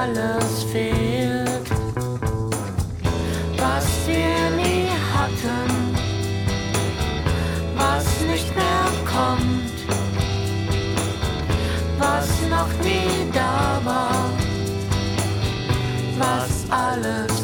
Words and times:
alles 0.00 0.62
fehlt, 0.72 1.70
was 3.56 3.86
wir 4.06 4.50
nie 4.56 4.86
hatten, 5.14 5.68
was 7.76 8.04
nicht 8.20 8.54
mehr 8.54 8.88
kommt, 9.14 9.78
was 11.98 12.28
noch 12.48 12.72
nie 12.84 13.30
da 13.32 13.80
war, 13.84 14.30
was 16.18 16.50
alles 16.70 17.37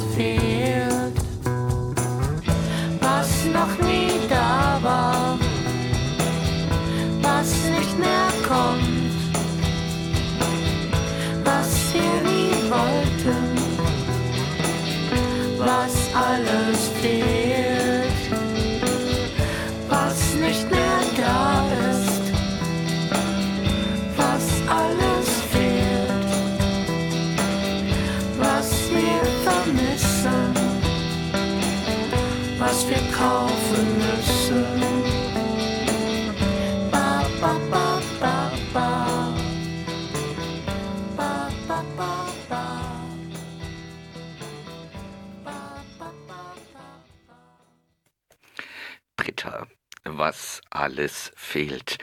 alles 50.85 51.33
fehlt. 51.35 51.97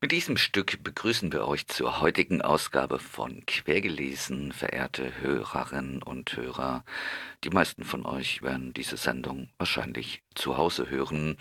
Mit 0.00 0.12
diesem 0.12 0.38
Stück 0.38 0.82
begrüßen 0.82 1.30
wir 1.30 1.46
euch 1.46 1.66
zur 1.66 2.00
heutigen 2.00 2.40
Ausgabe 2.40 2.98
von 2.98 3.44
Quergelesen, 3.44 4.52
verehrte 4.52 5.20
Hörerinnen 5.20 6.02
und 6.02 6.34
Hörer. 6.34 6.84
Die 7.44 7.50
meisten 7.50 7.84
von 7.84 8.06
euch 8.06 8.40
werden 8.40 8.72
diese 8.72 8.96
Sendung 8.96 9.50
wahrscheinlich 9.58 10.22
zu 10.34 10.56
Hause 10.56 10.88
hören. 10.88 11.36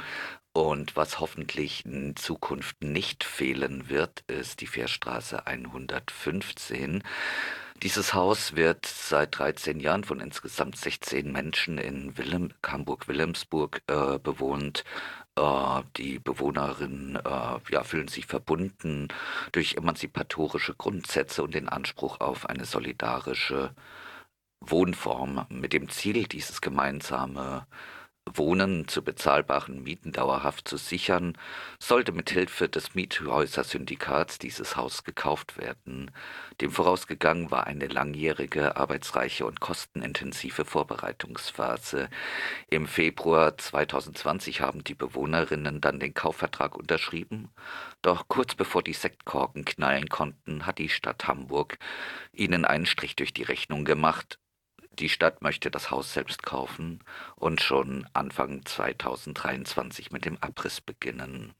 Und 0.52 0.98
was 0.98 1.22
hoffentlich 1.22 1.86
in 1.86 2.18
Zukunft 2.18 2.84
nicht 2.84 3.24
fehlen 3.24 3.88
wird, 3.88 4.26
ist 4.28 4.60
die 4.60 4.68
Fährstraße 4.68 5.48
115. 5.48 7.02
Dieses 7.84 8.14
Haus 8.14 8.56
wird 8.56 8.88
seit 8.88 9.38
13 9.38 9.80
Jahren 9.80 10.04
von 10.04 10.20
insgesamt 10.20 10.76
16 10.76 11.32
Menschen 11.32 11.78
in 11.78 12.18
Willem, 12.18 12.50
Hamburg-Wilhelmsburg 12.66 13.84
äh, 13.88 14.18
bewohnt. 14.18 14.84
Äh, 15.38 15.84
die 15.98 16.20
Bewohnerinnen 16.20 17.16
äh, 17.16 17.60
ja, 17.72 17.84
fühlen 17.84 18.08
sich 18.08 18.26
verbunden 18.26 19.08
durch 19.52 19.76
emanzipatorische 19.76 20.74
Grundsätze 20.74 21.44
und 21.44 21.54
den 21.54 21.70
Anspruch 21.70 22.20
auf 22.20 22.50
eine 22.50 22.66
solidarische 22.66 23.74
Wohnform 24.60 25.46
mit 25.50 25.74
dem 25.74 25.90
Ziel, 25.90 26.28
dieses 26.28 26.62
gemeinsame 26.62 27.68
Wohnen 28.34 28.88
zu 28.88 29.04
bezahlbaren 29.04 29.84
Mieten 29.84 30.12
dauerhaft 30.12 30.68
zu 30.68 30.78
sichern, 30.78 31.38
sollte 31.80 32.12
mit 32.12 32.30
Hilfe 32.30 32.68
des 32.68 32.96
Miethäusersyndikats 32.96 34.40
dieses 34.40 34.76
Haus 34.76 35.04
gekauft 35.04 35.58
werden. 35.58 36.12
Dem 36.62 36.72
vorausgegangen 36.72 37.52
war 37.52 37.68
eine 37.68 37.88
langjährige, 37.88 38.76
arbeitsreiche 38.76 39.46
und 39.46 39.60
kostenintensive 39.60 40.66
Vorbereitungsphase. 40.66 42.10
Im 42.70 42.88
Februar 42.88 43.58
2020 43.58 44.62
haben 44.62 44.84
die 44.84 44.96
Bewohnerinnen 44.96 45.82
dann 45.82 46.00
den 46.00 46.14
Kaufvertrag 46.14 46.76
unterschrieben. 46.76 47.50
Doch 48.02 48.28
kurz 48.28 48.56
bevor 48.56 48.84
die 48.84 48.94
Sektkorken 48.94 49.66
knallen 49.66 50.10
konnten, 50.10 50.66
hat 50.66 50.80
die 50.80 50.90
Stadt 50.90 51.28
Hamburg 51.28 51.78
ihnen 52.34 52.66
einen 52.66 52.86
Strich 52.86 53.16
durch 53.16 53.34
die 53.34 53.44
Rechnung 53.44 53.86
gemacht 53.86 54.40
die 55.00 55.10
Stadt 55.10 55.42
möchte 55.42 55.72
das 55.72 55.92
Haus 55.92 56.14
selbst 56.14 56.44
kaufen 56.44 57.04
und 57.36 57.62
schon 57.62 58.08
Anfang 58.14 58.66
2023 58.66 60.12
mit 60.12 60.26
dem 60.26 60.38
Abriss 60.42 60.82
beginnen. 60.82 61.54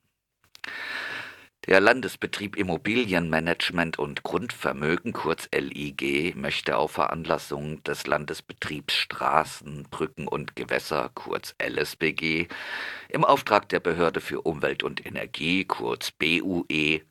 Der 1.68 1.82
Landesbetrieb 1.82 2.56
Immobilienmanagement 2.56 4.00
und 4.00 4.24
Grundvermögen, 4.24 5.12
kurz 5.12 5.50
LIG, 5.54 6.34
möchte 6.34 6.78
auf 6.78 6.92
Veranlassung 6.92 7.84
des 7.84 8.08
Landesbetriebs 8.08 8.94
Straßen, 8.94 9.84
Brücken 9.90 10.30
und 10.30 10.56
Gewässer, 10.56 11.12
kurz 11.14 11.56
LSBG, 11.62 12.48
im 13.10 13.26
Auftrag 13.26 13.68
der 13.68 13.82
Behörde 13.82 14.22
für 14.22 14.42
Umwelt 14.42 14.82
und 14.82 15.06
Energie, 15.06 15.66
kurz 15.66 16.12
BUE, 16.12 17.02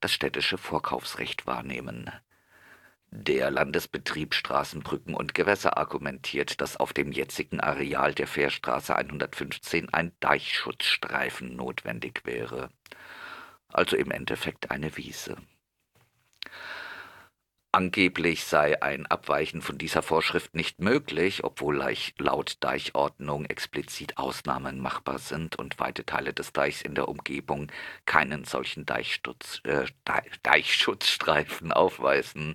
das 0.00 0.12
städtische 0.12 0.56
Vorkaufsrecht 0.56 1.46
wahrnehmen. 1.46 2.10
Der 3.10 3.50
Landesbetrieb 3.50 4.34
Straßenbrücken 4.34 5.14
und 5.14 5.34
Gewässer 5.34 5.78
argumentiert, 5.78 6.60
dass 6.60 6.76
auf 6.76 6.92
dem 6.92 7.10
jetzigen 7.10 7.58
Areal 7.58 8.12
der 8.12 8.26
Fährstraße 8.26 8.94
115 8.94 9.92
ein 9.94 10.12
Deichschutzstreifen 10.20 11.56
notwendig 11.56 12.22
wäre. 12.24 12.68
Also 13.68 13.96
im 13.96 14.10
Endeffekt 14.10 14.70
eine 14.70 14.96
Wiese. 14.96 15.38
Angeblich 17.70 18.44
sei 18.44 18.80
ein 18.82 19.04
Abweichen 19.04 19.60
von 19.60 19.76
dieser 19.76 20.00
Vorschrift 20.00 20.54
nicht 20.54 20.80
möglich, 20.80 21.44
obwohl 21.44 21.76
laut 22.16 22.56
Deichordnung 22.60 23.44
explizit 23.44 24.16
Ausnahmen 24.16 24.80
machbar 24.80 25.18
sind 25.18 25.56
und 25.56 25.78
weite 25.78 26.06
Teile 26.06 26.32
des 26.32 26.54
Deichs 26.54 26.80
in 26.80 26.94
der 26.94 27.08
Umgebung 27.08 27.70
keinen 28.06 28.44
solchen 28.44 28.86
äh, 28.86 29.84
Deichschutzstreifen 30.42 31.70
aufweisen. 31.70 32.54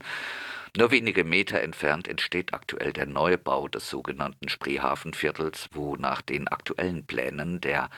Nur 0.75 0.89
wenige 0.89 1.23
Meter 1.23 1.61
entfernt 1.61 2.07
entsteht 2.07 2.55
aktuell 2.55 2.91
der 2.91 3.05
Neubau 3.05 3.67
des 3.67 3.87
sogenannten 3.87 4.49
Spreehafenviertels, 4.49 5.69
wo 5.73 5.95
nach 5.95 6.23
den 6.23 6.47
aktuellen 6.47 7.05
Plänen 7.05 7.61
der 7.61 7.91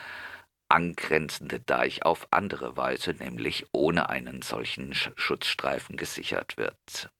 angrenzende 0.68 1.60
Deich 1.60 2.04
auf 2.04 2.28
andere 2.30 2.76
Weise, 2.76 3.12
nämlich 3.12 3.66
ohne 3.72 4.08
einen 4.08 4.42
solchen 4.42 4.94
Schutzstreifen 4.94 5.96
gesichert 5.96 6.56
wird. 6.56 7.10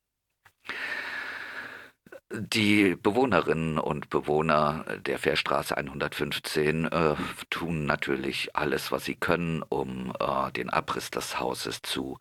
Die 2.32 2.96
Bewohnerinnen 2.96 3.78
und 3.78 4.10
Bewohner 4.10 4.84
der 5.06 5.20
Fährstraße 5.20 5.76
115 5.76 6.86
äh, 6.86 7.14
tun 7.50 7.86
natürlich 7.86 8.56
alles, 8.56 8.90
was 8.90 9.04
sie 9.04 9.14
können, 9.14 9.62
um 9.62 10.12
äh, 10.18 10.50
den 10.50 10.68
Abriss 10.68 11.12
des 11.12 11.38
Hauses 11.38 11.82
zu 11.82 12.18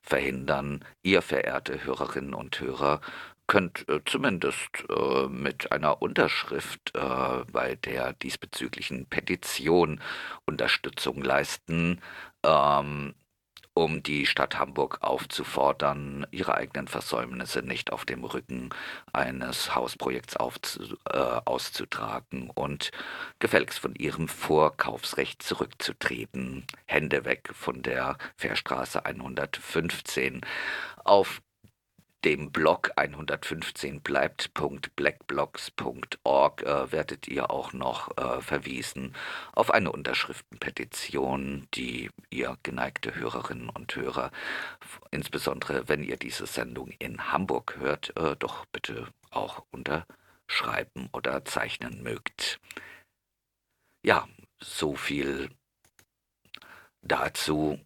verhindern. 0.00 0.84
Ihr 1.02 1.22
verehrte 1.22 1.84
Hörerinnen 1.84 2.34
und 2.34 2.60
Hörer 2.60 3.00
könnt 3.48 3.88
äh, 3.88 4.00
zumindest 4.04 4.84
äh, 4.88 5.26
mit 5.26 5.72
einer 5.72 6.00
Unterschrift 6.00 6.92
äh, 6.94 7.44
bei 7.50 7.74
der 7.74 8.12
diesbezüglichen 8.12 9.06
Petition 9.06 10.00
Unterstützung 10.46 11.22
leisten. 11.22 12.00
Ähm, 12.44 13.14
um 13.78 14.02
die 14.02 14.26
Stadt 14.26 14.58
Hamburg 14.58 14.98
aufzufordern, 15.02 16.26
ihre 16.32 16.54
eigenen 16.54 16.88
Versäumnisse 16.88 17.62
nicht 17.62 17.92
auf 17.92 18.04
dem 18.04 18.24
Rücken 18.24 18.70
eines 19.12 19.72
Hausprojekts 19.76 20.36
aufzu, 20.36 20.96
äh, 21.08 21.16
auszutragen 21.44 22.50
und 22.50 22.90
gefälligst 23.38 23.78
von 23.78 23.94
ihrem 23.94 24.26
Vorkaufsrecht 24.26 25.44
zurückzutreten. 25.44 26.64
Hände 26.86 27.24
weg 27.24 27.50
von 27.52 27.82
der 27.82 28.18
Fährstraße 28.36 29.06
115. 29.06 30.40
Auf 31.04 31.40
dem 32.24 32.50
Blog 32.50 32.90
115 32.96 34.00
bleibt.blackblocks.org 34.00 36.62
äh, 36.62 36.92
werdet 36.92 37.28
ihr 37.28 37.50
auch 37.50 37.72
noch 37.72 38.16
äh, 38.16 38.40
verwiesen 38.40 39.14
auf 39.52 39.70
eine 39.70 39.92
Unterschriftenpetition, 39.92 41.68
die 41.74 42.10
ihr 42.30 42.56
geneigte 42.62 43.14
Hörerinnen 43.14 43.68
und 43.68 43.94
Hörer, 43.94 44.30
insbesondere 45.10 45.88
wenn 45.88 46.02
ihr 46.02 46.16
diese 46.16 46.46
Sendung 46.46 46.90
in 46.98 47.30
Hamburg 47.32 47.76
hört, 47.78 48.16
äh, 48.16 48.34
doch 48.36 48.64
bitte 48.66 49.08
auch 49.30 49.64
unterschreiben 49.70 51.08
oder 51.12 51.44
zeichnen 51.44 52.02
mögt. 52.02 52.58
Ja, 54.04 54.28
so 54.60 54.96
viel 54.96 55.50
dazu. 57.02 57.78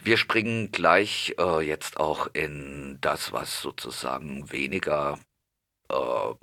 Wir 0.00 0.16
springen 0.16 0.70
gleich 0.70 1.34
äh, 1.38 1.60
jetzt 1.60 1.98
auch 1.98 2.28
in 2.32 2.98
das, 3.00 3.32
was 3.32 3.60
sozusagen 3.60 4.50
weniger 4.50 5.18
äh, 5.90 6.34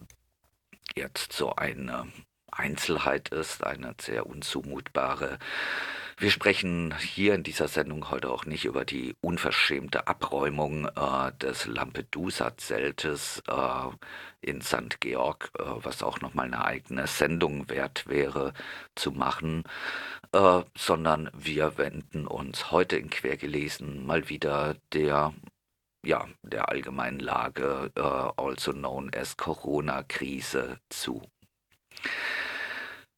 jetzt 0.95 1.33
so 1.33 1.55
eine 1.55 2.11
Einzelheit 2.51 3.29
ist, 3.29 3.63
eine 3.63 3.95
sehr 3.99 4.27
unzumutbare. 4.27 5.39
Wir 6.17 6.31
sprechen 6.31 6.93
hier 6.97 7.35
in 7.35 7.43
dieser 7.43 7.67
Sendung 7.67 8.09
heute 8.09 8.29
auch 8.29 8.45
nicht 8.45 8.63
über 8.63 8.85
die 8.85 9.15
unverschämte 9.19 10.07
Abräumung 10.07 10.87
äh, 10.87 11.33
des 11.41 11.65
Lampedusa-Zeltes 11.65 13.43
äh, 13.49 13.89
in 14.39 14.61
St. 14.61 15.01
Georg, 15.01 15.51
äh, 15.59 15.63
was 15.65 16.03
auch 16.03 16.21
nochmal 16.21 16.45
eine 16.45 16.63
eigene 16.63 17.07
Sendung 17.07 17.69
wert 17.69 18.07
wäre 18.07 18.53
zu 18.95 19.11
machen, 19.11 19.63
äh, 20.31 20.61
sondern 20.77 21.29
wir 21.33 21.77
wenden 21.77 22.27
uns 22.27 22.71
heute 22.71 22.95
in 22.95 23.09
Quergelesen 23.09 24.05
mal 24.05 24.29
wieder 24.29 24.77
der 24.93 25.33
ja, 26.05 26.27
der 26.43 26.69
allgemeinen 26.69 27.19
Lage, 27.19 27.91
äh, 27.95 28.01
also 28.01 28.71
known 28.71 29.11
as 29.13 29.35
Corona-Krise, 29.35 30.79
zu. 30.89 31.23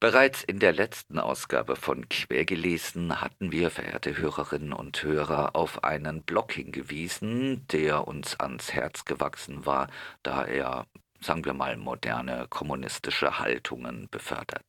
Bereits 0.00 0.44
in 0.44 0.60
der 0.60 0.72
letzten 0.72 1.18
Ausgabe 1.18 1.74
von 1.74 2.08
Quergelesen 2.08 3.20
hatten 3.20 3.50
wir, 3.50 3.68
verehrte 3.68 4.16
Hörerinnen 4.16 4.72
und 4.72 5.02
Hörer, 5.02 5.56
auf 5.56 5.82
einen 5.82 6.22
Blog 6.22 6.52
hingewiesen, 6.52 7.66
der 7.66 8.06
uns 8.06 8.38
ans 8.38 8.72
Herz 8.72 9.04
gewachsen 9.06 9.66
war, 9.66 9.88
da 10.22 10.44
er, 10.44 10.86
sagen 11.20 11.44
wir 11.44 11.52
mal, 11.52 11.76
moderne 11.76 12.46
kommunistische 12.48 13.40
Haltungen 13.40 14.08
befördert. 14.08 14.62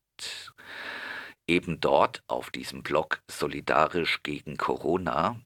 Eben 1.46 1.78
dort 1.78 2.24
auf 2.26 2.50
diesem 2.50 2.82
Blog 2.82 3.22
Solidarisch 3.30 4.24
gegen 4.24 4.56
Corona 4.56 5.40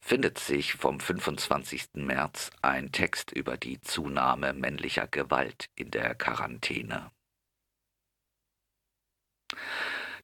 findet 0.00 0.38
sich 0.38 0.74
vom 0.74 1.00
25. 1.00 1.94
März 1.94 2.50
ein 2.60 2.92
Text 2.92 3.32
über 3.32 3.56
die 3.56 3.80
Zunahme 3.80 4.52
männlicher 4.52 5.06
Gewalt 5.06 5.70
in 5.76 5.90
der 5.90 6.14
Quarantäne. 6.14 7.10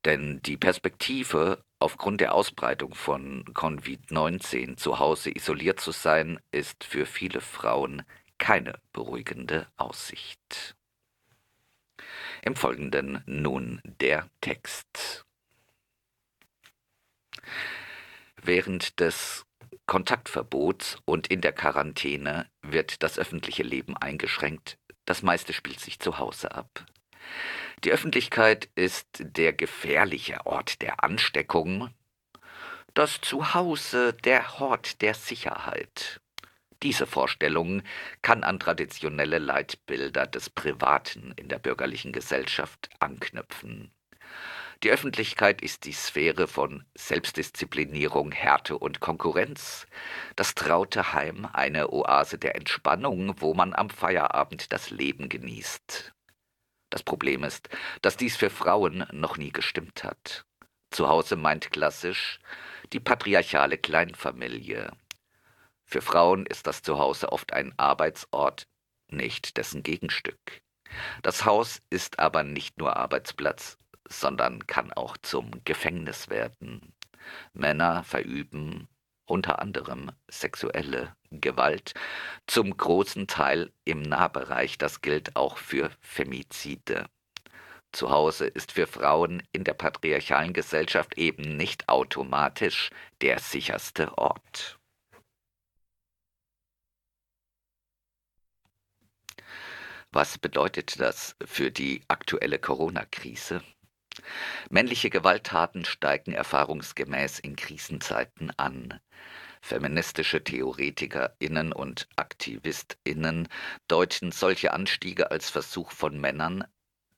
Denn 0.04 0.40
die 0.42 0.56
Perspektive, 0.56 1.64
aufgrund 1.78 2.20
der 2.20 2.34
Ausbreitung 2.34 2.94
von 2.94 3.44
Covid-19 3.46 4.76
zu 4.76 4.98
Hause 4.98 5.30
isoliert 5.34 5.80
zu 5.80 5.90
sein, 5.90 6.38
ist 6.52 6.84
für 6.84 7.06
viele 7.06 7.40
Frauen 7.40 8.02
keine 8.38 8.78
beruhigende 8.92 9.66
Aussicht. 9.76 10.76
Im 12.42 12.54
Folgenden 12.54 13.22
nun 13.26 13.80
der 13.84 14.28
Text. 14.40 15.24
Während 18.42 19.00
des 19.00 19.44
Kontaktverbots 19.86 20.98
und 21.04 21.26
in 21.28 21.40
der 21.40 21.52
Quarantäne 21.52 22.48
wird 22.62 23.02
das 23.02 23.18
öffentliche 23.18 23.62
Leben 23.62 23.96
eingeschränkt. 23.96 24.78
Das 25.04 25.22
meiste 25.22 25.52
spielt 25.52 25.80
sich 25.80 25.98
zu 25.98 26.18
Hause 26.18 26.52
ab. 26.52 26.86
Die 27.86 27.92
Öffentlichkeit 27.92 28.68
ist 28.74 29.06
der 29.20 29.52
gefährliche 29.52 30.44
Ort 30.44 30.82
der 30.82 31.04
Ansteckung, 31.04 31.94
das 32.94 33.20
Zuhause 33.20 34.12
der 34.12 34.58
Hort 34.58 35.02
der 35.02 35.14
Sicherheit. 35.14 36.20
Diese 36.82 37.06
Vorstellung 37.06 37.84
kann 38.22 38.42
an 38.42 38.58
traditionelle 38.58 39.38
Leitbilder 39.38 40.26
des 40.26 40.50
Privaten 40.50 41.32
in 41.36 41.46
der 41.46 41.60
bürgerlichen 41.60 42.10
Gesellschaft 42.10 42.90
anknüpfen. 42.98 43.92
Die 44.82 44.90
Öffentlichkeit 44.90 45.62
ist 45.62 45.84
die 45.84 45.92
Sphäre 45.92 46.48
von 46.48 46.84
Selbstdisziplinierung, 46.96 48.32
Härte 48.32 48.76
und 48.78 48.98
Konkurrenz. 48.98 49.86
Das 50.34 50.56
traute 50.56 51.12
Heim 51.12 51.48
eine 51.52 51.92
Oase 51.92 52.36
der 52.36 52.56
Entspannung, 52.56 53.40
wo 53.40 53.54
man 53.54 53.74
am 53.74 53.90
Feierabend 53.90 54.72
das 54.72 54.90
Leben 54.90 55.28
genießt. 55.28 56.15
Das 56.96 57.02
Problem 57.02 57.44
ist, 57.44 57.68
dass 58.00 58.16
dies 58.16 58.38
für 58.38 58.48
Frauen 58.48 59.06
noch 59.12 59.36
nie 59.36 59.52
gestimmt 59.52 60.02
hat. 60.02 60.46
Zu 60.90 61.10
Hause 61.10 61.36
meint 61.36 61.70
klassisch 61.70 62.38
die 62.94 63.00
patriarchale 63.00 63.76
Kleinfamilie. 63.76 64.90
Für 65.84 66.00
Frauen 66.00 66.46
ist 66.46 66.66
das 66.66 66.80
Zuhause 66.80 67.32
oft 67.32 67.52
ein 67.52 67.74
Arbeitsort, 67.78 68.66
nicht 69.08 69.58
dessen 69.58 69.82
Gegenstück. 69.82 70.62
Das 71.20 71.44
Haus 71.44 71.82
ist 71.90 72.18
aber 72.18 72.44
nicht 72.44 72.78
nur 72.78 72.96
Arbeitsplatz, 72.96 73.76
sondern 74.08 74.66
kann 74.66 74.90
auch 74.94 75.18
zum 75.18 75.50
Gefängnis 75.66 76.30
werden. 76.30 76.94
Männer 77.52 78.04
verüben 78.04 78.88
unter 79.26 79.58
anderem 79.58 80.12
sexuelle 80.28 81.14
Gewalt, 81.40 81.94
zum 82.46 82.76
großen 82.76 83.26
Teil 83.26 83.72
im 83.84 84.02
Nahbereich. 84.02 84.78
Das 84.78 85.00
gilt 85.00 85.36
auch 85.36 85.58
für 85.58 85.90
Femizide. 86.00 87.06
Zu 87.92 88.10
Hause 88.10 88.46
ist 88.46 88.72
für 88.72 88.86
Frauen 88.86 89.42
in 89.52 89.64
der 89.64 89.74
patriarchalen 89.74 90.52
Gesellschaft 90.52 91.16
eben 91.16 91.56
nicht 91.56 91.88
automatisch 91.88 92.90
der 93.22 93.38
sicherste 93.38 94.18
Ort. 94.18 94.78
Was 100.12 100.38
bedeutet 100.38 101.00
das 101.00 101.36
für 101.44 101.70
die 101.70 102.02
aktuelle 102.08 102.58
Corona-Krise? 102.58 103.62
Männliche 104.70 105.10
Gewalttaten 105.10 105.84
steigen 105.84 106.32
erfahrungsgemäß 106.32 107.38
in 107.38 107.54
Krisenzeiten 107.56 108.50
an. 108.56 108.98
Feministische 109.60 110.42
TheoretikerInnen 110.42 111.72
und 111.72 112.08
AktivistInnen 112.16 113.48
deuten 113.88 114.32
solche 114.32 114.72
Anstiege 114.72 115.30
als 115.30 115.50
Versuch 115.50 115.90
von 115.90 116.20
Männern, 116.20 116.64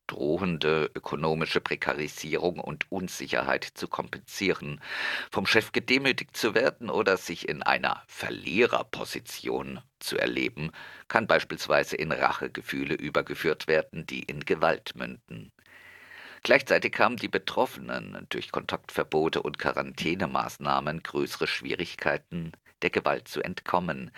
drohende 0.08 0.90
ökonomische 0.94 1.60
Prekarisierung 1.60 2.58
und 2.58 2.90
Unsicherheit 2.90 3.64
zu 3.64 3.86
kompensieren, 3.86 4.80
vom 5.30 5.46
Chef 5.46 5.70
gedemütigt 5.72 6.36
zu 6.36 6.54
werden 6.54 6.90
oder 6.90 7.16
sich 7.16 7.48
in 7.48 7.62
einer 7.62 8.02
Verliererposition 8.08 9.80
zu 10.00 10.18
erleben, 10.18 10.72
kann 11.06 11.26
beispielsweise 11.26 11.96
in 11.96 12.10
Rachegefühle 12.10 12.94
übergeführt 12.94 13.68
werden, 13.68 14.06
die 14.06 14.22
in 14.22 14.40
Gewalt 14.40 14.96
münden. 14.96 15.52
Gleichzeitig 16.42 16.98
haben 16.98 17.16
die 17.16 17.28
Betroffenen 17.28 18.26
durch 18.30 18.52
Kontaktverbote 18.52 19.42
und 19.42 19.58
Quarantänemaßnahmen 19.58 21.02
größere 21.02 21.46
Schwierigkeiten, 21.46 22.52
der 22.82 22.90
Gewalt 22.90 23.28
zu 23.28 23.42
entkommen. 23.42 24.10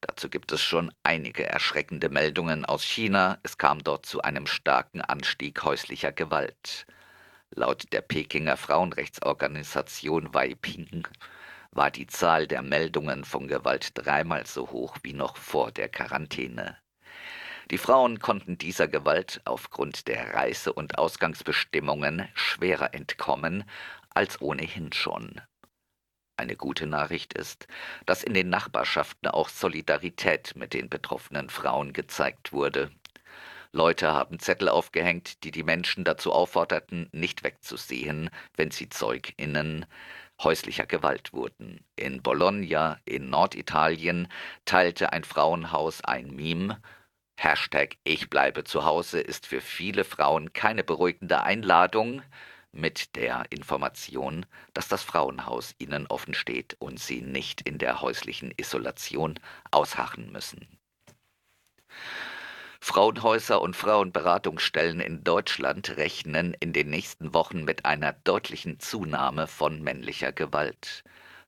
Dazu 0.00 0.28
gibt 0.28 0.52
es 0.52 0.60
schon 0.60 0.92
einige 1.02 1.46
erschreckende 1.46 2.10
Meldungen 2.10 2.64
aus 2.64 2.84
China. 2.84 3.38
Es 3.42 3.56
kam 3.56 3.82
dort 3.82 4.04
zu 4.04 4.20
einem 4.20 4.46
starken 4.46 5.00
Anstieg 5.00 5.64
häuslicher 5.64 6.12
Gewalt. 6.12 6.86
Laut 7.50 7.92
der 7.92 8.02
Pekinger 8.02 8.56
Frauenrechtsorganisation 8.56 10.34
Weiping 10.34 11.08
war 11.70 11.90
die 11.90 12.06
Zahl 12.06 12.46
der 12.46 12.62
Meldungen 12.62 13.24
von 13.24 13.48
Gewalt 13.48 13.92
dreimal 13.94 14.46
so 14.46 14.70
hoch 14.70 14.98
wie 15.02 15.14
noch 15.14 15.36
vor 15.36 15.72
der 15.72 15.88
Quarantäne. 15.88 16.76
Die 17.70 17.78
Frauen 17.78 18.18
konnten 18.18 18.58
dieser 18.58 18.88
Gewalt 18.88 19.40
aufgrund 19.44 20.06
der 20.08 20.34
Reise- 20.34 20.72
und 20.72 20.98
Ausgangsbestimmungen 20.98 22.28
schwerer 22.34 22.94
entkommen 22.94 23.64
als 24.10 24.40
ohnehin 24.40 24.92
schon. 24.92 25.40
Eine 26.36 26.56
gute 26.56 26.86
Nachricht 26.86 27.32
ist, 27.32 27.68
dass 28.06 28.24
in 28.24 28.34
den 28.34 28.50
Nachbarschaften 28.50 29.28
auch 29.28 29.48
Solidarität 29.48 30.54
mit 30.56 30.74
den 30.74 30.88
betroffenen 30.88 31.48
Frauen 31.48 31.92
gezeigt 31.92 32.52
wurde. 32.52 32.90
Leute 33.72 34.12
haben 34.12 34.38
Zettel 34.38 34.68
aufgehängt, 34.68 35.42
die 35.44 35.50
die 35.50 35.62
Menschen 35.62 36.04
dazu 36.04 36.32
aufforderten, 36.32 37.08
nicht 37.12 37.42
wegzusehen, 37.42 38.30
wenn 38.56 38.70
sie 38.70 38.88
Zeuginnen 38.88 39.86
häuslicher 40.42 40.86
Gewalt 40.86 41.32
wurden. 41.32 41.84
In 41.96 42.22
Bologna, 42.22 42.98
in 43.04 43.30
Norditalien, 43.30 44.28
teilte 44.64 45.12
ein 45.12 45.24
Frauenhaus 45.24 46.02
ein 46.02 46.34
Meme. 46.34 46.80
Hashtag 47.36 47.96
Ich 48.04 48.30
bleibe 48.30 48.64
zu 48.64 48.84
Hause 48.84 49.20
ist 49.20 49.46
für 49.46 49.60
viele 49.60 50.04
Frauen 50.04 50.52
keine 50.52 50.84
beruhigende 50.84 51.42
Einladung, 51.42 52.22
mit 52.74 53.16
der 53.16 53.44
Information, 53.50 54.46
dass 54.72 54.88
das 54.88 55.02
Frauenhaus 55.02 55.74
ihnen 55.78 56.06
offen 56.08 56.34
steht 56.34 56.76
und 56.80 56.98
sie 56.98 57.22
nicht 57.22 57.60
in 57.62 57.78
der 57.78 58.00
häuslichen 58.00 58.52
Isolation 58.56 59.38
ausharren 59.70 60.32
müssen. 60.32 60.66
Frauenhäuser 62.80 63.62
und 63.62 63.76
Frauenberatungsstellen 63.76 65.00
in 65.00 65.24
Deutschland 65.24 65.96
rechnen 65.96 66.54
in 66.60 66.72
den 66.74 66.90
nächsten 66.90 67.32
Wochen 67.32 67.64
mit 67.64 67.86
einer 67.86 68.12
deutlichen 68.12 68.78
Zunahme 68.78 69.46
von 69.46 69.80
männlicher 69.80 70.32
Gewalt. 70.32 71.04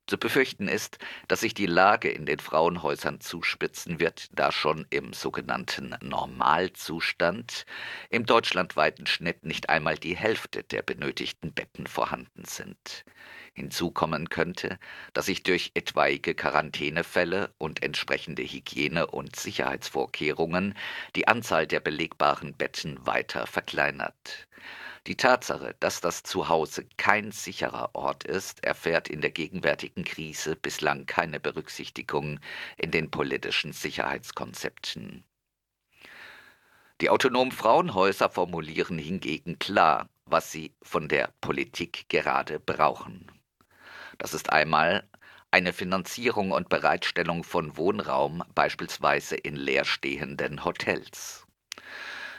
Zu 0.07 0.19
befürchten 0.19 0.69
ist, 0.69 0.99
dass 1.27 1.41
sich 1.41 1.53
die 1.53 1.67
Lage 1.67 2.09
in 2.09 2.27
den 2.27 2.39
Frauenhäusern 2.39 3.21
zuspitzen 3.21 3.99
wird, 3.99 4.29
da 4.31 4.53
schon 4.53 4.87
im 4.91 5.13
sogenannten 5.13 5.97
Normalzustand 6.01 7.67
im 8.09 8.25
deutschlandweiten 8.25 9.07
Schnitt 9.07 9.45
nicht 9.45 9.69
einmal 9.69 9.97
die 9.99 10.17
Hälfte 10.17 10.63
der 10.63 10.83
benötigten 10.83 11.53
Betten 11.53 11.89
vorhanden 11.89 12.45
sind. 12.45 13.05
Hinzu 13.55 13.91
kommen 13.91 14.29
könnte, 14.29 14.79
dass 15.13 15.27
sich 15.27 15.43
durch 15.43 15.73
etwaige 15.75 16.37
Quarantänefälle 16.37 17.53
und 17.59 17.83
entsprechende 17.83 18.45
Hygiene- 18.45 19.09
und 19.09 19.35
Sicherheitsvorkehrungen 19.35 20.75
die 21.17 21.27
Anzahl 21.27 21.67
der 21.67 21.81
belegbaren 21.81 22.55
Betten 22.55 23.05
weiter 23.05 23.47
verkleinert. 23.49 24.47
Die 25.07 25.17
Tatsache, 25.17 25.77
dass 25.79 26.01
das 26.01 26.25
Zuhause 26.25 26.85
kein 26.97 27.31
sicherer 27.31 27.91
Ort 27.95 28.25
ist, 28.25 28.65
erfährt 28.65 29.09
in 29.09 29.21
der 29.21 29.31
gegenwärtigen 29.31 30.05
Krise 30.05 30.57
bislang 30.57 31.07
keine 31.07 31.39
Berücksichtigung 31.39 32.41
in 32.77 32.91
den 32.91 33.09
politischen 33.13 33.73
Sicherheitskonzepten. 33.73 35.23
Die 37.01 37.09
autonomen 37.09 37.53
Frauenhäuser 37.53 38.31
formulieren 38.31 38.99
hingegen 38.99 39.61
klar, 39.61 40.09
was 40.25 40.51
sie 40.51 40.75
von 40.83 41.09
der 41.09 41.33
Politik 41.41 42.09
gerade 42.09 42.59
brauchen. 42.59 43.31
Das 44.19 44.35
ist 44.35 44.51
einmal 44.51 45.09
eine 45.53 45.73
Finanzierung 45.73 46.51
und 46.51 46.69
Bereitstellung 46.69 47.45
von 47.45 47.77
Wohnraum, 47.77 48.43
beispielsweise 48.57 49.37
in 49.37 49.55
leerstehenden 49.55 50.65
Hotels. 50.65 51.47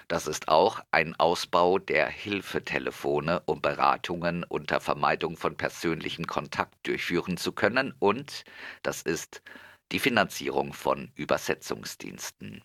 Das 0.08 0.26
ist 0.26 0.48
auch 0.48 0.80
ein 0.92 1.16
Ausbau 1.16 1.80
der 1.80 2.08
Hilfetelefone, 2.08 3.42
um 3.46 3.62
Beratungen 3.62 4.46
unter 4.46 4.80
Vermeidung 4.80 5.36
von 5.36 5.58
persönlichem 5.58 6.28
Kontakt 6.28 6.88
durchführen 6.88 7.36
zu 7.38 7.52
können. 7.52 7.94
Und 8.00 8.46
das 8.84 9.02
ist 9.02 9.42
die 9.92 10.00
Finanzierung 10.00 10.74
von 10.74 11.12
Übersetzungsdiensten. 11.16 12.64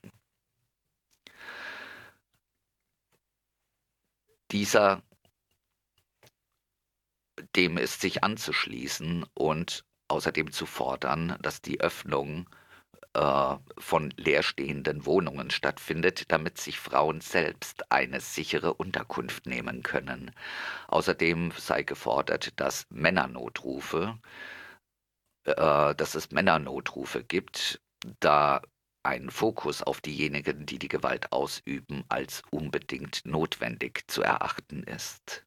Dieser 4.52 5.02
dem 7.56 7.76
ist 7.76 8.00
sich 8.00 8.22
anzuschließen 8.22 9.24
und 9.34 9.84
außerdem 10.08 10.52
zu 10.52 10.66
fordern, 10.66 11.38
dass 11.40 11.62
die 11.62 11.80
Öffnung 11.80 12.48
äh, 13.14 13.56
von 13.78 14.10
leerstehenden 14.16 15.04
Wohnungen 15.06 15.50
stattfindet, 15.50 16.30
damit 16.32 16.58
sich 16.58 16.78
Frauen 16.78 17.20
selbst 17.20 17.90
eine 17.92 18.20
sichere 18.20 18.74
Unterkunft 18.74 19.46
nehmen 19.46 19.82
können. 19.82 20.30
Außerdem 20.88 21.52
sei 21.56 21.82
gefordert, 21.82 22.58
dass 22.60 22.86
Männernotrufe, 22.90 24.18
äh, 25.44 25.94
dass 25.94 26.14
es 26.14 26.30
Männernotrufe 26.30 27.22
gibt, 27.24 27.80
da 28.20 28.62
ein 29.02 29.30
Fokus 29.30 29.82
auf 29.82 30.00
diejenigen, 30.00 30.64
die 30.66 30.78
die 30.78 30.88
Gewalt 30.88 31.32
ausüben, 31.32 32.04
als 32.08 32.42
unbedingt 32.50 33.22
notwendig 33.24 34.04
zu 34.06 34.22
erachten 34.22 34.84
ist. 34.84 35.44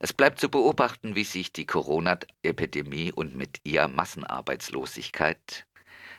Es 0.00 0.12
bleibt 0.12 0.38
zu 0.38 0.48
beobachten, 0.48 1.14
wie 1.14 1.24
sich 1.24 1.52
die 1.52 1.66
Corona-Epidemie 1.66 3.12
und 3.12 3.34
mit 3.34 3.60
ihr 3.64 3.88
Massenarbeitslosigkeit, 3.88 5.66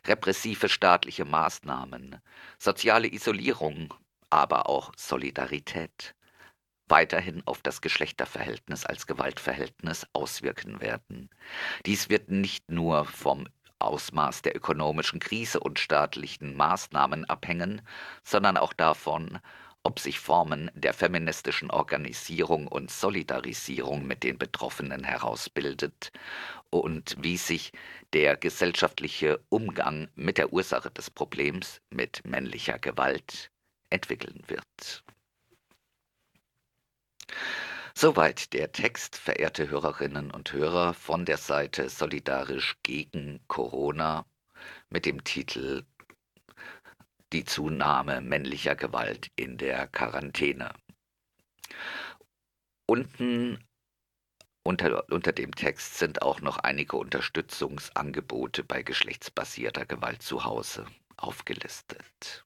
repressive 0.05 0.69
staatliche 0.69 1.25
Maßnahmen, 1.25 2.21
soziale 2.57 3.11
Isolierung, 3.11 3.93
aber 4.29 4.69
auch 4.69 4.91
Solidarität 4.95 6.15
weiterhin 6.89 7.43
auf 7.45 7.61
das 7.61 7.81
Geschlechterverhältnis 7.81 8.85
als 8.85 9.07
Gewaltverhältnis 9.07 10.07
auswirken 10.13 10.81
werden. 10.81 11.29
Dies 11.85 12.09
wird 12.09 12.29
nicht 12.29 12.69
nur 12.69 13.05
vom 13.05 13.47
Ausmaß 13.79 14.41
der 14.41 14.55
ökonomischen 14.55 15.19
Krise 15.19 15.59
und 15.59 15.79
staatlichen 15.79 16.55
Maßnahmen 16.55 17.25
abhängen, 17.25 17.81
sondern 18.23 18.57
auch 18.57 18.73
davon, 18.73 19.39
ob 19.83 19.99
sich 19.99 20.19
Formen 20.19 20.69
der 20.73 20.93
feministischen 20.93 21.71
Organisierung 21.71 22.67
und 22.67 22.91
Solidarisierung 22.91 24.05
mit 24.05 24.23
den 24.23 24.37
Betroffenen 24.37 25.03
herausbildet 25.03 26.11
und 26.69 27.15
wie 27.19 27.37
sich 27.37 27.71
der 28.13 28.37
gesellschaftliche 28.37 29.39
Umgang 29.49 30.09
mit 30.15 30.37
der 30.37 30.53
Ursache 30.53 30.91
des 30.91 31.09
Problems, 31.09 31.81
mit 31.89 32.25
männlicher 32.25 32.77
Gewalt, 32.79 33.51
entwickeln 33.89 34.43
wird. 34.47 35.03
Soweit 37.95 38.53
der 38.53 38.71
Text, 38.71 39.15
verehrte 39.15 39.69
Hörerinnen 39.69 40.31
und 40.31 40.53
Hörer, 40.53 40.93
von 40.93 41.25
der 41.25 41.37
Seite 41.37 41.89
Solidarisch 41.89 42.77
gegen 42.83 43.41
Corona 43.47 44.25
mit 44.89 45.05
dem 45.05 45.23
Titel 45.23 45.85
die 47.33 47.45
Zunahme 47.45 48.21
männlicher 48.21 48.75
Gewalt 48.75 49.31
in 49.35 49.57
der 49.57 49.87
Quarantäne. 49.87 50.73
Unten 52.85 53.63
unter, 54.63 55.09
unter 55.09 55.31
dem 55.31 55.55
Text 55.55 55.97
sind 55.97 56.21
auch 56.21 56.41
noch 56.41 56.57
einige 56.57 56.97
Unterstützungsangebote 56.97 58.63
bei 58.63 58.83
geschlechtsbasierter 58.83 59.85
Gewalt 59.85 60.21
zu 60.21 60.43
Hause 60.43 60.85
aufgelistet. 61.17 62.45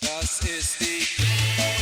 Das 0.00 0.40
ist 0.42 0.80
die 0.80 1.75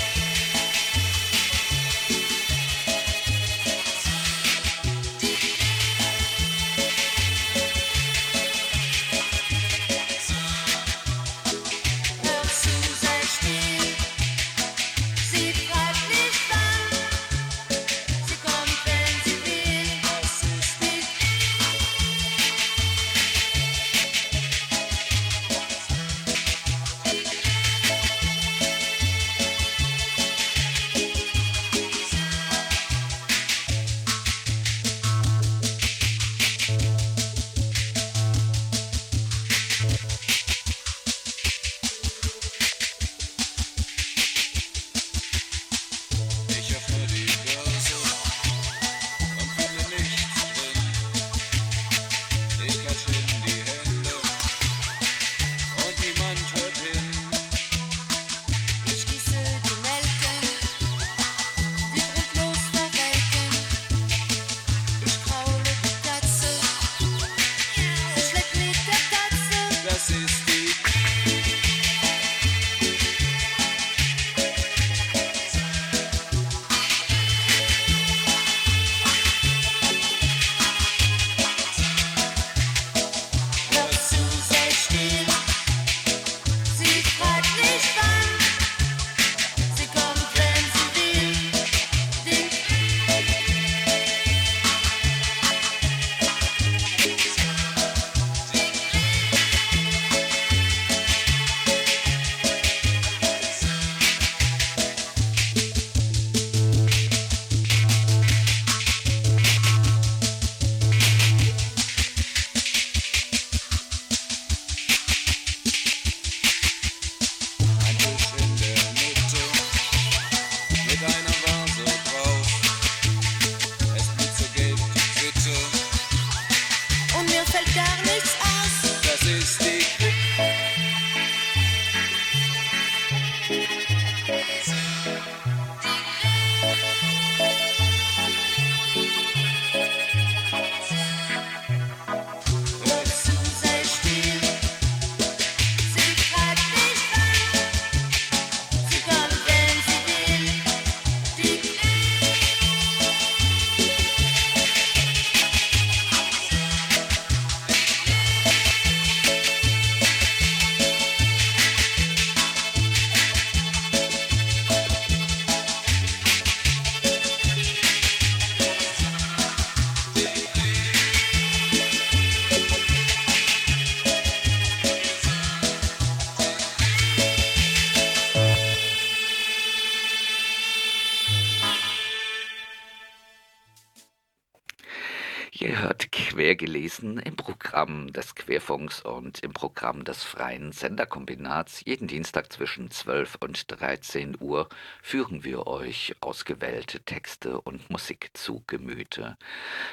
Quergelesen 186.55 187.19
im 187.19 187.35
Programm 187.35 188.13
des 188.13 188.37
Querfunks 188.37 189.01
und 189.01 189.41
im 189.41 189.53
Programm 189.53 190.05
des 190.05 190.23
freien 190.23 190.71
Senderkombinats. 190.71 191.85
Jeden 191.85 192.07
Dienstag 192.07 192.53
zwischen 192.53 192.93
12 192.93 193.39
und 193.41 193.65
13 193.73 194.37
Uhr 194.39 194.69
führen 195.03 195.43
wir 195.43 195.67
euch 195.67 196.15
ausgewählte 196.21 197.01
Texte 197.01 197.61
und 197.61 197.91
Musik 197.91 198.31
zu 198.35 198.63
Gemüte. 198.69 199.37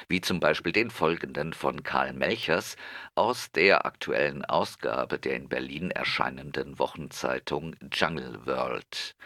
Wie 0.06 0.20
zum 0.20 0.38
Beispiel 0.38 0.70
den 0.70 0.90
folgenden 0.90 1.52
von 1.52 1.82
Karl 1.82 2.12
Melchers 2.12 2.76
aus 3.16 3.50
der 3.50 3.84
aktuellen 3.84 4.44
Ausgabe 4.44 5.18
der 5.18 5.34
in 5.34 5.48
Berlin 5.48 5.90
erscheinenden 5.90 6.78
Wochenzeitung 6.78 7.74
Jungle 7.92 8.46
World. 8.46 9.16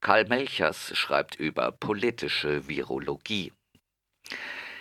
Karl 0.00 0.24
Melchers 0.24 0.96
schreibt 0.96 1.34
über 1.34 1.70
politische 1.70 2.66
Virologie. 2.66 3.52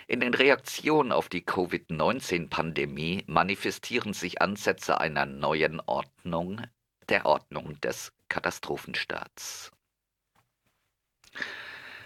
In 0.09 0.21
den 0.21 0.33
Reaktionen 0.33 1.11
auf 1.11 1.27
die 1.27 1.43
Covid-19-Pandemie 1.43 3.25
manifestieren 3.27 4.13
sich 4.13 4.41
Ansätze 4.41 5.01
einer 5.01 5.25
neuen 5.25 5.81
Ordnung, 5.81 6.61
der 7.09 7.25
Ordnung 7.25 7.79
des 7.81 8.13
Katastrophenstaats. 8.29 9.73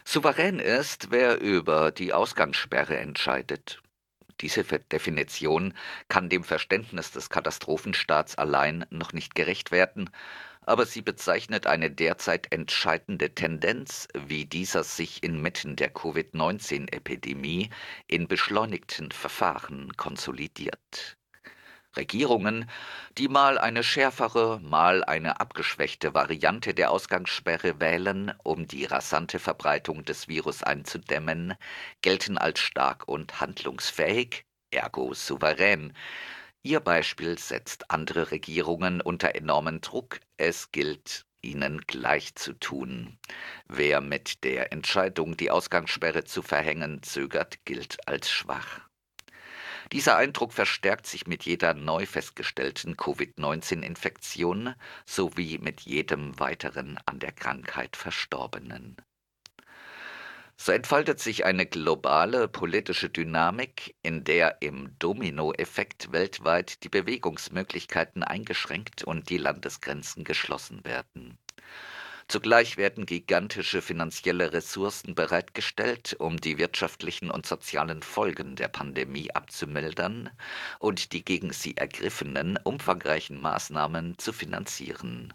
Souverän 0.04 0.58
ist, 0.58 1.12
wer 1.12 1.40
über 1.40 1.92
die 1.92 2.12
Ausgangssperre 2.12 2.98
entscheidet. 2.98 3.84
Diese 4.40 4.64
Definition 4.64 5.76
kann 6.10 6.28
dem 6.28 6.44
Verständnis 6.44 7.12
des 7.12 7.30
Katastrophenstaats 7.30 8.36
allein 8.36 8.84
noch 8.90 9.14
nicht 9.14 9.36
gerecht 9.36 9.70
werden 9.70 10.10
aber 10.72 10.86
sie 10.86 11.02
bezeichnet 11.02 11.68
eine 11.68 11.92
derzeit 11.92 12.48
entscheidende 12.54 13.36
Tendenz, 13.36 14.08
wie 14.16 14.46
dieser 14.46 14.86
sich 14.86 15.22
inmitten 15.22 15.76
der 15.76 15.90
Covid-19-Epidemie 15.90 17.70
in 18.08 18.30
beschleunigten 18.30 19.12
Verfahren 19.12 19.92
konsolidiert. 19.98 21.18
Regierungen, 21.98 22.70
die 23.18 23.28
mal 23.28 23.58
eine 23.58 23.84
schärfere, 23.84 24.62
mal 24.62 25.04
eine 25.04 25.42
abgeschwächte 25.42 26.14
Variante 26.14 26.74
der 26.74 26.92
Ausgangssperre 26.92 27.82
wählen, 27.82 28.32
um 28.42 28.66
die 28.66 28.86
rasante 28.86 29.40
Verbreitung 29.40 30.06
des 30.06 30.30
Virus 30.30 30.64
einzudämmen, 30.64 31.54
gelten 32.02 32.38
als 32.38 32.62
stark 32.62 33.10
und 33.10 33.42
handlungsfähig, 33.42 34.46
ergo 34.72 35.14
souverän, 35.14 35.92
Ihr 36.64 36.80
Beispiel 36.80 37.40
setzt 37.40 37.90
andere 37.90 38.30
Regierungen 38.30 39.02
unter 39.02 39.34
enormen 39.34 39.82
Druck. 39.82 40.20
Es 40.38 40.72
gilt, 40.72 41.26
ihnen 41.42 41.82
gleich 41.88 42.36
zu 42.36 42.54
tun. 42.54 43.18
Wer 43.68 44.00
mit 44.00 44.44
der 44.44 44.72
Entscheidung, 44.72 45.36
die 45.36 45.50
Ausgangssperre 45.50 46.24
zu 46.24 46.44
verhängen, 46.44 47.02
zögert, 47.02 47.66
gilt 47.66 48.08
als 48.08 48.30
schwach. 48.30 48.82
Dieser 49.92 50.18
Eindruck 50.18 50.54
verstärkt 50.54 51.08
sich 51.08 51.26
mit 51.26 51.44
jeder 51.44 51.74
neu 51.74 52.06
festgestellten 52.06 52.96
Covid-19-Infektion 52.96 54.76
sowie 55.06 55.58
mit 55.58 55.82
jedem 55.82 56.40
weiteren 56.40 57.00
an 57.08 57.18
der 57.18 57.32
Krankheit 57.32 57.98
Verstorbenen. 57.98 58.98
So 60.64 60.72
entfaltet 60.72 61.20
sich 61.20 61.44
eine 61.44 61.66
globale 61.66 62.48
politische 62.48 63.10
Dynamik, 63.10 63.96
in 64.04 64.24
der 64.24 64.62
im 64.62 64.96
Dominoeffekt 65.00 66.12
weltweit 66.12 66.84
die 66.84 66.90
Bewegungsmöglichkeiten 66.90 68.22
eingeschränkt 68.22 69.04
und 69.04 69.32
die 69.32 69.40
Landesgrenzen 69.40 70.24
geschlossen 70.24 70.86
werden. 70.86 71.40
Zugleich 72.28 72.78
werden 72.78 73.08
gigantische 73.08 73.82
finanzielle 73.82 74.54
Ressourcen 74.54 75.16
bereitgestellt, 75.16 76.16
um 76.20 76.40
die 76.40 76.60
wirtschaftlichen 76.60 77.32
und 77.32 77.48
sozialen 77.48 78.04
Folgen 78.04 78.56
der 78.56 78.68
Pandemie 78.68 79.32
abzumildern 79.32 80.30
und 80.78 81.12
die 81.14 81.26
gegen 81.26 81.54
sie 81.54 81.76
ergriffenen 81.76 82.60
umfangreichen 82.64 83.42
Maßnahmen 83.42 84.20
zu 84.20 84.32
finanzieren. 84.32 85.34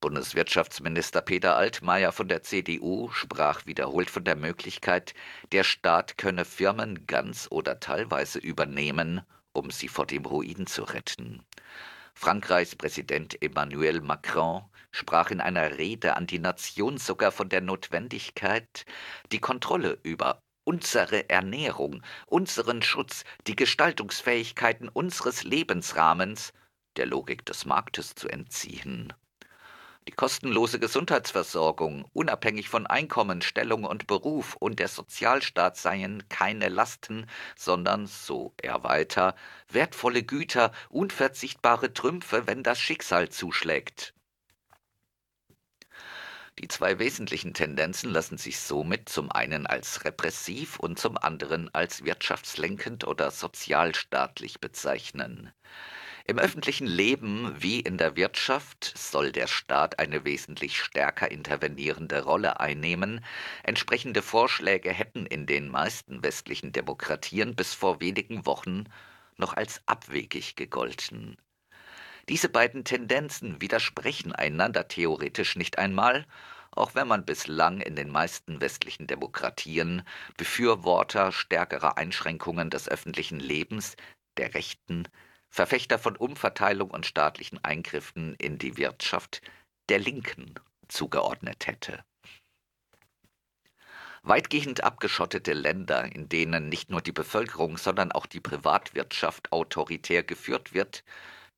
Bundeswirtschaftsminister 0.00 1.20
Peter 1.20 1.56
Altmaier 1.56 2.12
von 2.12 2.26
der 2.26 2.42
CDU 2.42 3.10
sprach 3.10 3.66
wiederholt 3.66 4.08
von 4.08 4.24
der 4.24 4.34
Möglichkeit, 4.34 5.12
der 5.52 5.62
Staat 5.62 6.16
könne 6.16 6.46
Firmen 6.46 7.06
ganz 7.06 7.46
oder 7.50 7.80
teilweise 7.80 8.38
übernehmen, 8.38 9.20
um 9.52 9.70
sie 9.70 9.88
vor 9.88 10.06
dem 10.06 10.24
Ruin 10.24 10.66
zu 10.66 10.84
retten. 10.84 11.44
Frankreichs 12.14 12.76
Präsident 12.76 13.42
Emmanuel 13.42 14.00
Macron 14.00 14.64
sprach 14.90 15.30
in 15.30 15.40
einer 15.40 15.76
Rede 15.76 16.16
an 16.16 16.26
die 16.26 16.38
Nation 16.38 16.96
sogar 16.96 17.30
von 17.30 17.50
der 17.50 17.60
Notwendigkeit, 17.60 18.86
die 19.32 19.38
Kontrolle 19.38 19.98
über 20.02 20.42
unsere 20.64 21.28
Ernährung, 21.28 22.02
unseren 22.26 22.80
Schutz, 22.82 23.24
die 23.46 23.56
Gestaltungsfähigkeiten 23.56 24.88
unseres 24.88 25.44
Lebensrahmens 25.44 26.52
der 26.96 27.06
Logik 27.06 27.44
des 27.44 27.66
Marktes 27.66 28.14
zu 28.14 28.28
entziehen. 28.28 29.12
Die 30.10 30.16
kostenlose 30.16 30.80
Gesundheitsversorgung, 30.80 32.04
unabhängig 32.12 32.68
von 32.68 32.84
Einkommen, 32.84 33.42
Stellung 33.42 33.84
und 33.84 34.08
Beruf 34.08 34.56
und 34.56 34.80
der 34.80 34.88
Sozialstaat 34.88 35.76
seien 35.76 36.28
keine 36.28 36.68
Lasten, 36.68 37.26
sondern, 37.54 38.08
so 38.08 38.52
er 38.60 38.82
weiter, 38.82 39.36
wertvolle 39.68 40.24
Güter, 40.24 40.72
unverzichtbare 40.88 41.94
Trümpfe, 41.94 42.48
wenn 42.48 42.64
das 42.64 42.80
Schicksal 42.80 43.28
zuschlägt. 43.28 44.12
Die 46.58 46.66
zwei 46.66 46.98
wesentlichen 46.98 47.54
Tendenzen 47.54 48.10
lassen 48.10 48.36
sich 48.36 48.58
somit 48.58 49.08
zum 49.08 49.30
einen 49.30 49.68
als 49.68 50.04
repressiv 50.04 50.80
und 50.80 50.98
zum 50.98 51.18
anderen 51.18 51.72
als 51.72 52.02
wirtschaftslenkend 52.02 53.06
oder 53.06 53.30
sozialstaatlich 53.30 54.58
bezeichnen. 54.58 55.52
Im 56.30 56.38
öffentlichen 56.38 56.86
Leben 56.86 57.60
wie 57.60 57.80
in 57.80 57.98
der 57.98 58.14
Wirtschaft 58.14 58.92
soll 58.96 59.32
der 59.32 59.48
Staat 59.48 59.98
eine 59.98 60.24
wesentlich 60.24 60.80
stärker 60.80 61.28
intervenierende 61.28 62.22
Rolle 62.22 62.60
einnehmen. 62.60 63.24
Entsprechende 63.64 64.22
Vorschläge 64.22 64.92
hätten 64.92 65.26
in 65.26 65.46
den 65.46 65.68
meisten 65.68 66.22
westlichen 66.22 66.70
Demokratien 66.70 67.56
bis 67.56 67.74
vor 67.74 68.00
wenigen 68.00 68.46
Wochen 68.46 68.84
noch 69.38 69.54
als 69.54 69.82
abwegig 69.86 70.54
gegolten. 70.54 71.36
Diese 72.28 72.48
beiden 72.48 72.84
Tendenzen 72.84 73.60
widersprechen 73.60 74.32
einander 74.32 74.86
theoretisch 74.86 75.56
nicht 75.56 75.78
einmal, 75.78 76.26
auch 76.70 76.94
wenn 76.94 77.08
man 77.08 77.24
bislang 77.24 77.80
in 77.80 77.96
den 77.96 78.08
meisten 78.08 78.60
westlichen 78.60 79.08
Demokratien 79.08 80.04
Befürworter 80.36 81.32
stärkerer 81.32 81.98
Einschränkungen 81.98 82.70
des 82.70 82.88
öffentlichen 82.88 83.40
Lebens, 83.40 83.96
der 84.36 84.54
Rechten, 84.54 85.08
Verfechter 85.50 85.98
von 85.98 86.16
Umverteilung 86.16 86.90
und 86.90 87.06
staatlichen 87.06 87.62
Eingriffen 87.64 88.34
in 88.36 88.58
die 88.58 88.76
Wirtschaft 88.76 89.42
der 89.88 89.98
Linken 89.98 90.54
zugeordnet 90.88 91.66
hätte. 91.66 92.04
Weitgehend 94.22 94.84
abgeschottete 94.84 95.52
Länder, 95.52 96.04
in 96.04 96.28
denen 96.28 96.68
nicht 96.68 96.90
nur 96.90 97.00
die 97.00 97.12
Bevölkerung, 97.12 97.78
sondern 97.78 98.12
auch 98.12 98.26
die 98.26 98.40
Privatwirtschaft 98.40 99.50
autoritär 99.50 100.22
geführt 100.22 100.72
wird, 100.72 101.04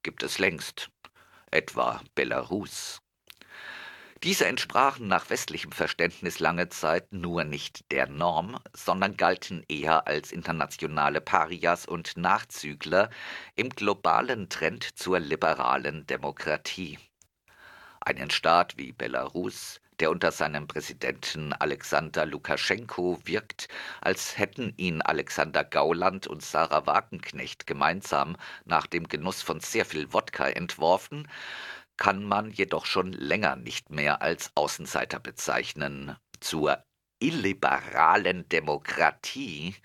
gibt 0.02 0.22
es 0.22 0.38
längst, 0.38 0.90
etwa 1.50 2.00
Belarus. 2.14 3.01
Diese 4.24 4.46
entsprachen 4.46 5.08
nach 5.08 5.30
westlichem 5.30 5.72
Verständnis 5.72 6.38
lange 6.38 6.68
Zeit 6.68 7.12
nur 7.12 7.42
nicht 7.42 7.90
der 7.90 8.06
Norm, 8.06 8.60
sondern 8.72 9.16
galten 9.16 9.64
eher 9.68 10.06
als 10.06 10.30
internationale 10.30 11.20
Parias 11.20 11.86
und 11.86 12.16
Nachzügler 12.16 13.10
im 13.56 13.70
globalen 13.70 14.48
Trend 14.48 14.84
zur 14.96 15.18
liberalen 15.18 16.06
Demokratie. 16.06 17.00
Einen 18.00 18.30
Staat 18.30 18.78
wie 18.78 18.92
Belarus, 18.92 19.80
der 19.98 20.12
unter 20.12 20.30
seinem 20.30 20.68
Präsidenten 20.68 21.52
Alexander 21.52 22.24
Lukaschenko 22.24 23.18
wirkt, 23.24 23.68
als 24.00 24.38
hätten 24.38 24.72
ihn 24.76 25.02
Alexander 25.02 25.64
Gauland 25.64 26.28
und 26.28 26.42
Sarah 26.42 26.86
Wagenknecht 26.86 27.66
gemeinsam 27.66 28.36
nach 28.64 28.86
dem 28.86 29.08
Genuss 29.08 29.42
von 29.42 29.58
sehr 29.58 29.84
viel 29.84 30.12
Wodka 30.12 30.48
entworfen, 30.48 31.28
kann 31.96 32.24
man 32.24 32.50
jedoch 32.50 32.86
schon 32.86 33.12
länger 33.12 33.56
nicht 33.56 33.90
mehr 33.90 34.22
als 34.22 34.50
Außenseiter 34.54 35.20
bezeichnen. 35.20 36.16
Zur 36.40 36.82
illiberalen 37.20 38.48
Demokratie 38.48 39.76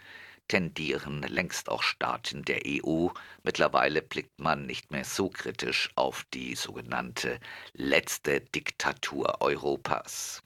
tendieren 0.48 1.22
längst 1.24 1.70
auch 1.70 1.84
Staaten 1.84 2.44
der 2.44 2.62
EU. 2.66 3.10
Mittlerweile 3.44 4.02
blickt 4.02 4.40
man 4.40 4.66
nicht 4.66 4.92
mehr 4.92 5.04
so 5.04 5.30
kritisch 5.30 5.90
auf 5.96 6.26
die 6.34 6.56
sogenannte 6.56 7.40
letzte 7.74 8.42
Diktatur 8.42 9.42
Europas. 9.42 10.42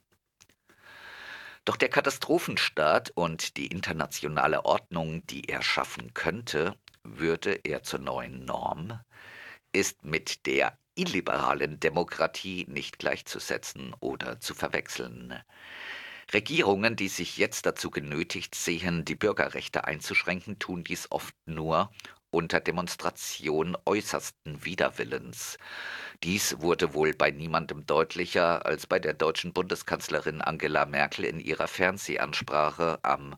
Doch 1.63 1.77
der 1.77 1.89
Katastrophenstaat 1.89 3.11
und 3.11 3.55
die 3.55 3.67
internationale 3.67 4.65
Ordnung, 4.65 5.25
die 5.27 5.47
er 5.47 5.61
schaffen 5.61 6.13
könnte, 6.13 6.75
würde 7.03 7.59
er 7.63 7.83
zur 7.83 7.99
neuen 7.99 8.45
Norm, 8.45 8.99
ist 9.71 10.03
mit 10.03 10.45
der 10.47 10.77
illiberalen 11.01 11.79
Demokratie 11.79 12.65
nicht 12.69 12.99
gleichzusetzen 12.99 13.95
oder 13.99 14.39
zu 14.39 14.53
verwechseln. 14.53 15.33
Regierungen, 16.31 16.95
die 16.95 17.07
sich 17.07 17.37
jetzt 17.37 17.65
dazu 17.65 17.89
genötigt 17.89 18.53
sehen, 18.55 19.03
die 19.03 19.15
Bürgerrechte 19.15 19.85
einzuschränken, 19.85 20.59
tun 20.59 20.83
dies 20.83 21.11
oft 21.11 21.35
nur 21.45 21.91
unter 22.31 22.59
Demonstration 22.59 23.77
äußersten 23.85 24.65
Widerwillens. 24.65 25.57
Dies 26.23 26.61
wurde 26.61 26.93
wohl 26.93 27.13
bei 27.13 27.31
niemandem 27.31 27.85
deutlicher 27.85 28.65
als 28.65 28.87
bei 28.87 28.99
der 28.99 29.13
deutschen 29.13 29.53
Bundeskanzlerin 29.53 30.41
Angela 30.41 30.85
Merkel 30.85 31.25
in 31.25 31.39
ihrer 31.39 31.67
Fernsehansprache 31.67 32.99
am 33.03 33.35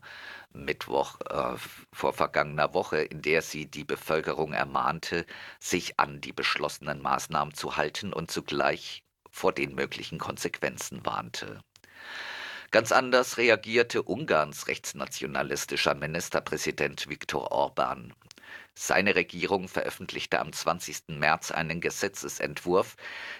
Mittwoch 0.52 1.20
äh, 1.28 1.56
vor 1.92 2.12
vergangener 2.12 2.72
Woche, 2.74 2.98
in 2.98 3.22
der 3.22 3.42
sie 3.42 3.66
die 3.66 3.84
Bevölkerung 3.84 4.52
ermahnte, 4.52 5.26
sich 5.58 5.98
an 5.98 6.20
die 6.20 6.32
beschlossenen 6.32 7.02
Maßnahmen 7.02 7.54
zu 7.54 7.76
halten 7.76 8.12
und 8.12 8.30
zugleich 8.30 9.02
vor 9.30 9.52
den 9.52 9.74
möglichen 9.74 10.18
Konsequenzen 10.18 11.04
warnte. 11.04 11.60
Ganz 12.70 12.92
anders 12.92 13.38
reagierte 13.38 14.02
Ungarns 14.02 14.66
rechtsnationalistischer 14.68 15.94
Ministerpräsident 15.94 17.08
Viktor 17.08 17.52
Orban. 17.52 18.12
Seine 18.76 19.14
Regierung 19.14 19.68
veröffentlichte 19.68 20.40
am 20.40 20.52
20. 20.52 21.08
März 21.18 21.52
einen 21.52 21.80
Gesetzesentwurf, 21.80 22.96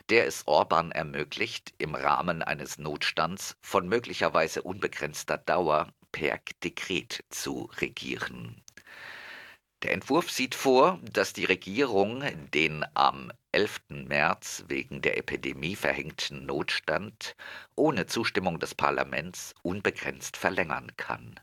der 0.09 0.27
es 0.27 0.47
Orban 0.47 0.93
ermöglicht, 0.93 1.75
im 1.79 1.95
Rahmen 1.95 2.43
eines 2.43 2.79
Notstands 2.79 3.57
von 3.61 3.89
möglicherweise 3.89 4.63
unbegrenzter 4.63 5.39
Dauer 5.39 5.93
per 6.13 6.39
Dekret 6.63 7.25
zu 7.31 7.69
regieren. 7.79 8.63
Der 9.83 9.93
Entwurf 9.93 10.31
sieht 10.31 10.55
vor, 10.55 10.99
dass 11.03 11.35
die 11.35 11.45
Regierung 11.45 12.23
den 12.53 12.87
am 12.95 13.31
11. 13.53 13.81
März 13.89 14.65
wegen 14.69 15.03
der 15.03 15.19
Epidemie 15.19 15.77
verhängten 15.77 16.47
Notstand 16.47 17.37
ohne 17.75 18.07
Zustimmung 18.07 18.61
des 18.61 18.75
Parlaments 18.75 19.55
unbegrenzt 19.63 20.37
verlängern 20.37 20.93
kann. 20.97 21.39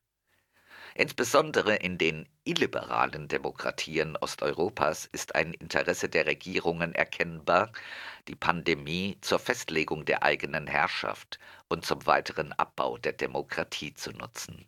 Insbesondere 0.96 1.76
in 1.76 1.98
den 1.98 2.28
illiberalen 2.44 3.28
Demokratien 3.28 4.18
Osteuropas 4.18 5.06
ist 5.06 5.36
ein 5.36 5.54
Interesse 5.54 6.10
der 6.10 6.26
Regierungen 6.26 6.94
erkennbar, 6.94 7.72
die 8.28 8.36
Pandemie 8.36 9.18
zur 9.22 9.40
Festlegung 9.40 10.06
der 10.06 10.24
eigenen 10.24 10.68
Herrschaft 10.68 11.40
und 11.70 11.86
zum 11.86 12.06
weiteren 12.06 12.52
Abbau 12.54 12.98
der 12.98 13.14
Demokratie 13.14 13.94
zu 13.94 14.12
nutzen 14.12 14.68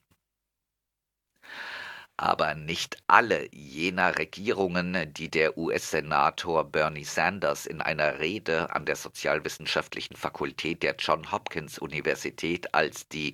aber 2.18 2.54
nicht 2.54 2.98
alle 3.08 3.48
jener 3.54 4.18
Regierungen, 4.18 5.14
die 5.14 5.30
der 5.30 5.58
US-Senator 5.58 6.64
Bernie 6.64 7.04
Sanders 7.04 7.66
in 7.66 7.82
einer 7.82 8.20
Rede 8.20 8.74
an 8.76 8.86
der 8.86 8.96
Sozialwissenschaftlichen 8.96 10.16
Fakultät 10.16 10.84
der 10.84 10.96
John 11.00 11.32
Hopkins 11.32 11.80
Universität 11.80 12.74
als 12.74 13.08
die 13.08 13.34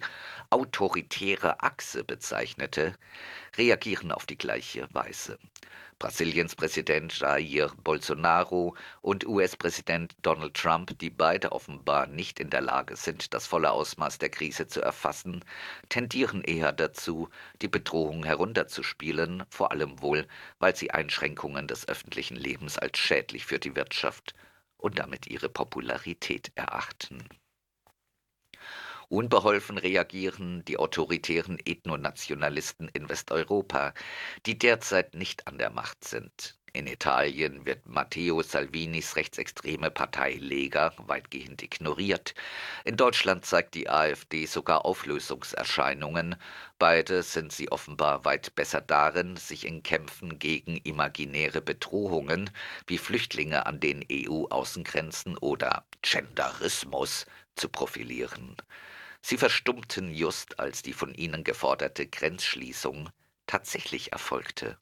autoritäre 0.49 1.61
Achse 1.61 2.03
bezeichnete, 2.03 2.95
reagieren 3.57 4.11
auf 4.11 4.25
die 4.25 4.37
gleiche 4.37 4.87
Weise. 4.93 5.37
Brasiliens 5.99 6.55
Präsident 6.55 7.19
Jair 7.19 7.73
Bolsonaro 7.83 8.73
und 9.01 9.27
US-Präsident 9.27 10.15
Donald 10.21 10.53
Trump, 10.53 10.97
die 10.99 11.09
beide 11.09 11.51
offenbar 11.51 12.07
nicht 12.07 12.39
in 12.39 12.49
der 12.49 12.61
Lage 12.61 12.95
sind, 12.95 13.33
das 13.33 13.45
volle 13.45 13.71
Ausmaß 13.71 14.17
der 14.17 14.29
Krise 14.29 14.67
zu 14.67 14.81
erfassen, 14.81 15.43
tendieren 15.89 16.41
eher 16.41 16.71
dazu, 16.71 17.27
die 17.61 17.67
Bedrohung 17.67 18.23
herunterzuspielen, 18.23 19.43
vor 19.49 19.71
allem 19.71 20.01
wohl, 20.01 20.25
weil 20.59 20.73
sie 20.73 20.91
Einschränkungen 20.91 21.67
des 21.67 21.85
öffentlichen 21.89 22.37
Lebens 22.37 22.77
als 22.77 22.97
schädlich 22.97 23.45
für 23.45 23.59
die 23.59 23.75
Wirtschaft 23.75 24.33
und 24.77 24.99
damit 24.99 25.27
ihre 25.27 25.49
Popularität 25.49 26.51
erachten. 26.55 27.27
Unbeholfen 29.11 29.79
reagieren 29.79 30.63
die 30.65 30.77
autoritären 30.77 31.57
Ethnonationalisten 31.65 32.89
in 32.89 33.09
Westeuropa, 33.09 33.95
die 34.45 34.59
derzeit 34.59 35.15
nicht 35.15 35.47
an 35.47 35.57
der 35.57 35.71
Macht 35.71 36.03
sind. 36.03 36.59
In 36.73 36.85
Italien 36.85 37.65
wird 37.65 37.87
Matteo 37.87 38.43
Salvinis 38.43 39.15
rechtsextreme 39.15 39.89
Partei 39.89 40.33
Lega 40.33 40.93
weitgehend 40.97 41.63
ignoriert. 41.63 42.35
In 42.85 42.97
Deutschland 42.97 43.45
zeigt 43.45 43.73
die 43.73 43.89
AfD 43.89 44.45
sogar 44.45 44.85
Auflösungserscheinungen. 44.85 46.35
Beide 46.77 47.23
sind 47.23 47.51
sie 47.51 47.71
offenbar 47.71 48.25
weit 48.25 48.53
besser 48.53 48.81
darin, 48.81 49.37
sich 49.37 49.65
in 49.65 49.81
Kämpfen 49.81 50.37
gegen 50.37 50.77
imaginäre 50.77 51.61
Bedrohungen 51.61 52.51
wie 52.85 52.99
Flüchtlinge 52.99 53.65
an 53.65 53.79
den 53.79 54.05
EU-Außengrenzen 54.11 55.35
oder 55.39 55.83
Genderismus 56.03 57.25
zu 57.55 57.69
profilieren. 57.69 58.55
Sie 59.29 59.37
verstummten 59.37 60.11
just, 60.11 60.59
als 60.59 60.81
die 60.81 60.91
von 60.91 61.13
ihnen 61.13 61.43
geforderte 61.43 62.07
Grenzschließung 62.07 63.11
tatsächlich 63.45 64.11
erfolgte, 64.11 64.79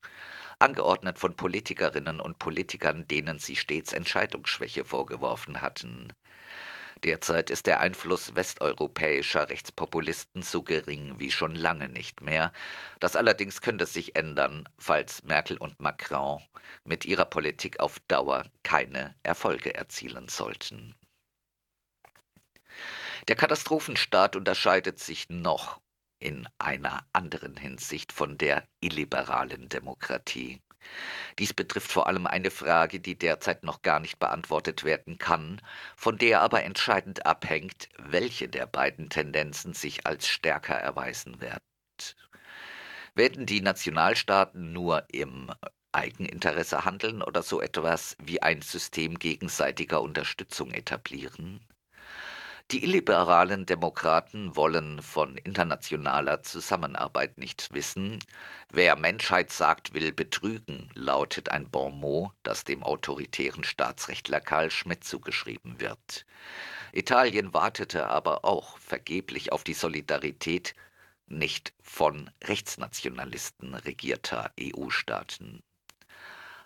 angeordnet 0.58 1.20
von 1.20 1.36
Politikerinnen 1.36 2.22
und 2.22 2.40
Politikern, 2.40 3.06
denen 3.10 3.40
sie 3.40 3.58
stets 3.58 3.92
Entscheidungsschwäche 3.92 4.86
vorgeworfen 4.86 5.60
hatten. 5.60 6.14
Derzeit 7.04 7.50
ist 7.50 7.66
der 7.66 7.82
Einfluss 7.82 8.36
westeuropäischer 8.36 9.50
Rechtspopulisten 9.50 10.44
so 10.44 10.64
gering 10.64 11.20
wie 11.20 11.30
schon 11.30 11.54
lange 11.54 11.90
nicht 11.90 12.22
mehr. 12.22 12.54
Das 13.02 13.18
allerdings 13.18 13.60
könnte 13.60 13.86
sich 13.86 14.16
ändern, 14.16 14.70
falls 14.78 15.26
Merkel 15.26 15.58
und 15.58 15.82
Macron 15.82 16.42
mit 16.86 17.04
ihrer 17.04 17.26
Politik 17.26 17.82
auf 17.82 18.00
Dauer 18.08 18.46
keine 18.64 19.14
Erfolge 19.24 19.76
erzielen 19.76 20.30
sollten. 20.30 20.96
Der 23.28 23.36
Katastrophenstaat 23.36 24.38
unterscheidet 24.38 25.00
sich 25.00 25.28
noch 25.30 25.82
in 26.20 26.48
einer 26.60 27.06
anderen 27.12 27.58
Hinsicht 27.58 28.14
von 28.14 28.38
der 28.38 28.66
illiberalen 28.80 29.68
Demokratie. 29.68 30.62
Dies 31.38 31.54
betrifft 31.54 31.92
vor 31.92 32.08
allem 32.08 32.26
eine 32.26 32.52
Frage, 32.52 33.02
die 33.02 33.18
derzeit 33.18 33.64
noch 33.64 33.82
gar 33.82 34.00
nicht 34.00 34.18
beantwortet 34.18 34.86
werden 34.86 35.18
kann, 35.18 35.62
von 35.98 36.18
der 36.18 36.42
aber 36.42 36.64
entscheidend 36.64 37.26
abhängt, 37.26 37.90
welche 37.98 38.48
der 38.48 38.66
beiden 38.66 39.10
Tendenzen 39.10 39.74
sich 39.74 40.08
als 40.08 40.28
stärker 40.28 40.76
erweisen 40.76 41.42
wird. 41.42 41.62
Werden 43.14 43.46
die 43.46 43.62
Nationalstaaten 43.62 44.72
nur 44.72 45.04
im 45.12 45.52
Eigeninteresse 45.92 46.86
handeln 46.86 47.22
oder 47.22 47.44
so 47.44 47.60
etwas 47.60 48.16
wie 48.24 48.42
ein 48.42 48.62
System 48.62 49.20
gegenseitiger 49.20 50.02
Unterstützung 50.02 50.72
etablieren? 50.72 51.66
Die 52.72 52.84
illiberalen 52.84 53.66
Demokraten 53.66 54.58
wollen 54.58 55.02
von 55.02 55.38
internationaler 55.38 56.44
Zusammenarbeit 56.44 57.38
nichts 57.38 57.72
wissen. 57.72 58.20
Wer 58.70 58.98
Menschheit 58.98 59.52
sagt, 59.54 59.94
will 59.94 60.12
betrügen, 60.12 60.90
lautet 60.94 61.48
ein 61.50 61.70
Bonmot, 61.70 62.34
das 62.44 62.66
dem 62.66 62.84
autoritären 62.84 63.64
Staatsrechtler 63.64 64.42
Karl 64.42 64.70
Schmidt 64.70 65.06
zugeschrieben 65.06 65.80
wird. 65.80 66.26
Italien 66.92 67.54
wartete 67.54 68.08
aber 68.08 68.44
auch 68.44 68.78
vergeblich 68.80 69.54
auf 69.54 69.64
die 69.64 69.74
Solidarität 69.74 70.76
nicht 71.28 71.74
von 71.82 72.30
Rechtsnationalisten 72.44 73.76
regierter 73.76 74.52
EU-Staaten. 74.60 75.64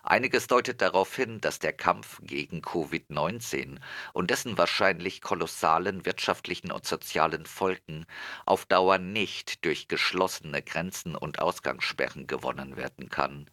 Einiges 0.03 0.47
deutet 0.47 0.81
darauf 0.81 1.15
hin, 1.15 1.39
dass 1.41 1.59
der 1.59 1.73
Kampf 1.73 2.19
gegen 2.23 2.61
Covid-19 2.61 3.79
und 4.13 4.31
dessen 4.31 4.57
wahrscheinlich 4.57 5.21
kolossalen 5.21 6.05
wirtschaftlichen 6.05 6.71
und 6.71 6.87
sozialen 6.87 7.45
Folgen 7.45 8.05
auf 8.45 8.65
Dauer 8.65 8.97
nicht 8.97 9.63
durch 9.63 9.87
geschlossene 9.87 10.63
Grenzen 10.63 11.15
und 11.15 11.39
Ausgangssperren 11.39 12.25
gewonnen 12.25 12.77
werden 12.77 13.09
kann. 13.09 13.49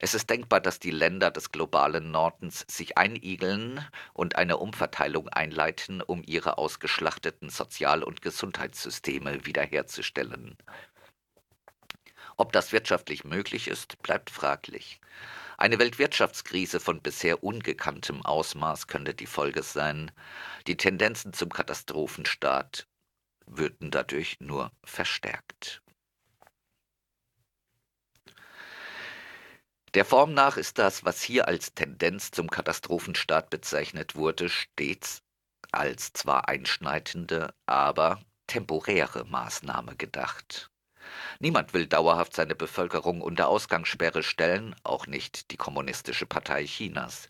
Es 0.00 0.14
ist 0.14 0.30
denkbar, 0.30 0.60
dass 0.60 0.78
die 0.78 0.90
Länder 0.90 1.30
des 1.30 1.52
globalen 1.52 2.10
Nordens 2.10 2.64
sich 2.68 2.96
einigeln 2.96 3.86
und 4.14 4.36
eine 4.36 4.56
Umverteilung 4.56 5.28
einleiten, 5.28 6.00
um 6.00 6.22
ihre 6.26 6.56
ausgeschlachteten 6.56 7.50
Sozial- 7.50 8.02
und 8.02 8.22
Gesundheitssysteme 8.22 9.44
wiederherzustellen. 9.44 10.56
Ob 12.36 12.52
das 12.52 12.72
wirtschaftlich 12.72 13.24
möglich 13.24 13.68
ist, 13.68 14.00
bleibt 14.02 14.30
fraglich. 14.30 15.00
Eine 15.62 15.78
Weltwirtschaftskrise 15.78 16.80
von 16.80 17.00
bisher 17.02 17.44
ungekanntem 17.44 18.20
Ausmaß 18.26 18.88
könnte 18.88 19.14
die 19.14 19.26
Folge 19.26 19.62
sein. 19.62 20.10
Die 20.66 20.76
Tendenzen 20.76 21.32
zum 21.34 21.50
Katastrophenstaat 21.50 22.88
würden 23.46 23.92
dadurch 23.92 24.40
nur 24.40 24.72
verstärkt. 24.82 25.80
Der 29.94 30.04
Form 30.04 30.34
nach 30.34 30.56
ist 30.56 30.78
das, 30.78 31.04
was 31.04 31.22
hier 31.22 31.46
als 31.46 31.74
Tendenz 31.74 32.32
zum 32.32 32.50
Katastrophenstaat 32.50 33.48
bezeichnet 33.48 34.16
wurde, 34.16 34.48
stets 34.48 35.22
als 35.70 36.12
zwar 36.12 36.48
einschneidende, 36.48 37.54
aber 37.66 38.20
temporäre 38.48 39.24
Maßnahme 39.26 39.94
gedacht. 39.94 40.71
Niemand 41.38 41.74
will 41.74 41.86
dauerhaft 41.86 42.34
seine 42.34 42.54
Bevölkerung 42.54 43.20
unter 43.20 43.48
Ausgangssperre 43.48 44.22
stellen, 44.22 44.74
auch 44.84 45.06
nicht 45.06 45.50
die 45.50 45.56
Kommunistische 45.56 46.26
Partei 46.26 46.64
Chinas. 46.66 47.26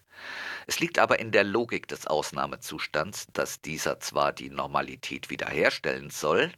Es 0.67 0.81
liegt 0.81 0.99
aber 0.99 1.19
in 1.19 1.33
der 1.33 1.45
Logik 1.45 1.89
des 1.89 2.07
Ausnahmezustands, 2.07 3.27
dass 3.33 3.61
dieser 3.61 4.01
zwar 4.01 4.33
die 4.33 4.51
Normalität 4.51 5.31
wiederherstellen 5.31 6.11
soll, 6.11 6.53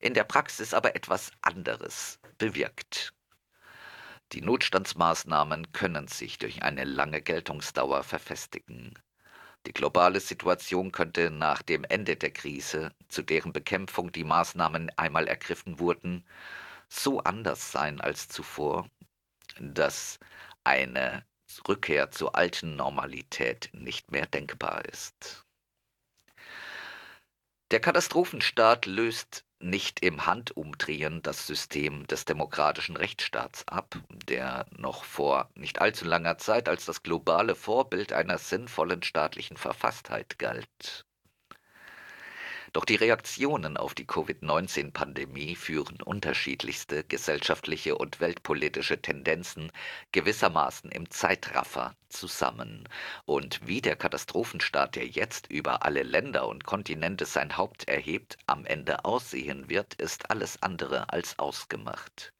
in 0.00 0.14
der 0.14 0.24
Praxis 0.24 0.74
aber 0.74 0.96
etwas 0.96 1.30
anderes 1.42 2.18
bewirkt. 2.38 3.12
Die 4.32 4.42
Notstandsmaßnahmen 4.42 5.72
können 5.72 6.08
sich 6.08 6.38
durch 6.38 6.62
eine 6.62 6.84
lange 6.84 7.22
Geltungsdauer 7.22 8.02
verfestigen. 8.02 8.98
Die 9.66 9.72
globale 9.72 10.20
Situation 10.20 10.92
könnte 10.92 11.30
nach 11.30 11.62
dem 11.62 11.84
Ende 11.84 12.16
der 12.16 12.30
Krise, 12.30 12.92
zu 13.08 13.22
deren 13.22 13.52
Bekämpfung 13.52 14.12
die 14.12 14.24
Maßnahmen 14.24 14.90
einmal 14.96 15.26
ergriffen 15.26 15.80
wurden, 15.80 16.24
so 16.88 17.20
anders 17.20 17.72
sein 17.72 18.00
als 18.00 18.28
zuvor, 18.28 18.88
dass 19.60 20.18
eine 20.64 21.24
Rückkehr 21.68 22.10
zur 22.10 22.34
alten 22.34 22.76
Normalität 22.76 23.70
nicht 23.72 24.10
mehr 24.10 24.26
denkbar 24.26 24.84
ist. 24.86 25.44
Der 27.72 27.80
Katastrophenstaat 27.80 28.86
löst 28.86 29.44
nicht 29.58 30.00
im 30.00 30.26
Handumdrehen 30.26 31.22
das 31.22 31.46
System 31.46 32.06
des 32.06 32.24
demokratischen 32.24 32.96
Rechtsstaats 32.96 33.66
ab, 33.66 33.96
der 34.28 34.66
noch 34.70 35.02
vor 35.04 35.50
nicht 35.54 35.80
allzu 35.80 36.04
langer 36.04 36.38
Zeit 36.38 36.68
als 36.68 36.84
das 36.84 37.02
globale 37.02 37.54
Vorbild 37.54 38.12
einer 38.12 38.38
sinnvollen 38.38 39.02
staatlichen 39.02 39.56
Verfasstheit 39.56 40.38
galt. 40.38 41.06
Doch 42.76 42.84
die 42.84 42.96
Reaktionen 42.96 43.78
auf 43.78 43.94
die 43.94 44.04
Covid-19-Pandemie 44.04 45.56
führen 45.56 45.96
unterschiedlichste 46.02 47.04
gesellschaftliche 47.04 47.96
und 47.96 48.20
weltpolitische 48.20 49.00
Tendenzen 49.00 49.72
gewissermaßen 50.12 50.90
im 50.90 51.08
Zeitraffer 51.08 51.96
zusammen. 52.10 52.86
Und 53.24 53.66
wie 53.66 53.80
der 53.80 53.96
Katastrophenstaat, 53.96 54.94
der 54.94 55.06
jetzt 55.06 55.50
über 55.50 55.86
alle 55.86 56.02
Länder 56.02 56.46
und 56.46 56.66
Kontinente 56.66 57.24
sein 57.24 57.56
Haupt 57.56 57.88
erhebt, 57.88 58.36
am 58.46 58.66
Ende 58.66 59.06
aussehen 59.06 59.70
wird, 59.70 59.94
ist 59.94 60.30
alles 60.30 60.62
andere 60.62 61.08
als 61.08 61.38
ausgemacht. 61.38 62.34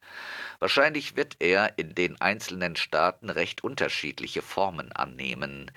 Wahrscheinlich 0.59 1.15
wird 1.15 1.37
er 1.39 1.79
in 1.79 1.95
den 1.95 2.21
einzelnen 2.21 2.75
Staaten 2.75 3.31
recht 3.31 3.63
unterschiedliche 3.63 4.43
Formen 4.43 4.91
annehmen. 4.91 5.71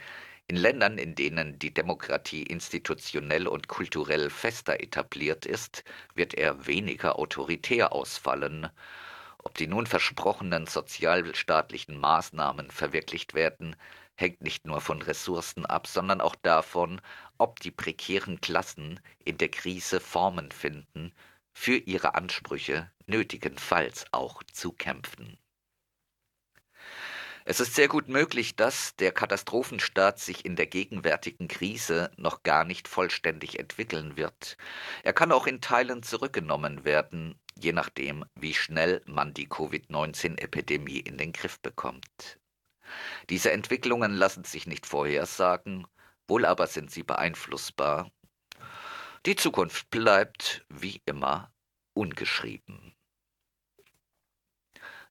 In 0.50 0.56
Ländern, 0.56 0.98
in 0.98 1.14
denen 1.14 1.60
die 1.60 1.72
Demokratie 1.72 2.42
institutionell 2.42 3.46
und 3.46 3.68
kulturell 3.68 4.30
fester 4.30 4.80
etabliert 4.80 5.46
ist, 5.46 5.84
wird 6.16 6.34
er 6.34 6.66
weniger 6.66 7.20
autoritär 7.20 7.92
ausfallen. 7.92 8.68
Ob 9.38 9.54
die 9.54 9.68
nun 9.68 9.86
versprochenen 9.86 10.66
sozialstaatlichen 10.66 11.96
Maßnahmen 12.00 12.72
verwirklicht 12.72 13.34
werden, 13.34 13.76
hängt 14.16 14.42
nicht 14.42 14.66
nur 14.66 14.80
von 14.80 15.00
Ressourcen 15.02 15.66
ab, 15.66 15.86
sondern 15.86 16.20
auch 16.20 16.34
davon, 16.34 17.00
ob 17.38 17.60
die 17.60 17.70
prekären 17.70 18.40
Klassen 18.40 18.98
in 19.24 19.38
der 19.38 19.50
Krise 19.50 20.00
Formen 20.00 20.50
finden, 20.50 21.12
für 21.52 21.76
ihre 21.76 22.16
Ansprüche 22.16 22.90
nötigenfalls 23.06 24.04
auch 24.10 24.42
zu 24.52 24.72
kämpfen. 24.72 25.38
Es 27.50 27.58
ist 27.58 27.74
sehr 27.74 27.88
gut 27.88 28.08
möglich, 28.08 28.54
dass 28.54 28.94
der 28.94 29.10
Katastrophenstaat 29.10 30.20
sich 30.20 30.44
in 30.44 30.54
der 30.54 30.66
gegenwärtigen 30.66 31.48
Krise 31.48 32.12
noch 32.16 32.44
gar 32.44 32.62
nicht 32.62 32.86
vollständig 32.86 33.58
entwickeln 33.58 34.16
wird. 34.16 34.56
Er 35.02 35.12
kann 35.12 35.32
auch 35.32 35.48
in 35.48 35.60
Teilen 35.60 36.04
zurückgenommen 36.04 36.84
werden, 36.84 37.40
je 37.58 37.72
nachdem, 37.72 38.24
wie 38.36 38.54
schnell 38.54 39.02
man 39.04 39.34
die 39.34 39.48
Covid-19-Epidemie 39.48 41.00
in 41.00 41.18
den 41.18 41.32
Griff 41.32 41.58
bekommt. 41.58 42.38
Diese 43.30 43.50
Entwicklungen 43.50 44.14
lassen 44.14 44.44
sich 44.44 44.68
nicht 44.68 44.86
vorhersagen, 44.86 45.88
wohl 46.28 46.44
aber 46.44 46.68
sind 46.68 46.92
sie 46.92 47.02
beeinflussbar. 47.02 48.12
Die 49.26 49.34
Zukunft 49.34 49.90
bleibt, 49.90 50.64
wie 50.68 51.02
immer, 51.04 51.52
ungeschrieben. 51.94 52.94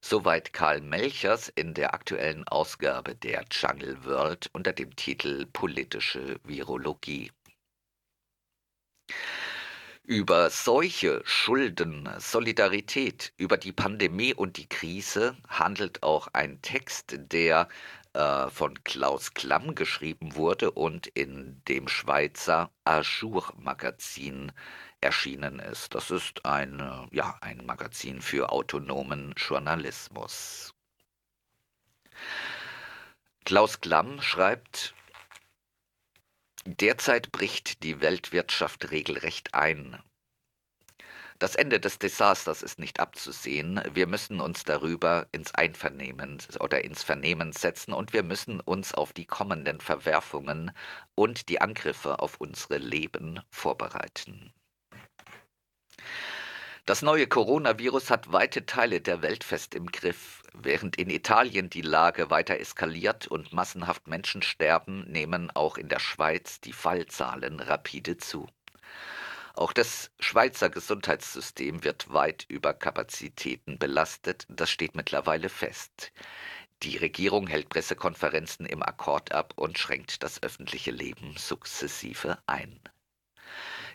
Soweit 0.02 0.52
Karl 0.52 0.80
Melchers 0.80 1.48
in 1.48 1.74
der 1.74 1.92
aktuellen 1.94 2.48
Ausgabe 2.48 3.14
der 3.14 3.44
Jungle 3.50 4.02
World 4.04 4.48
unter 4.52 4.72
dem 4.72 4.96
Titel 4.96 5.46
Politische 5.46 6.40
Virologie. 6.42 7.30
Über 10.02 10.50
Seuche, 10.50 11.22
Schulden, 11.24 12.08
Solidarität, 12.18 13.32
über 13.36 13.56
die 13.56 13.72
Pandemie 13.72 14.34
und 14.34 14.56
die 14.56 14.68
Krise 14.68 15.36
handelt 15.46 16.02
auch 16.02 16.28
ein 16.32 16.60
Text, 16.62 17.14
der 17.16 17.68
äh, 18.14 18.48
von 18.48 18.82
Klaus 18.82 19.34
Klamm 19.34 19.76
geschrieben 19.76 20.34
wurde 20.34 20.72
und 20.72 21.06
in 21.06 21.62
dem 21.68 21.86
Schweizer 21.86 22.72
Ajour 22.84 23.52
Magazin 23.56 24.50
erschienen 25.00 25.58
ist. 25.58 25.94
Das 25.94 26.10
ist 26.10 26.44
ein, 26.44 27.08
ja, 27.10 27.36
ein 27.40 27.64
Magazin 27.64 28.20
für 28.22 28.50
autonomen 28.50 29.34
Journalismus. 29.36 30.74
Klaus 33.44 33.80
Klamm 33.80 34.20
schreibt, 34.20 34.94
Derzeit 36.66 37.32
bricht 37.32 37.82
die 37.82 38.02
Weltwirtschaft 38.02 38.90
regelrecht 38.90 39.54
ein. 39.54 39.98
Das 41.38 41.54
Ende 41.54 41.80
des 41.80 41.98
Desasters 41.98 42.62
ist 42.62 42.78
nicht 42.78 43.00
abzusehen. 43.00 43.80
Wir 43.94 44.06
müssen 44.06 44.42
uns 44.42 44.64
darüber 44.64 45.26
ins 45.32 45.54
Einvernehmen 45.54 46.36
oder 46.60 46.84
ins 46.84 47.02
Vernehmen 47.02 47.52
setzen 47.52 47.94
und 47.94 48.12
wir 48.12 48.22
müssen 48.22 48.60
uns 48.60 48.92
auf 48.92 49.14
die 49.14 49.24
kommenden 49.24 49.80
Verwerfungen 49.80 50.70
und 51.14 51.48
die 51.48 51.62
Angriffe 51.62 52.18
auf 52.18 52.36
unsere 52.42 52.76
Leben 52.76 53.40
vorbereiten. 53.48 54.52
Das 56.86 57.02
neue 57.02 57.26
Coronavirus 57.26 58.10
hat 58.10 58.32
weite 58.32 58.66
Teile 58.66 59.00
der 59.00 59.22
Welt 59.22 59.44
fest 59.44 59.74
im 59.74 59.86
Griff. 59.86 60.42
Während 60.54 60.96
in 60.96 61.10
Italien 61.10 61.70
die 61.70 61.82
Lage 61.82 62.30
weiter 62.30 62.58
eskaliert 62.58 63.28
und 63.28 63.52
massenhaft 63.52 64.08
Menschen 64.08 64.42
sterben, 64.42 65.04
nehmen 65.10 65.50
auch 65.52 65.78
in 65.78 65.88
der 65.88 66.00
Schweiz 66.00 66.60
die 66.60 66.72
Fallzahlen 66.72 67.60
rapide 67.60 68.16
zu. 68.16 68.48
Auch 69.54 69.72
das 69.72 70.10
Schweizer 70.18 70.70
Gesundheitssystem 70.70 71.84
wird 71.84 72.12
weit 72.12 72.46
über 72.48 72.72
Kapazitäten 72.72 73.78
belastet, 73.78 74.46
das 74.48 74.70
steht 74.70 74.96
mittlerweile 74.96 75.48
fest. 75.48 76.12
Die 76.82 76.96
Regierung 76.96 77.46
hält 77.46 77.68
Pressekonferenzen 77.68 78.64
im 78.64 78.82
Akkord 78.82 79.32
ab 79.32 79.52
und 79.56 79.78
schränkt 79.78 80.22
das 80.22 80.42
öffentliche 80.42 80.90
Leben 80.92 81.36
sukzessive 81.36 82.38
ein. 82.46 82.80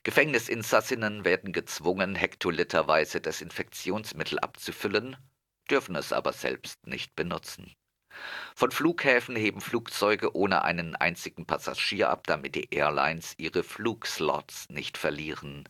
Gefängnisinsassinnen 0.06 1.26
werden 1.26 1.52
gezwungen, 1.52 2.14
hektoliterweise 2.14 3.22
Desinfektionsmittel 3.22 4.38
abzufüllen, 4.38 5.18
dürfen 5.68 5.96
es 5.96 6.14
aber 6.14 6.32
selbst 6.32 6.86
nicht 6.86 7.16
benutzen. 7.16 7.74
Von 8.54 8.70
Flughäfen 8.70 9.36
heben 9.36 9.62
Flugzeuge 9.62 10.36
ohne 10.36 10.64
einen 10.64 10.96
einzigen 10.96 11.48
Passagier 11.48 12.12
ab, 12.12 12.28
damit 12.28 12.54
die 12.54 12.70
Airlines 12.72 13.34
ihre 13.38 13.64
Flugslots 13.64 14.70
nicht 14.70 15.00
verlieren. 15.00 15.68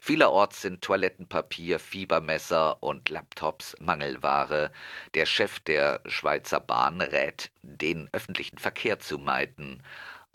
Vielerorts 0.00 0.62
sind 0.62 0.82
Toilettenpapier, 0.82 1.78
Fiebermesser 1.78 2.82
und 2.82 3.08
Laptops 3.08 3.76
Mangelware. 3.78 4.72
Der 5.14 5.26
Chef 5.26 5.60
der 5.60 6.00
Schweizer 6.06 6.58
Bahn 6.58 7.00
rät, 7.00 7.52
den 7.62 8.08
öffentlichen 8.12 8.58
Verkehr 8.58 8.98
zu 8.98 9.16
meiden 9.18 9.80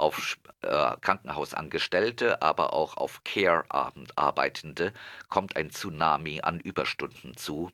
auf 0.02 0.38
äh, 0.62 0.98
Krankenhausangestellte, 1.02 2.42
aber 2.42 2.74
auch 2.74 2.98
auf 2.98 3.24
Care-Arbeitende 3.24 4.94
kommt 5.30 5.56
ein 5.56 5.70
Tsunami 5.70 6.42
an 6.42 6.60
Überstunden 6.60 7.38
zu. 7.38 7.72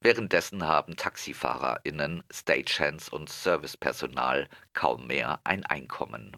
Währenddessen 0.00 0.64
haben 0.66 0.96
TaxifahrerInnen, 0.96 2.22
Stagehands 2.30 3.08
und 3.08 3.28
Servicepersonal 3.28 4.48
kaum 4.72 5.06
mehr 5.08 5.40
ein 5.44 5.66
Einkommen. 5.66 6.36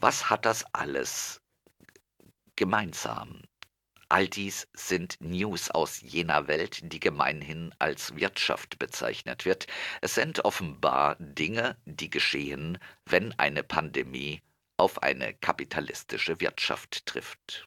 Was 0.00 0.30
hat 0.30 0.46
das 0.46 0.64
alles 0.74 1.42
gemeinsam? 2.56 3.42
All 4.12 4.28
dies 4.28 4.68
sind 4.74 5.16
News 5.22 5.70
aus 5.70 6.02
jener 6.02 6.46
Welt, 6.46 6.80
die 6.92 7.00
gemeinhin 7.00 7.74
als 7.78 8.14
Wirtschaft 8.14 8.78
bezeichnet 8.78 9.46
wird. 9.46 9.66
Es 10.02 10.16
sind 10.16 10.44
offenbar 10.44 11.16
Dinge, 11.18 11.78
die 11.86 12.10
geschehen, 12.10 12.76
wenn 13.06 13.32
eine 13.38 13.62
Pandemie 13.62 14.42
auf 14.76 15.02
eine 15.02 15.32
kapitalistische 15.32 16.42
Wirtschaft 16.42 17.06
trifft. 17.06 17.66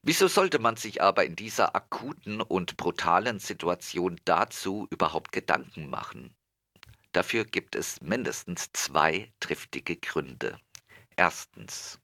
Wieso 0.00 0.28
sollte 0.28 0.60
man 0.60 0.76
sich 0.76 1.02
aber 1.02 1.26
in 1.26 1.36
dieser 1.36 1.76
akuten 1.76 2.40
und 2.40 2.78
brutalen 2.78 3.38
Situation 3.38 4.18
dazu 4.24 4.86
überhaupt 4.88 5.30
Gedanken 5.30 5.90
machen? 5.90 6.34
Dafür 7.12 7.44
gibt 7.44 7.74
es 7.74 8.00
mindestens 8.00 8.72
zwei 8.72 9.30
triftige 9.40 9.96
Gründe. 9.96 10.58
Erstens. 11.16 12.00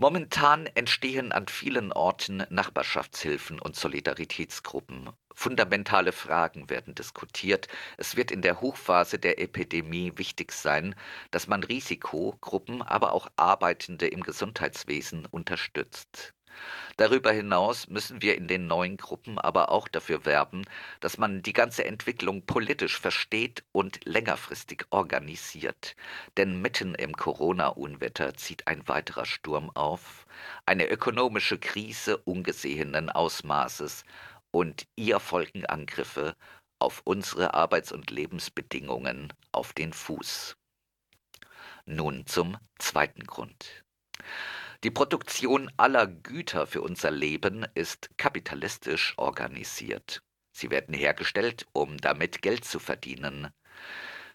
Momentan 0.00 0.66
entstehen 0.66 1.32
an 1.32 1.48
vielen 1.48 1.92
Orten 1.92 2.46
Nachbarschaftshilfen 2.50 3.58
und 3.58 3.74
Solidaritätsgruppen. 3.74 5.10
Fundamentale 5.34 6.12
Fragen 6.12 6.70
werden 6.70 6.94
diskutiert. 6.94 7.66
Es 7.96 8.14
wird 8.14 8.30
in 8.30 8.40
der 8.40 8.60
Hochphase 8.60 9.18
der 9.18 9.40
Epidemie 9.40 10.12
wichtig 10.14 10.52
sein, 10.52 10.94
dass 11.32 11.48
man 11.48 11.64
Risikogruppen, 11.64 12.80
aber 12.80 13.12
auch 13.12 13.26
Arbeitende 13.34 14.06
im 14.06 14.22
Gesundheitswesen 14.22 15.26
unterstützt. 15.26 16.32
Darüber 16.96 17.30
hinaus 17.30 17.88
müssen 17.88 18.22
wir 18.22 18.36
in 18.36 18.48
den 18.48 18.66
neuen 18.66 18.96
Gruppen 18.96 19.38
aber 19.38 19.70
auch 19.70 19.88
dafür 19.88 20.24
werben, 20.24 20.64
dass 21.00 21.18
man 21.18 21.42
die 21.42 21.52
ganze 21.52 21.84
Entwicklung 21.84 22.42
politisch 22.44 22.98
versteht 22.98 23.64
und 23.72 24.04
längerfristig 24.04 24.84
organisiert. 24.90 25.94
Denn 26.36 26.60
mitten 26.60 26.94
im 26.94 27.16
Corona-Unwetter 27.16 28.34
zieht 28.34 28.66
ein 28.66 28.86
weiterer 28.88 29.26
Sturm 29.26 29.70
auf, 29.70 30.26
eine 30.66 30.88
ökonomische 30.88 31.58
Krise 31.58 32.16
ungesehenen 32.18 33.10
Ausmaßes, 33.10 34.04
und 34.50 34.86
ihr 34.96 35.20
folgen 35.20 35.66
Angriffe 35.66 36.34
auf 36.78 37.02
unsere 37.04 37.54
Arbeits- 37.54 37.92
und 37.92 38.10
Lebensbedingungen 38.10 39.32
auf 39.52 39.72
den 39.72 39.92
Fuß. 39.92 40.56
Nun 41.86 42.26
zum 42.26 42.56
zweiten 42.78 43.24
Grund. 43.24 43.84
Die 44.84 44.92
Produktion 44.92 45.72
aller 45.76 46.06
Güter 46.06 46.68
für 46.68 46.82
unser 46.82 47.10
Leben 47.10 47.66
ist 47.74 48.16
kapitalistisch 48.16 49.12
organisiert. 49.16 50.22
Sie 50.52 50.70
werden 50.70 50.94
hergestellt, 50.94 51.66
um 51.72 51.96
damit 51.96 52.42
Geld 52.42 52.64
zu 52.64 52.78
verdienen. 52.78 53.48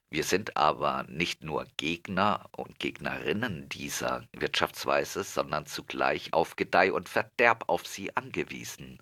Wir 0.10 0.26
sind 0.26 0.58
aber 0.58 1.06
nicht 1.08 1.46
nur 1.46 1.66
Gegner 1.78 2.50
und 2.58 2.78
Gegnerinnen 2.78 3.70
dieser 3.70 4.28
Wirtschaftsweise, 4.34 5.24
sondern 5.24 5.66
zugleich 5.66 6.34
auf 6.34 6.58
Gedeih 6.58 6.92
und 6.92 7.08
Verderb 7.08 7.64
auf 7.68 7.88
sie 7.88 8.14
angewiesen, 8.18 9.02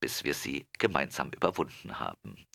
bis 0.00 0.24
wir 0.24 0.34
sie 0.34 0.66
gemeinsam 0.78 1.30
überwunden 1.30 1.98
haben. 1.98 2.47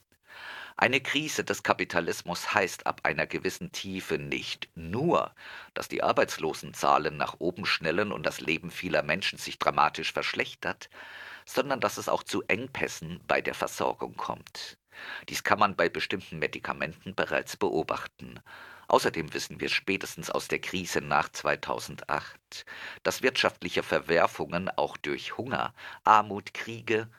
Eine 0.75 1.01
Krise 1.01 1.43
des 1.43 1.61
Kapitalismus 1.61 2.53
heißt 2.53 2.87
ab 2.87 3.01
einer 3.03 3.27
gewissen 3.27 3.71
Tiefe 3.71 4.17
nicht 4.17 4.69
nur, 4.75 5.33
dass 5.75 5.87
die 5.87 6.01
Arbeitslosenzahlen 6.01 7.15
nach 7.15 7.35
oben 7.39 7.65
schnellen 7.65 8.11
und 8.11 8.25
das 8.25 8.41
Leben 8.41 8.71
vieler 8.71 9.03
Menschen 9.03 9.37
sich 9.37 9.59
dramatisch 9.59 10.11
verschlechtert, 10.13 10.89
sondern 11.45 11.79
dass 11.79 11.97
es 11.97 12.09
auch 12.09 12.23
zu 12.23 12.41
Engpässen 12.47 13.21
bei 13.27 13.41
der 13.41 13.53
Versorgung 13.53 14.15
kommt. 14.15 14.77
Dies 15.29 15.43
kann 15.43 15.59
man 15.59 15.75
bei 15.75 15.89
bestimmten 15.89 16.39
Medikamenten 16.39 17.13
bereits 17.15 17.55
beobachten. 17.55 18.39
Außerdem 18.87 19.33
wissen 19.33 19.59
wir 19.59 19.69
spätestens 19.69 20.29
aus 20.29 20.47
der 20.47 20.59
Krise 20.59 21.01
nach 21.01 21.29
2008, 21.29 22.65
dass 23.03 23.21
wirtschaftliche 23.21 23.83
Verwerfungen 23.83 24.69
auch 24.69 24.97
durch 24.97 25.37
Hunger, 25.37 25.73
Armut, 26.03 26.53
Kriege 26.53 27.09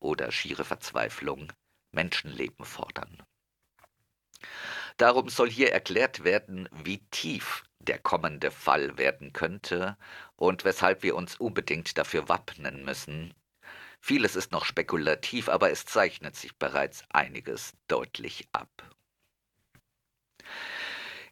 oder 0.00 0.32
schiere 0.32 0.64
Verzweiflung 0.64 1.52
Menschenleben 1.92 2.64
fordern. 2.64 3.22
Darum 4.96 5.28
soll 5.28 5.50
hier 5.50 5.72
erklärt 5.72 6.24
werden, 6.24 6.68
wie 6.72 6.98
tief 7.10 7.64
der 7.78 7.98
kommende 7.98 8.50
Fall 8.50 8.98
werden 8.98 9.32
könnte 9.32 9.96
und 10.36 10.64
weshalb 10.64 11.02
wir 11.02 11.16
uns 11.16 11.36
unbedingt 11.36 11.98
dafür 11.98 12.28
wappnen 12.28 12.84
müssen. 12.84 13.34
Vieles 14.00 14.36
ist 14.36 14.52
noch 14.52 14.64
spekulativ, 14.64 15.48
aber 15.48 15.70
es 15.70 15.84
zeichnet 15.84 16.36
sich 16.36 16.56
bereits 16.56 17.04
einiges 17.10 17.72
deutlich 17.88 18.48
ab. 18.52 18.68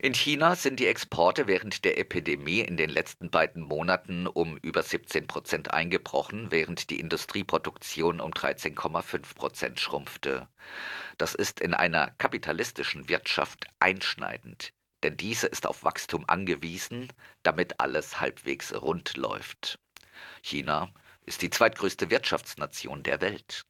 In 0.03 0.15
China 0.15 0.57
sind 0.57 0.81
die 0.81 0.87
Exporte 0.87 1.47
während 1.47 1.85
der 1.85 1.99
Epidemie 1.99 2.61
in 2.61 2.79
den 2.79 2.89
letzten 2.89 3.29
beiden 3.29 3.63
Monaten 3.63 4.27
um 4.27 4.57
über 4.57 4.83
17 4.83 5.27
Prozent 5.27 5.75
eingebrochen, 5.75 6.51
während 6.51 6.89
die 6.89 6.99
Industrieproduktion 7.01 8.19
um 8.19 8.31
13,5 8.31 9.35
Prozent 9.35 9.79
schrumpfte. 9.79 10.49
Das 11.19 11.35
ist 11.35 11.61
in 11.61 11.75
einer 11.75 12.13
kapitalistischen 12.17 13.11
Wirtschaft 13.11 13.67
einschneidend, 13.79 14.73
denn 15.03 15.19
diese 15.19 15.49
ist 15.49 15.67
auf 15.67 15.85
Wachstum 15.85 16.25
angewiesen, 16.27 17.13
damit 17.43 17.79
alles 17.79 18.23
halbwegs 18.23 18.73
rund 18.73 19.19
läuft. 19.19 19.79
China 20.41 20.89
ist 21.27 21.43
die 21.43 21.51
zweitgrößte 21.51 22.09
Wirtschaftsnation 22.09 23.03
der 23.03 23.21
Welt. 23.21 23.67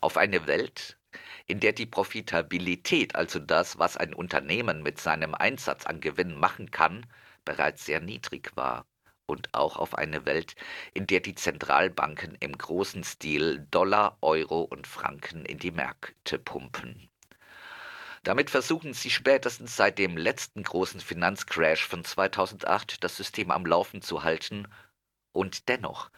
Auf 0.00 0.16
eine 0.16 0.46
Welt, 0.46 0.98
in 1.46 1.60
der 1.60 1.72
die 1.72 1.86
Profitabilität, 1.86 3.14
also 3.14 3.38
das, 3.38 3.78
was 3.78 3.98
ein 3.98 4.14
Unternehmen 4.14 4.82
mit 4.82 4.98
seinem 4.98 5.34
Einsatz 5.34 5.84
an 5.84 6.00
Gewinn 6.00 6.34
machen 6.38 6.70
kann, 6.70 7.06
bereits 7.44 7.84
sehr 7.84 8.00
niedrig 8.00 8.56
war. 8.56 8.86
Und 9.26 9.52
auch 9.52 9.76
auf 9.76 9.94
eine 9.94 10.24
Welt, 10.24 10.56
in 10.94 11.06
der 11.06 11.20
die 11.20 11.34
Zentralbanken 11.34 12.36
im 12.40 12.56
großen 12.56 13.04
Stil 13.04 13.66
Dollar, 13.70 14.16
Euro 14.22 14.62
und 14.62 14.86
Franken 14.86 15.44
in 15.44 15.58
die 15.58 15.70
Märkte 15.70 16.38
pumpen. 16.38 17.11
Damit 18.24 18.50
versuchen 18.50 18.94
sie 18.94 19.10
spätestens 19.10 19.76
seit 19.76 19.98
dem 19.98 20.16
letzten 20.16 20.62
großen 20.62 21.00
Finanzcrash 21.00 21.84
von 21.84 22.04
2008 22.04 23.02
das 23.02 23.16
System 23.16 23.50
am 23.50 23.66
Laufen 23.66 24.00
zu 24.00 24.22
halten, 24.22 24.68
und 25.32 25.68
dennoch 25.68 26.10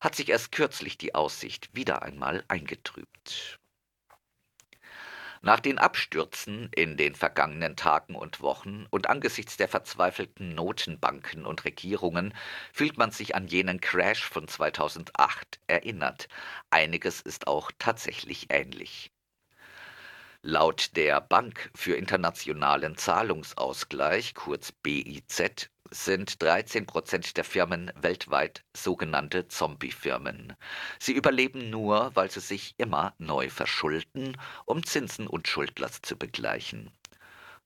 hat 0.00 0.16
sich 0.16 0.30
erst 0.30 0.50
kürzlich 0.50 0.98
die 0.98 1.14
Aussicht 1.14 1.72
wieder 1.72 2.02
einmal 2.02 2.44
eingetrübt. 2.48 3.60
Nach 5.40 5.60
den 5.60 5.78
Abstürzen 5.78 6.68
in 6.74 6.96
den 6.96 7.14
vergangenen 7.14 7.76
Tagen 7.76 8.16
und 8.16 8.40
Wochen 8.40 8.86
und 8.90 9.08
angesichts 9.08 9.56
der 9.56 9.68
verzweifelten 9.68 10.54
Notenbanken 10.56 11.46
und 11.46 11.64
Regierungen 11.64 12.34
fühlt 12.72 12.98
man 12.98 13.12
sich 13.12 13.36
an 13.36 13.46
jenen 13.46 13.80
Crash 13.80 14.24
von 14.24 14.48
2008 14.48 15.60
erinnert. 15.68 16.26
Einiges 16.70 17.20
ist 17.20 17.46
auch 17.46 17.70
tatsächlich 17.78 18.46
ähnlich. 18.50 19.11
Laut 20.44 20.96
der 20.96 21.20
Bank 21.20 21.70
für 21.72 21.94
internationalen 21.94 22.96
Zahlungsausgleich, 22.96 24.34
kurz 24.34 24.72
BIZ, 24.72 25.70
sind 25.88 26.42
13 26.42 26.84
Prozent 26.84 27.36
der 27.36 27.44
Firmen 27.44 27.92
weltweit 27.94 28.64
sogenannte 28.76 29.46
Zombie-Firmen. 29.46 30.56
Sie 30.98 31.12
überleben 31.12 31.70
nur, 31.70 32.10
weil 32.14 32.28
sie 32.28 32.40
sich 32.40 32.74
immer 32.76 33.14
neu 33.18 33.50
verschulden, 33.50 34.36
um 34.64 34.84
Zinsen 34.84 35.28
und 35.28 35.46
Schuldlast 35.46 36.04
zu 36.04 36.16
begleichen. 36.16 36.90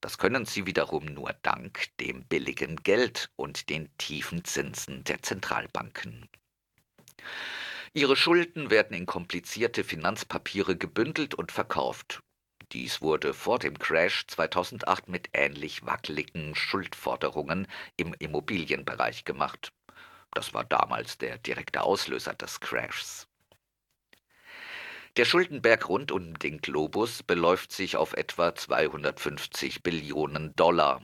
Das 0.03 0.19
können 0.19 0.45
sie 0.45 0.67
wiederum 0.67 1.07
nur 1.07 1.33
dank 1.41 1.87
dem 1.99 2.27
billigen 2.27 2.77
Geld 2.77 3.31
und 3.37 3.71
den 3.71 3.89
tiefen 3.97 4.45
Zinsen 4.45 5.03
der 5.05 5.23
Zentralbanken. 5.23 6.29
Ihre 7.95 8.17
Schulden 8.17 8.69
werden 8.69 8.95
in 8.95 9.07
komplizierte 9.07 9.83
Finanzpapiere 9.83 10.77
gebündelt 10.77 11.35
und 11.35 11.53
verkauft. 11.53 12.21
Dies 12.73 13.01
wurde 13.01 13.33
vor 13.33 13.61
dem 13.61 13.79
Crash 13.79 14.27
2008 14.27 15.09
mit 15.09 15.29
ähnlich 15.33 15.87
wackeligen 15.87 16.57
Schuldforderungen 16.57 17.69
im 17.97 18.13
Immobilienbereich 18.15 19.25
gemacht. 19.25 19.73
Das 20.33 20.53
war 20.53 20.65
damals 20.65 21.17
der 21.17 21.39
direkte 21.39 21.83
Auslöser 21.83 22.35
des 22.35 22.59
Crashs. 22.59 23.29
Der 25.17 25.25
Schuldenberg 25.25 25.89
rund 25.89 26.11
um 26.11 26.39
den 26.39 26.61
Globus 26.61 27.23
beläuft 27.23 27.73
sich 27.73 27.97
auf 27.97 28.13
etwa 28.15 28.55
250 28.55 29.85
Billionen 29.85 30.55
Dollar. 30.57 31.01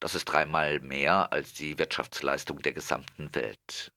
Das 0.00 0.14
ist 0.14 0.24
dreimal 0.24 0.80
mehr 0.80 1.30
als 1.30 1.52
die 1.52 1.78
Wirtschaftsleistung 1.78 2.60
der 2.62 2.72
gesamten 2.72 3.32
Welt. 3.34 3.92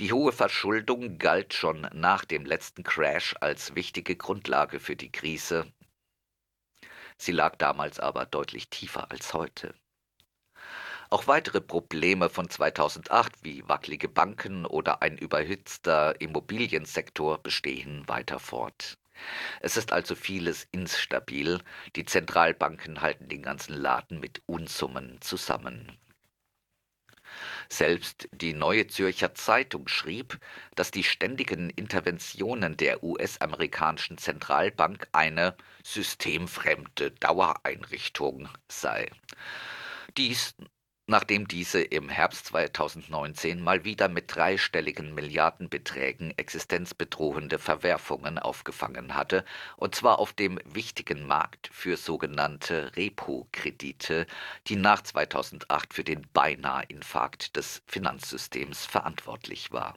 Die 0.00 0.12
hohe 0.12 0.32
Verschuldung 0.32 1.18
galt 1.18 1.52
schon 1.52 1.86
nach 1.92 2.24
dem 2.24 2.46
letzten 2.46 2.84
Crash 2.84 3.34
als 3.40 3.74
wichtige 3.74 4.16
Grundlage 4.16 4.80
für 4.80 4.96
die 4.96 5.12
Krise 5.12 5.70
Sie 7.16 7.32
lag 7.32 7.56
damals 7.56 8.00
aber 8.00 8.26
deutlich 8.26 8.68
tiefer 8.70 9.10
als 9.10 9.34
heute. 9.34 9.74
Auch 11.10 11.26
weitere 11.26 11.60
Probleme 11.60 12.28
von 12.28 12.48
2008 12.48 13.44
wie 13.44 13.68
wackelige 13.68 14.08
Banken 14.08 14.66
oder 14.66 15.02
ein 15.02 15.16
überhitzter 15.16 16.20
Immobiliensektor 16.20 17.38
bestehen 17.42 18.08
weiter 18.08 18.40
fort. 18.40 18.98
Es 19.60 19.76
ist 19.76 19.92
also 19.92 20.14
vieles 20.14 20.66
instabil, 20.72 21.60
die 21.94 22.04
Zentralbanken 22.04 23.00
halten 23.00 23.28
den 23.28 23.42
ganzen 23.42 23.74
Laden 23.74 24.18
mit 24.18 24.42
Unsummen 24.46 25.20
zusammen. 25.20 25.96
Selbst 27.68 28.28
die 28.32 28.52
Neue 28.52 28.86
Zürcher 28.86 29.34
Zeitung 29.34 29.88
schrieb, 29.88 30.38
dass 30.74 30.90
die 30.90 31.04
ständigen 31.04 31.70
Interventionen 31.70 32.76
der 32.76 33.02
US-amerikanischen 33.02 34.18
Zentralbank 34.18 35.08
eine 35.12 35.56
systemfremde 35.84 37.12
Dauereinrichtung 37.12 38.48
sei. 38.68 39.10
Dies 40.16 40.54
nachdem 41.06 41.46
diese 41.46 41.82
im 41.82 42.08
Herbst 42.08 42.46
2019 42.46 43.62
mal 43.62 43.84
wieder 43.84 44.08
mit 44.08 44.34
dreistelligen 44.34 45.14
Milliardenbeträgen 45.14 46.36
existenzbedrohende 46.38 47.58
Verwerfungen 47.58 48.38
aufgefangen 48.38 49.14
hatte, 49.14 49.44
und 49.76 49.94
zwar 49.94 50.18
auf 50.18 50.32
dem 50.32 50.58
wichtigen 50.64 51.26
Markt 51.26 51.68
für 51.72 51.96
sogenannte 51.96 52.96
Repo-Kredite, 52.96 54.26
die 54.66 54.76
nach 54.76 55.02
2008 55.02 55.92
für 55.92 56.04
den 56.04 56.26
beinahe 56.32 56.84
Infarkt 56.88 57.56
des 57.56 57.82
Finanzsystems 57.86 58.86
verantwortlich 58.86 59.72
war. 59.72 59.94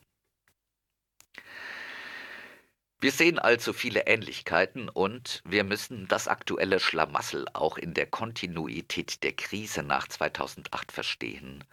Wir 2.99 3.11
sehen 3.11 3.37
also 3.37 3.73
viele 3.73 4.07
Ähnlichkeiten 4.07 4.89
und 4.89 5.43
wir 5.45 5.63
müssen 5.63 6.07
das 6.07 6.27
aktuelle 6.27 6.79
Schlamassel 6.79 7.45
auch 7.53 7.77
in 7.77 7.93
der 7.93 8.07
Kontinuität 8.07 9.21
der 9.21 9.33
Krise 9.33 9.83
nach 9.83 10.07
2008 10.07 10.91
verstehen. 10.91 11.63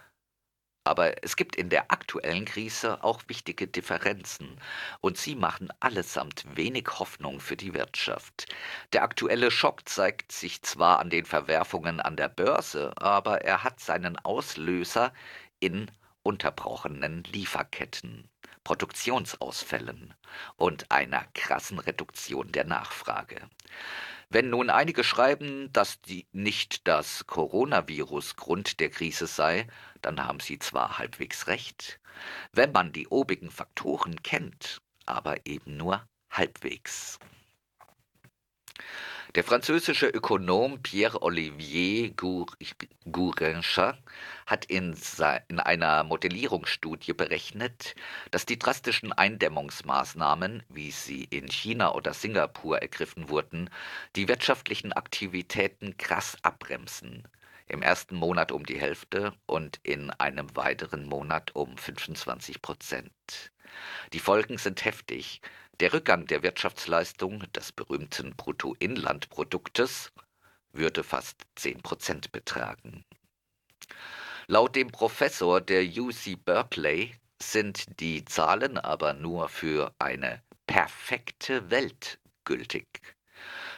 Aber 0.87 1.25
es 1.25 1.37
gibt 1.37 1.57
in 1.57 1.71
der 1.71 1.91
aktuellen 1.91 2.45
Krise 2.45 3.03
auch 3.03 3.23
wichtige 3.27 3.67
Differenzen, 3.67 4.61
und 5.01 5.17
sie 5.17 5.35
machen 5.35 5.71
allesamt 5.81 6.45
wenig 6.57 6.87
Hoffnung 6.99 7.41
für 7.41 7.57
die 7.57 7.73
Wirtschaft. 7.73 8.47
Der 8.93 9.03
aktuelle 9.03 9.51
Schock 9.51 9.89
zeigt 9.89 10.31
sich 10.31 10.61
zwar 10.61 10.99
an 10.99 11.09
den 11.09 11.25
Verwerfungen 11.25 12.01
an 12.01 12.17
der 12.17 12.29
Börse, 12.29 12.93
aber 12.99 13.41
er 13.41 13.65
hat 13.65 13.81
seinen 13.81 14.19
Auslöser 14.19 15.15
in 15.59 15.91
unterbrochenen 16.23 17.25
Lieferketten. 17.25 18.29
Produktionsausfällen 18.65 20.15
und 20.57 20.91
einer 20.91 21.25
krassen 21.35 21.79
Reduktion 21.79 22.51
der 22.51 22.65
Nachfrage. 22.65 23.41
Wenn 24.31 24.51
nun 24.51 24.71
einige 24.71 25.05
schreiben, 25.05 25.73
dass 25.73 26.01
die 26.01 26.27
nicht 26.33 26.89
das 26.89 27.27
Coronavirus 27.27 28.37
Grund 28.37 28.81
der 28.81 28.91
Krise 28.91 29.27
sei, 29.27 29.69
dann 30.03 30.25
haben 30.25 30.41
sie 30.41 30.59
zwar 30.59 30.99
halbwegs 30.99 31.47
recht, 31.47 32.01
wenn 32.53 32.73
man 32.73 32.93
die 32.93 33.07
obigen 33.09 33.51
Faktoren 33.51 34.23
kennt, 34.23 34.81
aber 35.07 35.47
eben 35.47 35.77
nur 35.77 36.07
halbwegs. 36.31 37.19
Der 39.35 39.45
französische 39.45 40.07
Ökonom 40.07 40.81
Pierre-Olivier 40.83 42.15
Gourinchas 43.11 43.97
hat 44.47 44.65
in, 44.67 44.97
in 45.49 45.61
einer 45.61 46.05
Modellierungsstudie 46.05 47.13
berechnet, 47.13 47.95
dass 48.31 48.47
die 48.47 48.59
drastischen 48.59 49.13
Eindämmungsmaßnahmen, 49.13 50.63
wie 50.69 50.91
sie 50.91 51.25
in 51.25 51.49
China 51.49 51.95
oder 51.95 52.15
Singapur 52.15 52.81
ergriffen 52.81 53.29
wurden, 53.29 53.71
die 54.17 54.29
wirtschaftlichen 54.29 54.93
Aktivitäten 54.93 55.97
krass 55.97 56.37
abbremsen. 56.43 57.27
Im 57.67 57.81
ersten 57.81 58.17
Monat 58.17 58.53
um 58.53 58.67
die 58.67 58.79
Hälfte 58.79 59.33
und 59.47 59.81
in 59.83 60.11
einem 60.11 60.55
weiteren 60.55 61.07
Monat 61.07 61.55
um 61.55 61.77
25 61.79 62.61
Prozent. 62.61 63.53
Die 64.13 64.21
Folgen 64.21 64.59
sind 64.59 64.85
heftig. 64.85 65.41
Der 65.81 65.93
Rückgang 65.93 66.27
der 66.27 66.43
Wirtschaftsleistung 66.43 67.51
des 67.53 67.73
berühmten 67.73 68.37
Bruttoinlandproduktes 68.37 70.13
würde 70.73 71.03
fast 71.03 71.43
10 71.57 71.83
Prozent 71.83 72.33
betragen. 72.33 73.05
Laut 74.47 74.77
dem 74.77 74.89
Professor 74.89 75.63
der 75.63 75.85
UC 75.85 76.37
Berkeley 76.45 77.15
sind 77.41 77.99
die 77.99 78.27
Zahlen 78.27 78.77
aber 78.77 79.15
nur 79.15 79.49
für 79.49 79.95
eine 79.99 80.43
perfekte 80.67 81.71
Welt 81.71 82.21
gültig. 82.45 82.87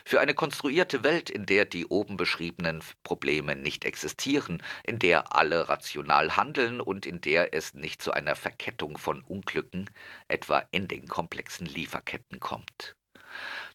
Für 0.05 0.19
eine 0.19 0.35
konstruierte 0.35 1.05
Welt, 1.05 1.31
in 1.31 1.47
der 1.47 1.67
die 1.67 1.87
oben 1.87 2.17
beschriebenen 2.17 2.83
Probleme 3.05 3.55
nicht 3.55 3.85
existieren, 3.85 4.61
in 4.83 4.99
der 4.99 5.37
alle 5.37 5.69
rational 5.69 6.37
handeln 6.37 6.81
und 6.81 7.07
in 7.07 7.21
der 7.21 7.55
es 7.55 7.75
nicht 7.75 8.03
zu 8.03 8.11
einer 8.11 8.35
Verkettung 8.35 8.99
von 8.99 9.23
Unglücken, 9.23 9.89
etwa 10.27 10.65
in 10.73 10.89
den 10.89 11.07
komplexen 11.07 11.67
Lieferketten 11.67 12.41
kommt. 12.41 12.97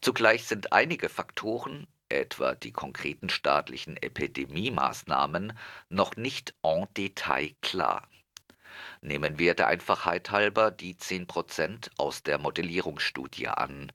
Zugleich 0.02 0.44
sind 0.44 0.74
einige 0.74 1.08
Faktoren, 1.08 1.88
etwa 2.12 2.55
die 2.55 2.72
konkreten 2.72 3.30
staatlichen 3.30 3.97
Epidemiemaßnahmen, 3.97 5.57
noch 5.89 6.16
nicht 6.16 6.53
en 6.64 6.88
Detail 6.95 7.55
klar. 7.62 8.07
Nehmen 9.01 9.39
wir 9.39 9.55
der 9.55 9.68
Einfachheit 9.68 10.32
halber 10.32 10.72
die 10.72 10.95
10 10.95 11.28
Prozent 11.28 11.89
aus 11.97 12.24
der 12.24 12.38
Modellierungsstudie 12.38 13.47
an. 13.47 13.91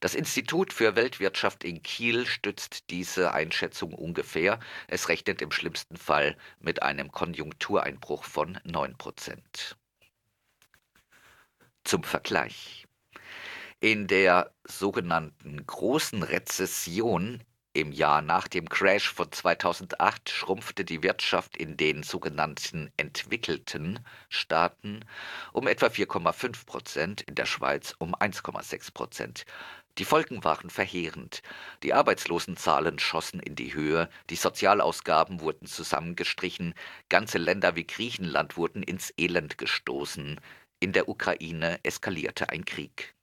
Das 0.00 0.14
Institut 0.14 0.72
für 0.72 0.96
Weltwirtschaft 0.96 1.64
in 1.64 1.82
Kiel 1.82 2.26
stützt 2.26 2.90
diese 2.90 3.32
Einschätzung 3.32 3.92
ungefähr. 3.94 4.60
Es 4.86 5.08
rechnet 5.08 5.42
im 5.42 5.50
schlimmsten 5.50 5.96
Fall 5.96 6.36
mit 6.60 6.82
einem 6.82 7.10
Konjunktureinbruch 7.10 8.24
von 8.24 8.58
9 8.64 8.96
Prozent. 8.96 9.76
Zum 11.84 12.02
Vergleich. 12.02 12.86
In 13.80 14.06
der 14.06 14.52
sogenannten 14.64 15.66
großen 15.66 16.22
Rezession 16.22 17.42
im 17.74 17.90
Jahr 17.90 18.22
nach 18.22 18.46
dem 18.46 18.68
Crash 18.68 19.12
von 19.12 19.30
2008 19.30 20.30
schrumpfte 20.30 20.84
die 20.84 21.02
Wirtschaft 21.02 21.56
in 21.56 21.76
den 21.76 22.04
sogenannten 22.04 22.92
entwickelten 22.96 23.98
Staaten 24.28 25.04
um 25.52 25.66
etwa 25.66 25.86
4,5 25.86 26.66
Prozent, 26.66 27.20
in 27.22 27.34
der 27.34 27.46
Schweiz 27.46 27.94
um 27.98 28.14
1,6 28.14 28.94
Prozent. 28.94 29.44
Die 29.98 30.04
Folgen 30.04 30.44
waren 30.44 30.70
verheerend. 30.70 31.42
Die 31.82 31.94
Arbeitslosenzahlen 31.94 32.98
schossen 33.00 33.40
in 33.40 33.56
die 33.56 33.74
Höhe, 33.74 34.08
die 34.30 34.36
Sozialausgaben 34.36 35.40
wurden 35.40 35.66
zusammengestrichen, 35.66 36.74
ganze 37.08 37.38
Länder 37.38 37.74
wie 37.76 37.86
Griechenland 37.86 38.56
wurden 38.56 38.82
ins 38.84 39.12
Elend 39.16 39.58
gestoßen, 39.58 40.40
in 40.80 40.92
der 40.92 41.08
Ukraine 41.08 41.80
eskalierte 41.82 42.50
ein 42.50 42.64
Krieg. 42.64 43.13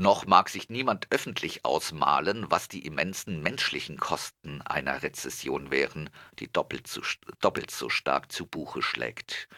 Noch 0.00 0.26
mag 0.26 0.48
sich 0.48 0.70
niemand 0.70 1.08
öffentlich 1.10 1.64
ausmalen, 1.64 2.48
was 2.52 2.68
die 2.68 2.86
immensen 2.86 3.42
menschlichen 3.42 3.98
Kosten 3.98 4.62
einer 4.62 5.02
Rezession 5.02 5.72
wären, 5.72 6.08
die 6.38 6.46
doppelt 6.46 6.86
so, 6.86 7.02
doppelt 7.40 7.72
so 7.72 7.88
stark 7.88 8.30
zu 8.30 8.46
Buche 8.46 8.80
schlägt. 8.80 9.48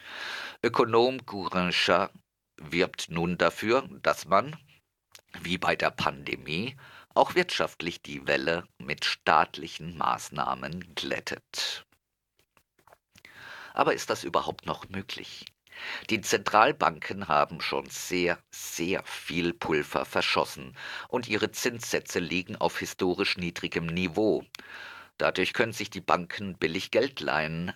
Ökonom 0.63 1.19
Gourinchas 1.27 2.09
wirbt 2.57 3.11
nun 3.11 3.37
dafür, 3.37 3.87
dass 4.01 4.25
man, 4.25 4.57
wie 5.41 5.59
bei 5.59 5.75
der 5.75 5.91
Pandemie, 5.91 6.75
auch 7.13 7.35
wirtschaftlich 7.35 8.01
die 8.01 8.25
Welle 8.25 8.63
mit 8.79 9.05
staatlichen 9.05 9.95
Maßnahmen 9.95 10.95
glättet. 10.95 11.85
Aber 13.75 13.93
ist 13.93 14.09
das 14.09 14.23
überhaupt 14.23 14.65
noch 14.65 14.89
möglich? 14.89 15.45
Die 16.09 16.21
Zentralbanken 16.21 17.27
haben 17.27 17.61
schon 17.61 17.89
sehr, 17.89 18.37
sehr 18.51 19.03
viel 19.03 19.53
Pulver 19.53 20.05
verschossen 20.05 20.75
und 21.07 21.27
ihre 21.27 21.51
Zinssätze 21.51 22.19
liegen 22.19 22.55
auf 22.55 22.79
historisch 22.79 23.37
niedrigem 23.37 23.85
Niveau. 23.85 24.43
Dadurch 25.17 25.53
können 25.53 25.73
sich 25.73 25.89
die 25.89 26.01
Banken 26.01 26.57
billig 26.57 26.91
Geld 26.91 27.19
leihen. 27.19 27.73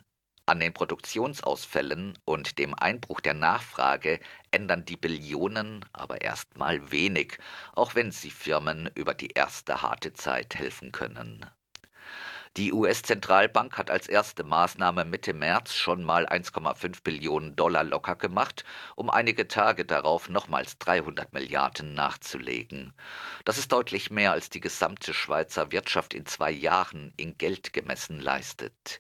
An 0.47 0.59
den 0.59 0.73
Produktionsausfällen 0.73 2.19
und 2.25 2.59
dem 2.59 2.75
Einbruch 2.75 3.19
der 3.19 3.33
Nachfrage 3.33 4.19
ändern 4.51 4.85
die 4.85 4.97
Billionen 4.97 5.83
aber 5.91 6.21
erstmal 6.21 6.91
wenig, 6.91 7.37
auch 7.73 7.95
wenn 7.95 8.11
sie 8.11 8.29
Firmen 8.31 8.89
über 8.93 9.13
die 9.15 9.31
erste 9.31 9.81
harte 9.81 10.13
Zeit 10.13 10.55
helfen 10.55 10.91
können. 10.91 11.45
Die 12.57 12.71
US-Zentralbank 12.71 13.77
hat 13.77 13.91
als 13.91 14.07
erste 14.07 14.45
Maßnahme 14.45 15.03
Mitte 15.03 15.33
März 15.33 15.73
schon 15.73 16.05
mal 16.05 16.25
1,5 16.25 17.03
Billionen 17.03 17.57
Dollar 17.57 17.83
locker 17.83 18.15
gemacht, 18.15 18.63
um 18.95 19.09
einige 19.09 19.49
Tage 19.49 19.83
darauf 19.83 20.29
nochmals 20.29 20.77
300 20.77 21.33
Milliarden 21.33 21.93
nachzulegen. 21.95 22.93
Das 23.43 23.57
ist 23.57 23.73
deutlich 23.73 24.09
mehr, 24.09 24.31
als 24.31 24.49
die 24.49 24.61
gesamte 24.61 25.13
Schweizer 25.13 25.73
Wirtschaft 25.73 26.13
in 26.13 26.25
zwei 26.25 26.49
Jahren 26.49 27.11
in 27.17 27.37
Geld 27.37 27.73
gemessen 27.73 28.21
leistet. 28.21 28.99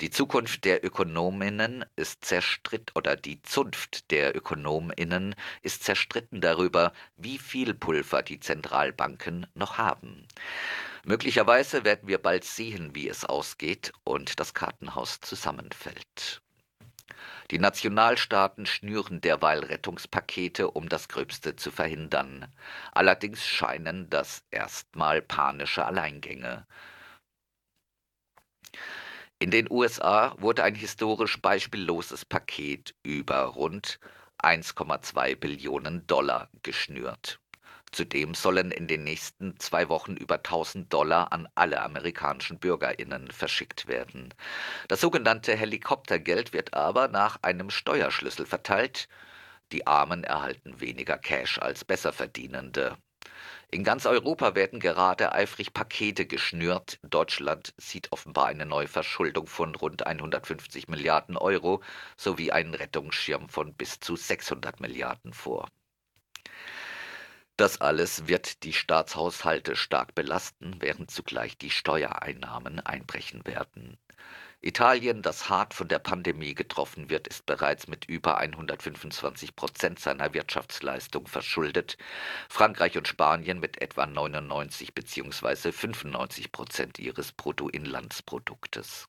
Die 0.00 0.10
Zukunft 0.10 0.64
der 0.64 0.84
Ökonominnen 0.84 1.84
ist 1.94 2.24
zerstritten 2.24 2.92
oder 2.96 3.14
die 3.14 3.40
Zunft 3.42 4.10
der 4.10 4.34
Ökonominnen 4.36 5.36
ist 5.62 5.84
zerstritten 5.84 6.40
darüber, 6.40 6.92
wie 7.16 7.38
viel 7.38 7.74
Pulver 7.74 8.22
die 8.22 8.40
Zentralbanken 8.40 9.46
noch 9.54 9.78
haben. 9.78 10.26
Möglicherweise 11.04 11.84
werden 11.84 12.08
wir 12.08 12.18
bald 12.18 12.44
sehen, 12.44 12.94
wie 12.94 13.08
es 13.08 13.24
ausgeht 13.24 13.92
und 14.04 14.40
das 14.40 14.54
Kartenhaus 14.54 15.20
zusammenfällt. 15.20 16.42
Die 17.50 17.58
Nationalstaaten 17.58 18.66
schnüren 18.66 19.22
derweil 19.22 19.60
Rettungspakete, 19.60 20.70
um 20.70 20.88
das 20.88 21.08
Gröbste 21.08 21.56
zu 21.56 21.70
verhindern. 21.70 22.52
Allerdings 22.92 23.46
scheinen 23.46 24.10
das 24.10 24.44
erstmal 24.50 25.22
panische 25.22 25.84
Alleingänge. 25.86 26.66
In 29.38 29.50
den 29.50 29.70
USA 29.70 30.34
wurde 30.38 30.64
ein 30.64 30.74
historisch 30.74 31.40
beispielloses 31.40 32.24
Paket 32.24 32.94
über 33.02 33.44
rund 33.44 33.98
1,2 34.42 35.36
Billionen 35.36 36.06
Dollar 36.06 36.50
geschnürt. 36.62 37.40
Zudem 37.92 38.34
sollen 38.34 38.70
in 38.70 38.86
den 38.86 39.04
nächsten 39.04 39.58
zwei 39.58 39.88
Wochen 39.88 40.16
über 40.16 40.36
1000 40.36 40.92
Dollar 40.92 41.32
an 41.32 41.48
alle 41.54 41.82
amerikanischen 41.82 42.58
Bürgerinnen 42.58 43.30
verschickt 43.30 43.88
werden. 43.88 44.34
Das 44.88 45.00
sogenannte 45.00 45.56
Helikoptergeld 45.56 46.52
wird 46.52 46.74
aber 46.74 47.08
nach 47.08 47.38
einem 47.42 47.70
Steuerschlüssel 47.70 48.46
verteilt. 48.46 49.08
Die 49.72 49.86
Armen 49.86 50.24
erhalten 50.24 50.80
weniger 50.80 51.18
Cash 51.18 51.58
als 51.58 51.84
Besserverdienende. 51.84 52.96
In 53.70 53.84
ganz 53.84 54.06
Europa 54.06 54.54
werden 54.54 54.80
gerade 54.80 55.32
eifrig 55.32 55.74
Pakete 55.74 56.24
geschnürt. 56.24 56.98
Deutschland 57.02 57.74
sieht 57.76 58.10
offenbar 58.12 58.46
eine 58.46 58.64
Neuverschuldung 58.64 59.46
von 59.46 59.74
rund 59.74 60.06
150 60.06 60.88
Milliarden 60.88 61.36
Euro 61.36 61.82
sowie 62.16 62.50
einen 62.50 62.72
Rettungsschirm 62.72 63.50
von 63.50 63.74
bis 63.74 64.00
zu 64.00 64.16
600 64.16 64.80
Milliarden 64.80 65.34
vor. 65.34 65.68
Das 67.58 67.80
alles 67.80 68.28
wird 68.28 68.62
die 68.62 68.72
Staatshaushalte 68.72 69.74
stark 69.74 70.14
belasten, 70.14 70.76
während 70.78 71.10
zugleich 71.10 71.58
die 71.58 71.70
Steuereinnahmen 71.70 72.78
einbrechen 72.78 73.44
werden. 73.46 73.98
Italien, 74.60 75.22
das 75.22 75.48
hart 75.48 75.74
von 75.74 75.88
der 75.88 75.98
Pandemie 75.98 76.54
getroffen 76.54 77.10
wird, 77.10 77.26
ist 77.26 77.46
bereits 77.46 77.88
mit 77.88 78.04
über 78.04 78.38
125 78.38 79.56
Prozent 79.56 79.98
seiner 79.98 80.32
Wirtschaftsleistung 80.34 81.26
verschuldet, 81.26 81.98
Frankreich 82.48 82.96
und 82.96 83.08
Spanien 83.08 83.58
mit 83.58 83.82
etwa 83.82 84.06
99 84.06 84.94
bzw. 84.94 85.72
95 85.72 86.52
Prozent 86.52 87.00
ihres 87.00 87.32
Bruttoinlandsproduktes. 87.32 89.08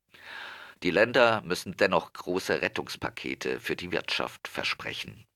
Die 0.82 0.92
Länder 0.92 1.44
müssen 1.44 1.78
dennoch 1.78 2.14
große 2.14 2.64
Rettungspakete 2.64 3.60
für 3.60 3.76
die 3.76 3.92
Wirtschaft 3.92 4.48
versprechen. 4.48 5.29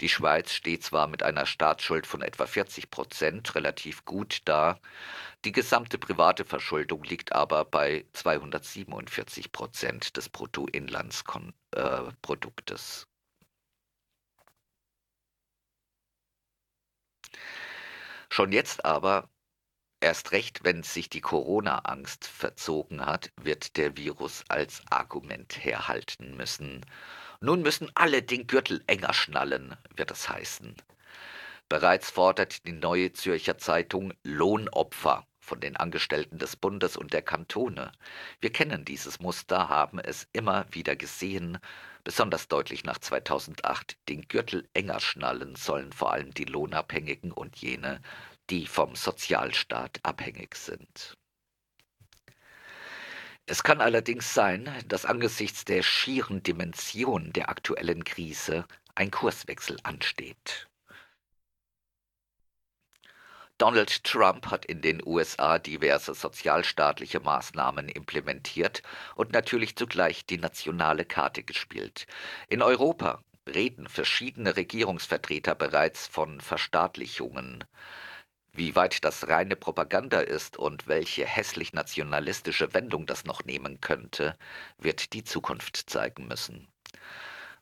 Die 0.00 0.08
Schweiz 0.08 0.52
steht 0.52 0.82
zwar 0.84 1.06
mit 1.06 1.22
einer 1.22 1.46
Staatsschuld 1.46 2.06
von 2.06 2.22
etwa 2.22 2.46
40 2.46 2.90
Prozent 2.90 3.54
relativ 3.54 4.04
gut 4.04 4.40
da, 4.44 4.78
die 5.44 5.52
gesamte 5.52 5.98
private 5.98 6.44
Verschuldung 6.44 7.04
liegt 7.04 7.32
aber 7.32 7.64
bei 7.64 8.04
247 8.12 9.52
Prozent 9.52 10.16
des 10.16 10.28
Bruttoinlandsproduktes. 10.28 13.06
Schon 18.30 18.52
jetzt 18.52 18.84
aber, 18.84 19.28
erst 20.00 20.32
recht, 20.32 20.64
wenn 20.64 20.82
sich 20.82 21.08
die 21.08 21.20
Corona-Angst 21.20 22.26
verzogen 22.26 23.06
hat, 23.06 23.30
wird 23.36 23.76
der 23.76 23.96
Virus 23.96 24.44
als 24.48 24.82
Argument 24.90 25.64
herhalten 25.64 26.36
müssen. 26.36 26.84
Nun 27.40 27.62
müssen 27.62 27.90
alle 27.94 28.22
den 28.22 28.48
Gürtel 28.48 28.82
enger 28.88 29.14
schnallen, 29.14 29.76
wird 29.94 30.10
es 30.10 30.28
heißen. 30.28 30.74
Bereits 31.68 32.10
fordert 32.10 32.66
die 32.66 32.72
Neue 32.72 33.12
Zürcher 33.12 33.58
Zeitung 33.58 34.12
Lohnopfer 34.24 35.24
von 35.38 35.60
den 35.60 35.76
Angestellten 35.76 36.38
des 36.38 36.56
Bundes 36.56 36.96
und 36.96 37.12
der 37.12 37.22
Kantone. 37.22 37.92
Wir 38.40 38.52
kennen 38.52 38.84
dieses 38.84 39.20
Muster, 39.20 39.68
haben 39.68 40.00
es 40.00 40.26
immer 40.32 40.66
wieder 40.72 40.96
gesehen. 40.96 41.58
Besonders 42.02 42.48
deutlich 42.48 42.84
nach 42.84 42.98
2008. 42.98 43.96
Den 44.08 44.22
Gürtel 44.22 44.68
enger 44.74 44.98
schnallen 44.98 45.54
sollen 45.54 45.92
vor 45.92 46.12
allem 46.12 46.34
die 46.34 46.44
Lohnabhängigen 46.44 47.30
und 47.30 47.56
jene, 47.58 48.00
die 48.50 48.66
vom 48.66 48.96
Sozialstaat 48.96 50.00
abhängig 50.02 50.56
sind. 50.56 51.16
Es 53.50 53.62
kann 53.62 53.80
allerdings 53.80 54.34
sein, 54.34 54.70
dass 54.88 55.06
angesichts 55.06 55.64
der 55.64 55.82
schieren 55.82 56.42
Dimension 56.42 57.32
der 57.32 57.48
aktuellen 57.48 58.04
Krise 58.04 58.66
ein 58.94 59.10
Kurswechsel 59.10 59.78
ansteht. 59.84 60.68
Donald 63.56 64.04
Trump 64.04 64.50
hat 64.50 64.66
in 64.66 64.82
den 64.82 65.00
USA 65.02 65.58
diverse 65.58 66.12
sozialstaatliche 66.12 67.20
Maßnahmen 67.20 67.88
implementiert 67.88 68.82
und 69.14 69.32
natürlich 69.32 69.76
zugleich 69.76 70.26
die 70.26 70.36
nationale 70.36 71.06
Karte 71.06 71.42
gespielt. 71.42 72.06
In 72.48 72.60
Europa 72.60 73.22
reden 73.46 73.88
verschiedene 73.88 74.56
Regierungsvertreter 74.56 75.54
bereits 75.54 76.06
von 76.06 76.42
Verstaatlichungen. 76.42 77.64
Wie 78.58 78.74
weit 78.74 79.04
das 79.04 79.28
reine 79.28 79.54
Propaganda 79.54 80.18
ist 80.18 80.56
und 80.56 80.88
welche 80.88 81.24
hässlich 81.24 81.74
nationalistische 81.74 82.74
Wendung 82.74 83.06
das 83.06 83.24
noch 83.24 83.44
nehmen 83.44 83.80
könnte, 83.80 84.36
wird 84.78 85.12
die 85.12 85.22
Zukunft 85.22 85.76
zeigen 85.88 86.26
müssen. 86.26 86.66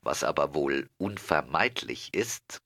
Was 0.00 0.24
aber 0.24 0.54
wohl 0.54 0.88
unvermeidlich 0.96 2.14
ist, 2.14 2.62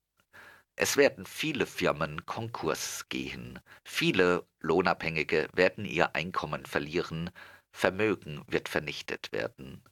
es 0.77 0.97
werden 0.97 1.27
viele 1.27 1.67
Firmen 1.67 2.25
Konkurs 2.25 3.07
gehen, 3.09 3.59
viele 3.83 4.47
Lohnabhängige 4.61 5.49
werden 5.53 5.85
ihr 5.85 6.15
Einkommen 6.15 6.67
verlieren, 6.67 7.31
Vermögen 7.73 8.45
wird 8.47 8.69
vernichtet 8.69 9.33
werden. 9.33 9.83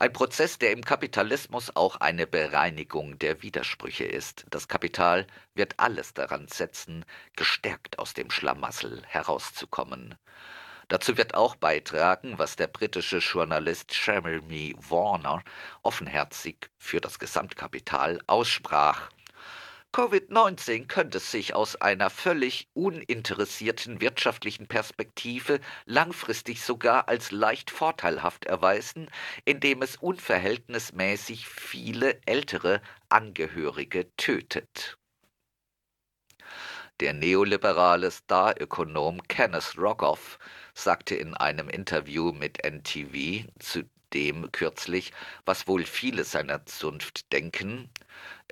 Ein 0.00 0.14
Prozess, 0.14 0.58
der 0.58 0.72
im 0.72 0.82
Kapitalismus 0.82 1.76
auch 1.76 1.96
eine 1.96 2.26
Bereinigung 2.26 3.18
der 3.18 3.42
Widersprüche 3.42 4.06
ist. 4.06 4.46
Das 4.48 4.66
Kapital 4.66 5.26
wird 5.54 5.74
alles 5.76 6.14
daran 6.14 6.48
setzen, 6.48 7.04
gestärkt 7.36 7.98
aus 7.98 8.14
dem 8.14 8.30
Schlamassel 8.30 9.02
herauszukommen. 9.06 10.14
Dazu 10.88 11.18
wird 11.18 11.34
auch 11.34 11.54
beitragen, 11.54 12.38
was 12.38 12.56
der 12.56 12.68
britische 12.68 13.18
Journalist 13.18 13.94
Jeremy 13.94 14.74
Warner 14.88 15.42
offenherzig 15.82 16.70
für 16.78 17.02
das 17.02 17.18
Gesamtkapital 17.18 18.20
aussprach. 18.26 19.10
Covid-19 19.92 20.86
könnte 20.86 21.18
sich 21.18 21.54
aus 21.54 21.74
einer 21.74 22.10
völlig 22.10 22.68
uninteressierten 22.74 24.00
wirtschaftlichen 24.00 24.68
Perspektive 24.68 25.58
langfristig 25.84 26.62
sogar 26.62 27.08
als 27.08 27.32
leicht 27.32 27.72
vorteilhaft 27.72 28.44
erweisen, 28.44 29.10
indem 29.44 29.82
es 29.82 29.96
unverhältnismäßig 29.96 31.48
viele 31.48 32.20
ältere 32.24 32.80
Angehörige 33.08 34.14
tötet. 34.16 34.96
Der 37.00 37.12
neoliberale 37.12 38.12
Starökonom 38.12 39.22
Kenneth 39.26 39.76
Rogoff 39.76 40.38
sagte 40.72 41.16
in 41.16 41.34
einem 41.34 41.68
Interview 41.68 42.30
mit 42.30 42.64
NTV 42.64 43.48
zu 43.58 43.82
dem 44.12 44.52
kürzlich, 44.52 45.12
was 45.44 45.66
wohl 45.66 45.84
viele 45.84 46.24
seiner 46.24 46.64
Zunft 46.66 47.32
denken, 47.32 47.90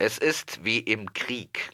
es 0.01 0.17
ist 0.17 0.65
wie 0.65 0.79
im 0.79 1.13
Krieg. 1.13 1.71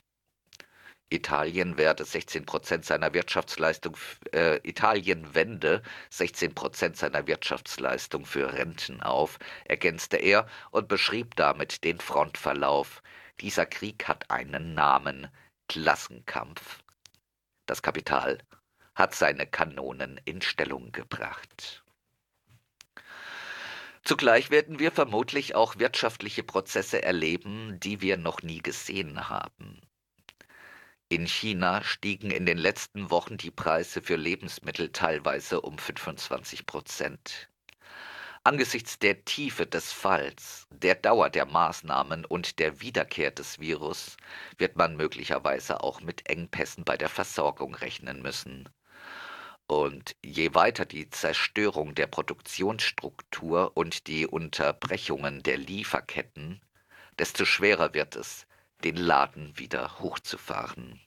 Italien 1.10 1.76
werde 1.76 2.06
16 2.06 2.46
Prozent 2.46 2.86
seiner 2.86 3.12
Wirtschaftsleistung, 3.12 3.98
äh, 4.32 4.66
Italien 4.66 5.34
wende 5.34 5.82
16 6.08 6.54
Prozent 6.54 6.96
seiner 6.96 7.26
Wirtschaftsleistung 7.26 8.24
für 8.24 8.54
Renten 8.54 9.02
auf, 9.02 9.38
ergänzte 9.66 10.16
er 10.16 10.46
und 10.70 10.88
beschrieb 10.88 11.36
damit 11.36 11.84
den 11.84 12.00
Frontverlauf. 12.00 13.02
Dieser 13.40 13.66
Krieg 13.66 14.08
hat 14.08 14.30
einen 14.30 14.72
Namen, 14.72 15.28
Klassenkampf. 15.68 16.78
Das 17.66 17.82
Kapital 17.82 18.38
hat 18.94 19.14
seine 19.14 19.46
Kanonen 19.46 20.18
in 20.24 20.40
Stellung 20.40 20.92
gebracht. 20.92 21.83
Zugleich 24.04 24.50
werden 24.50 24.78
wir 24.78 24.92
vermutlich 24.92 25.54
auch 25.54 25.78
wirtschaftliche 25.78 26.42
Prozesse 26.42 27.02
erleben, 27.02 27.80
die 27.80 28.02
wir 28.02 28.18
noch 28.18 28.42
nie 28.42 28.60
gesehen 28.60 29.30
haben. 29.30 29.80
In 31.08 31.26
China 31.26 31.82
stiegen 31.82 32.30
in 32.30 32.44
den 32.44 32.58
letzten 32.58 33.10
Wochen 33.10 33.38
die 33.38 33.50
Preise 33.50 34.02
für 34.02 34.16
Lebensmittel 34.16 34.90
teilweise 34.90 35.62
um 35.62 35.78
25 35.78 36.66
Prozent. 36.66 37.48
Angesichts 38.42 38.98
der 38.98 39.24
Tiefe 39.24 39.66
des 39.66 39.90
Falls, 39.90 40.66
der 40.70 40.96
Dauer 40.96 41.30
der 41.30 41.46
Maßnahmen 41.46 42.26
und 42.26 42.58
der 42.58 42.82
Wiederkehr 42.82 43.30
des 43.30 43.58
Virus 43.58 44.18
wird 44.58 44.76
man 44.76 44.96
möglicherweise 44.96 45.82
auch 45.82 46.02
mit 46.02 46.28
Engpässen 46.28 46.84
bei 46.84 46.98
der 46.98 47.08
Versorgung 47.08 47.74
rechnen 47.74 48.20
müssen. 48.20 48.68
Und 49.66 50.14
je 50.22 50.54
weiter 50.54 50.84
die 50.84 51.08
Zerstörung 51.08 51.94
der 51.94 52.06
Produktionsstruktur 52.06 53.72
und 53.74 54.06
die 54.08 54.26
Unterbrechungen 54.26 55.42
der 55.42 55.56
Lieferketten, 55.56 56.60
desto 57.18 57.46
schwerer 57.46 57.94
wird 57.94 58.16
es, 58.16 58.46
den 58.84 58.96
Laden 58.96 59.58
wieder 59.58 59.98
hochzufahren. 60.00 61.00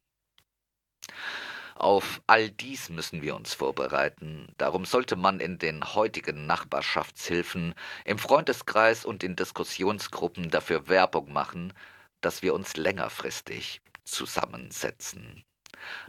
Auf 1.76 2.24
all 2.26 2.50
dies 2.50 2.90
müssen 2.90 3.22
wir 3.22 3.36
uns 3.36 3.54
vorbereiten. 3.54 4.48
Darum 4.58 4.86
sollte 4.86 5.16
man 5.16 5.40
in 5.40 5.60
den 5.60 5.94
heutigen 5.94 6.48
Nachbarschaftshilfen, 6.48 7.76
im 8.04 8.18
Freundeskreis 8.18 9.06
und 9.06 9.24
in 9.24 9.36
Diskussionsgruppen 9.36 10.50
dafür 10.50 10.88
Werbung 10.88 11.32
machen, 11.32 11.74
dass 12.22 12.42
wir 12.42 12.56
uns 12.56 12.76
längerfristig 12.76 13.82
zusammensetzen 14.04 15.44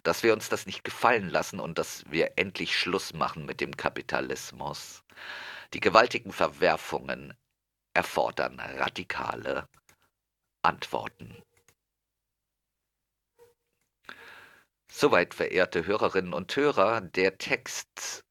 dass 0.03 0.23
wir 0.23 0.33
uns 0.33 0.49
das 0.49 0.67
nicht 0.67 0.85
gefallen 0.85 1.29
lassen 1.29 1.61
und 1.61 1.79
dass 1.79 2.05
wir 2.11 2.33
endlich 2.37 2.77
Schluss 2.79 3.13
machen 3.13 3.47
mit 3.47 3.61
dem 3.61 3.77
Kapitalismus. 3.77 5.03
Die 5.75 5.81
gewaltigen 5.81 6.33
Verwerfungen 6.33 7.35
erfordern 7.95 8.61
radikale 8.61 9.69
Antworten. 10.63 11.43
Soweit, 14.91 15.35
verehrte 15.35 15.87
Hörerinnen 15.87 16.33
und 16.33 16.55
Hörer, 16.57 17.01
der 17.01 17.39
Text 17.39 18.25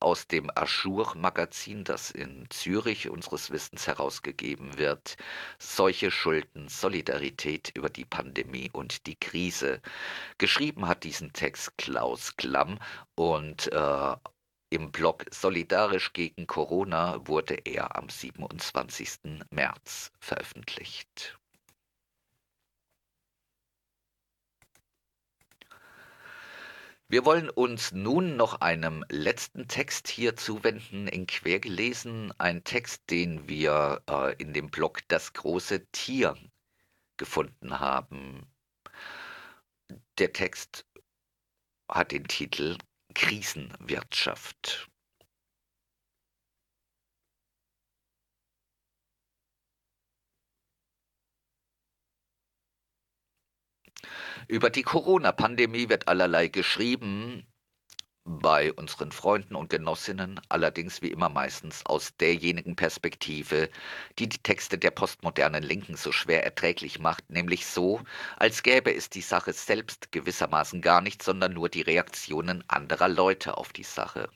aus 0.00 0.26
dem 0.26 0.50
Aschur-Magazin, 0.54 1.84
das 1.84 2.10
in 2.10 2.46
Zürich 2.50 3.08
unseres 3.08 3.50
Wissens 3.50 3.86
herausgegeben 3.86 4.78
wird. 4.78 5.16
Solche 5.58 6.10
Schulden, 6.10 6.68
Solidarität 6.68 7.70
über 7.74 7.90
die 7.90 8.04
Pandemie 8.04 8.70
und 8.72 9.06
die 9.06 9.16
Krise. 9.16 9.80
Geschrieben 10.38 10.88
hat 10.88 11.04
diesen 11.04 11.32
Text 11.32 11.76
Klaus 11.78 12.36
Klamm 12.36 12.78
und 13.14 13.72
äh, 13.72 14.16
im 14.70 14.92
Blog 14.92 15.24
Solidarisch 15.32 16.12
gegen 16.12 16.46
Corona 16.46 17.26
wurde 17.26 17.54
er 17.64 17.96
am 17.96 18.08
27. 18.08 19.42
März 19.50 20.12
veröffentlicht. 20.20 21.39
Wir 27.10 27.24
wollen 27.24 27.50
uns 27.50 27.90
nun 27.90 28.36
noch 28.36 28.60
einem 28.60 29.04
letzten 29.08 29.66
Text 29.66 30.06
hier 30.06 30.36
zuwenden, 30.36 31.08
in 31.08 31.26
Quergelesen, 31.26 32.32
ein 32.38 32.62
Text, 32.62 33.10
den 33.10 33.48
wir 33.48 34.00
äh, 34.08 34.36
in 34.40 34.52
dem 34.52 34.70
Blog 34.70 35.00
Das 35.08 35.32
große 35.32 35.86
Tier 35.86 36.36
gefunden 37.16 37.80
haben. 37.80 38.46
Der 40.18 40.32
Text 40.32 40.86
hat 41.88 42.12
den 42.12 42.28
Titel 42.28 42.78
Krisenwirtschaft. 43.12 44.88
Über 54.48 54.70
die 54.70 54.82
Corona-Pandemie 54.82 55.88
wird 55.88 56.08
allerlei 56.08 56.48
geschrieben, 56.48 57.46
bei 58.24 58.72
unseren 58.72 59.12
Freunden 59.12 59.56
und 59.56 59.70
Genossinnen, 59.70 60.40
allerdings 60.48 61.02
wie 61.02 61.10
immer 61.10 61.28
meistens 61.28 61.84
aus 61.86 62.16
derjenigen 62.16 62.76
Perspektive, 62.76 63.70
die 64.18 64.28
die 64.28 64.38
Texte 64.38 64.78
der 64.78 64.90
postmodernen 64.90 65.62
Linken 65.62 65.96
so 65.96 66.12
schwer 66.12 66.44
erträglich 66.44 66.98
macht, 66.98 67.28
nämlich 67.30 67.66
so, 67.66 68.02
als 68.36 68.62
gäbe 68.62 68.94
es 68.94 69.08
die 69.10 69.22
Sache 69.22 69.52
selbst 69.52 70.12
gewissermaßen 70.12 70.80
gar 70.82 71.00
nicht, 71.00 71.22
sondern 71.22 71.54
nur 71.54 71.68
die 71.68 71.82
Reaktionen 71.82 72.62
anderer 72.68 73.08
Leute 73.08 73.56
auf 73.56 73.72
die 73.72 73.84
Sache. 73.84 74.28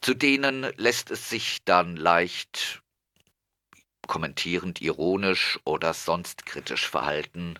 Zu 0.00 0.14
denen 0.14 0.66
lässt 0.76 1.10
es 1.10 1.28
sich 1.28 1.58
dann 1.64 1.96
leicht 1.96 2.82
kommentierend 4.06 4.80
ironisch 4.80 5.60
oder 5.64 5.94
sonst 5.94 6.46
kritisch 6.46 6.88
verhalten, 6.88 7.58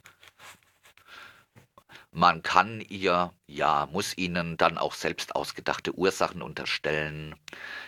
man 2.12 2.42
kann 2.42 2.80
ihr, 2.80 3.32
ja, 3.46 3.86
muss 3.92 4.18
ihnen 4.18 4.56
dann 4.56 4.78
auch 4.78 4.94
selbst 4.94 5.36
ausgedachte 5.36 5.96
Ursachen 5.96 6.42
unterstellen. 6.42 7.36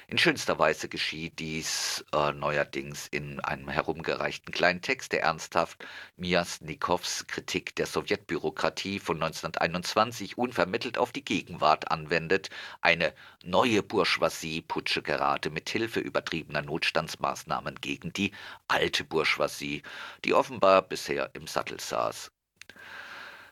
In 0.07 0.16
schönster 0.16 0.61
Weise 0.61 0.89
geschieht 0.89 1.41
dies 1.41 2.05
äh, 2.12 2.33
neuerdings 2.33 3.09
in 3.09 3.41
einem 3.41 3.68
herumgereichten 3.68 4.55
kleinen 4.55 4.81
Text, 4.81 5.12
der 5.12 5.23
ernsthaft 5.23 5.85
Miasnikows 6.16 7.27
Kritik 7.27 7.75
der 7.75 7.87
Sowjetbürokratie 7.87 9.01
von 9.01 9.16
1921 9.16 10.39
unvermittelt 10.39 10.99
auf 10.99 11.11
die 11.11 11.25
Gegenwart 11.25 11.91
anwendet, 11.91 12.49
eine 12.81 13.14
neue 13.43 13.83
Bourgeoisie-Putsche 13.83 15.03
gerade 15.03 15.51
mit 15.51 15.68
Hilfe 15.68 15.99
übertriebener 15.99 16.62
Notstandsmaßnahmen 16.62 17.81
gegen 17.81 18.12
die 18.12 18.31
alte 18.68 19.03
Bourgeoisie, 19.03 19.83
die 20.25 20.33
offenbar 20.33 20.83
bisher 20.83 21.31
im 21.35 21.49
Sattel 21.49 21.81
saß 21.81 22.31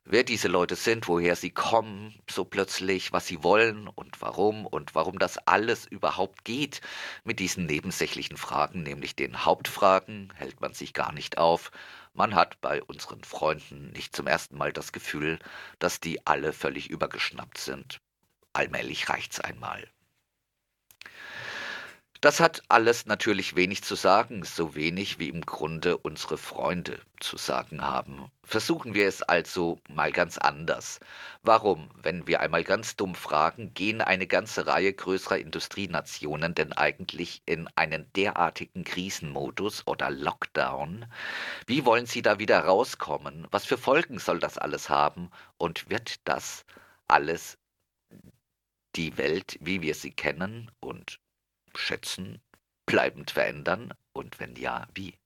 wer 0.05 0.24
diese 0.24 0.48
Leute 0.48 0.76
sind, 0.76 1.09
woher 1.09 1.36
sie 1.36 1.51
kommen, 1.51 2.14
so 2.28 2.44
plötzlich, 2.44 3.12
was 3.12 3.26
sie 3.26 3.42
wollen 3.42 3.88
und 3.88 4.20
warum 4.20 4.66
und 4.66 4.94
warum 4.94 5.18
das 5.18 5.38
alles 5.46 5.86
überhaupt 5.86 6.44
geht. 6.44 6.80
Mit 7.24 7.38
diesen 7.38 7.66
nebensächlichen 7.66 8.36
Fragen, 8.36 8.82
nämlich 8.82 9.16
den 9.16 9.44
Hauptfragen, 9.44 10.32
hält 10.36 10.61
man 10.61 10.74
sich 10.74 10.94
gar 10.94 11.12
nicht 11.12 11.38
auf. 11.38 11.70
Man 12.12 12.34
hat 12.34 12.61
bei 12.61 12.82
unseren 12.82 13.22
Freunden 13.24 13.90
nicht 13.92 14.14
zum 14.16 14.26
ersten 14.26 14.57
Mal 14.57 14.72
das 14.72 14.92
Gefühl, 14.92 15.38
dass 15.78 16.01
die 16.01 16.26
alle 16.26 16.53
völlig 16.53 16.90
übergeschnappt 16.90 17.59
sind. 17.59 18.01
Allmählich 18.53 19.09
reicht's 19.09 19.40
einmal. 19.40 19.88
Das 22.23 22.39
hat 22.39 22.62
alles 22.68 23.07
natürlich 23.07 23.57
wenig 23.57 23.83
zu 23.83 23.95
sagen, 23.95 24.45
so 24.45 24.75
wenig 24.75 25.18
wie 25.18 25.31
im 25.31 25.41
Grunde 25.41 25.97
unsere 25.97 26.37
Freunde 26.37 27.01
zu 27.18 27.39
sagen 27.39 27.81
haben. 27.81 28.31
Versuchen 28.45 28.93
wir 28.93 29.09
es 29.09 29.23
also 29.23 29.81
mal 29.89 30.12
ganz 30.12 30.37
anders. 30.37 31.01
Warum, 31.43 31.91
wenn 31.95 32.27
wir 32.27 32.41
einmal 32.41 32.62
ganz 32.62 32.95
dumm 32.95 33.14
fragen, 33.14 33.73
gehen 33.73 34.03
eine 34.03 34.27
ganze 34.27 34.66
Reihe 34.66 34.93
größerer 34.93 35.39
Industrienationen 35.39 36.55
denn 36.55 36.75
eigentlich 36.75 37.41
in 37.47 37.68
einen 37.75 38.12
derartigen 38.12 38.85
Krisenmodus 38.85 39.87
oder 39.87 40.11
Lockdown? 40.11 41.07
Wie 41.66 41.87
wollen 41.87 42.05
sie 42.05 42.21
da 42.21 42.39
wieder 42.39 42.61
rauskommen? 42.66 43.47
Was 43.51 43.64
für 43.64 43.79
Folgen 43.79 44.18
soll 44.18 44.41
das 44.41 44.59
alles 44.59 44.91
haben? 44.91 45.31
Und 45.57 45.89
wird 45.89 46.21
das 46.29 46.66
alles 47.09 47.57
die 48.95 49.16
Welt, 49.16 49.57
wie 49.62 49.81
wir 49.81 49.95
sie 49.95 50.11
kennen 50.11 50.71
und 50.81 51.18
schätzen, 51.79 52.41
bleibend 52.87 53.31
verändern 53.31 53.95
und 54.12 54.41
wenn 54.41 54.57
ja, 54.57 54.87
wie? 54.95 55.18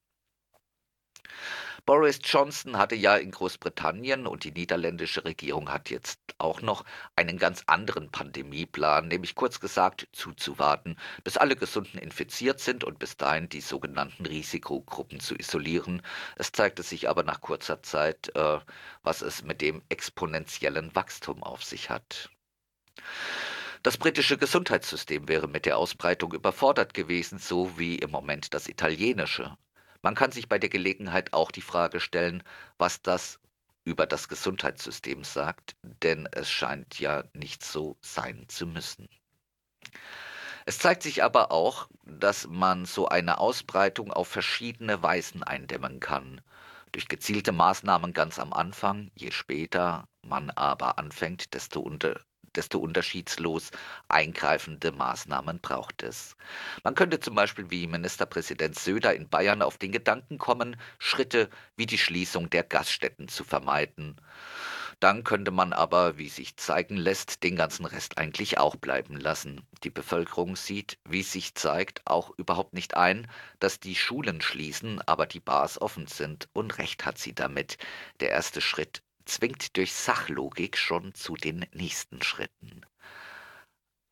Boris 1.87 2.19
Johnson 2.23 2.79
hatte 2.79 2.95
ja 2.95 3.17
in 3.17 3.31
Großbritannien 3.31 4.27
und 4.27 4.45
die 4.45 4.53
niederländische 4.53 5.25
Regierung 5.27 5.71
hat 5.71 5.91
jetzt 5.91 6.19
auch 6.39 6.63
noch 6.63 6.85
einen 7.15 7.37
ganz 7.37 7.63
anderen 7.67 8.11
Pandemieplan, 8.11 9.09
nämlich 9.09 9.35
kurz 9.35 9.61
gesagt 9.61 10.09
zuzuwarten, 10.13 10.97
bis 11.25 11.37
alle 11.37 11.57
Gesunden 11.57 11.99
infiziert 11.99 12.61
sind 12.61 12.85
und 12.85 12.99
bis 12.99 13.19
dahin 13.19 13.51
die 13.51 13.61
sogenannten 13.61 14.25
Risikogruppen 14.25 15.21
zu 15.21 15.35
isolieren. 15.35 16.01
Es 16.37 16.53
zeigte 16.53 16.83
sich 16.83 17.09
aber 17.11 17.23
nach 17.23 17.43
kurzer 17.43 17.83
Zeit, 17.83 18.35
äh, 18.35 18.61
was 19.03 19.21
es 19.21 19.43
mit 19.43 19.61
dem 19.61 19.83
exponentiellen 19.91 20.95
Wachstum 20.95 21.43
auf 21.43 21.65
sich 21.65 21.91
hat. 21.91 22.31
Das 23.85 23.99
britische 23.99 24.39
Gesundheitssystem 24.39 25.29
wäre 25.29 25.47
mit 25.47 25.67
der 25.67 25.77
Ausbreitung 25.77 26.33
überfordert 26.33 26.95
gewesen, 26.95 27.39
so 27.39 27.77
wie 27.79 27.97
im 27.97 28.11
Moment 28.11 28.55
das 28.55 28.67
italienische. 28.67 29.59
Man 30.01 30.15
kann 30.15 30.33
sich 30.33 30.49
bei 30.49 30.59
der 30.59 30.71
Gelegenheit 30.71 31.35
auch 31.35 31.51
die 31.51 31.61
Frage 31.61 32.01
stellen, 32.01 32.43
was 32.79 33.03
das 33.03 33.41
über 33.85 34.07
das 34.07 34.29
Gesundheitssystem 34.29 35.23
sagt, 35.23 35.77
denn 35.83 36.27
es 36.33 36.51
scheint 36.51 36.99
ja 36.99 37.25
nicht 37.35 37.63
so 37.63 37.99
sein 38.01 38.47
zu 38.49 38.67
müssen. 38.67 39.07
Es 40.65 40.79
zeigt 40.79 41.03
sich 41.03 41.23
aber 41.23 41.53
auch, 41.53 41.87
dass 42.07 42.47
man 42.47 42.87
so 42.87 43.09
eine 43.09 43.37
Ausbreitung 43.37 44.11
auf 44.11 44.29
verschiedene 44.29 45.03
Weisen 45.03 45.43
eindämmen 45.43 46.01
kann. 46.01 46.41
Durch 46.93 47.07
gezielte 47.07 47.53
Maßnahmen 47.53 48.15
ganz 48.15 48.39
am 48.39 48.55
Anfang, 48.55 49.11
je 49.15 49.31
später 49.31 50.09
man 50.23 50.49
aber 50.49 50.99
anfängt, 50.99 51.53
desto 51.53 51.81
unter, 51.81 52.19
desto 52.57 52.79
unterschiedslos 52.79 53.71
eingreifende 54.09 54.93
Maßnahmen 54.93 55.61
braucht 55.61 56.03
es. 56.03 56.37
Man 56.83 56.95
könnte 56.95 57.21
zum 57.21 57.35
Beispiel 57.35 57.71
wie 57.71 57.87
Ministerpräsident 57.87 58.79
Söder 58.79 59.15
in 59.15 59.29
Bayern 59.29 59.63
auf 59.63 59.79
den 59.79 59.93
Gedanken 59.93 60.39
kommen, 60.39 60.77
Schritte 60.99 61.51
wie 61.77 61.87
die 61.87 61.99
Schließung 61.99 62.51
der 62.51 62.65
Gaststätten 62.65 63.29
zu 63.29 63.45
vermeiden. 63.45 64.17
Dann 65.01 65.25
könnte 65.25 65.51
man 65.51 65.73
aber, 65.73 66.19
wie 66.19 66.29
sich 66.29 66.57
zeigen 66.57 66.97
lässt, 66.97 67.43
den 67.43 67.57
ganzen 67.57 67.85
Rest 67.85 68.17
eigentlich 68.17 68.59
auch 68.59 68.77
bleiben 68.77 69.17
lassen. 69.17 69.67
Die 69.83 69.91
Bevölkerung 69.91 70.57
sieht, 70.57 70.99
wie 71.05 71.23
sich 71.23 71.55
zeigt, 71.55 72.01
auch 72.07 72.33
überhaupt 72.39 72.75
nicht 72.75 72.97
ein, 72.97 73.31
dass 73.61 73.81
die 73.81 73.97
Schulen 73.97 74.41
schließen, 74.41 75.03
aber 75.03 75.27
die 75.27 75.41
Bars 75.41 75.81
offen 75.81 76.07
sind. 76.07 76.49
Und 76.53 76.79
recht 76.79 77.05
hat 77.05 77.19
sie 77.19 77.35
damit. 77.35 77.77
Der 78.21 78.31
erste 78.31 78.61
Schritt 78.61 79.03
zwingt 79.25 79.77
durch 79.77 79.93
Sachlogik 79.93 80.77
schon 80.77 81.15
zu 81.15 81.35
den 81.37 81.67
nächsten 81.73 82.23
Schritten. 82.23 82.83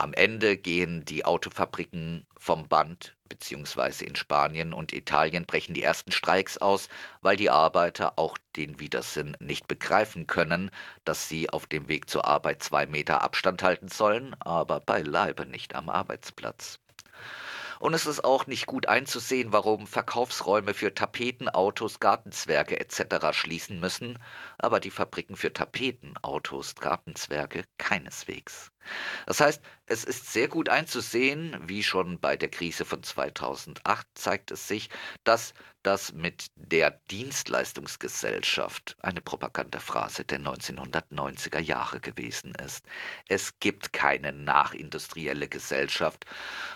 Am 0.02 0.12
Ende 0.14 0.56
gehen 0.56 1.04
die 1.04 1.24
Autofabriken 1.24 2.26
vom 2.36 2.66
Band, 2.66 3.16
beziehungsweise 3.28 4.04
in 4.04 4.16
Spanien 4.16 4.72
und 4.72 4.92
Italien 4.92 5.46
brechen 5.46 5.74
die 5.74 5.82
ersten 5.84 6.10
Streiks 6.10 6.58
aus, 6.58 6.88
weil 7.20 7.36
die 7.36 7.50
Arbeiter 7.50 8.18
auch 8.18 8.36
den 8.56 8.80
Widersinn 8.80 9.36
nicht 9.38 9.68
begreifen 9.68 10.26
können, 10.26 10.72
dass 11.04 11.28
sie 11.28 11.50
auf 11.50 11.68
dem 11.68 11.86
Weg 11.86 12.10
zur 12.10 12.26
Arbeit 12.26 12.64
zwei 12.64 12.86
Meter 12.86 13.22
Abstand 13.22 13.62
halten 13.62 13.86
sollen, 13.86 14.34
aber 14.40 14.80
beileibe 14.80 15.46
nicht 15.46 15.76
am 15.76 15.88
Arbeitsplatz. 15.88 16.81
Und 17.82 17.94
es 17.94 18.06
ist 18.06 18.22
auch 18.22 18.46
nicht 18.46 18.66
gut 18.66 18.86
einzusehen, 18.86 19.52
warum 19.52 19.88
Verkaufsräume 19.88 20.72
für 20.72 20.94
Tapeten, 20.94 21.48
Autos, 21.48 21.98
Gartenzwerge 21.98 22.78
etc. 22.78 23.36
schließen 23.36 23.80
müssen, 23.80 24.20
aber 24.56 24.78
die 24.78 24.92
Fabriken 24.92 25.34
für 25.34 25.52
Tapeten, 25.52 26.14
Autos, 26.22 26.76
Gartenzwerge 26.76 27.64
keineswegs. 27.78 28.70
Das 29.26 29.40
heißt, 29.40 29.62
es 29.86 30.04
ist 30.04 30.32
sehr 30.32 30.48
gut 30.48 30.68
einzusehen, 30.68 31.56
wie 31.66 31.82
schon 31.82 32.18
bei 32.18 32.36
der 32.36 32.48
Krise 32.48 32.84
von 32.84 33.02
2008 33.02 34.06
zeigt 34.14 34.50
es 34.50 34.66
sich, 34.68 34.88
dass 35.24 35.54
das 35.82 36.12
mit 36.12 36.46
der 36.54 36.92
Dienstleistungsgesellschaft 37.10 38.96
eine 39.02 39.20
Propagandaphrase 39.20 40.24
der 40.24 40.40
1990er 40.40 41.58
Jahre 41.58 42.00
gewesen 42.00 42.54
ist. 42.54 42.86
Es 43.28 43.58
gibt 43.58 43.92
keine 43.92 44.32
nachindustrielle 44.32 45.48
Gesellschaft 45.48 46.24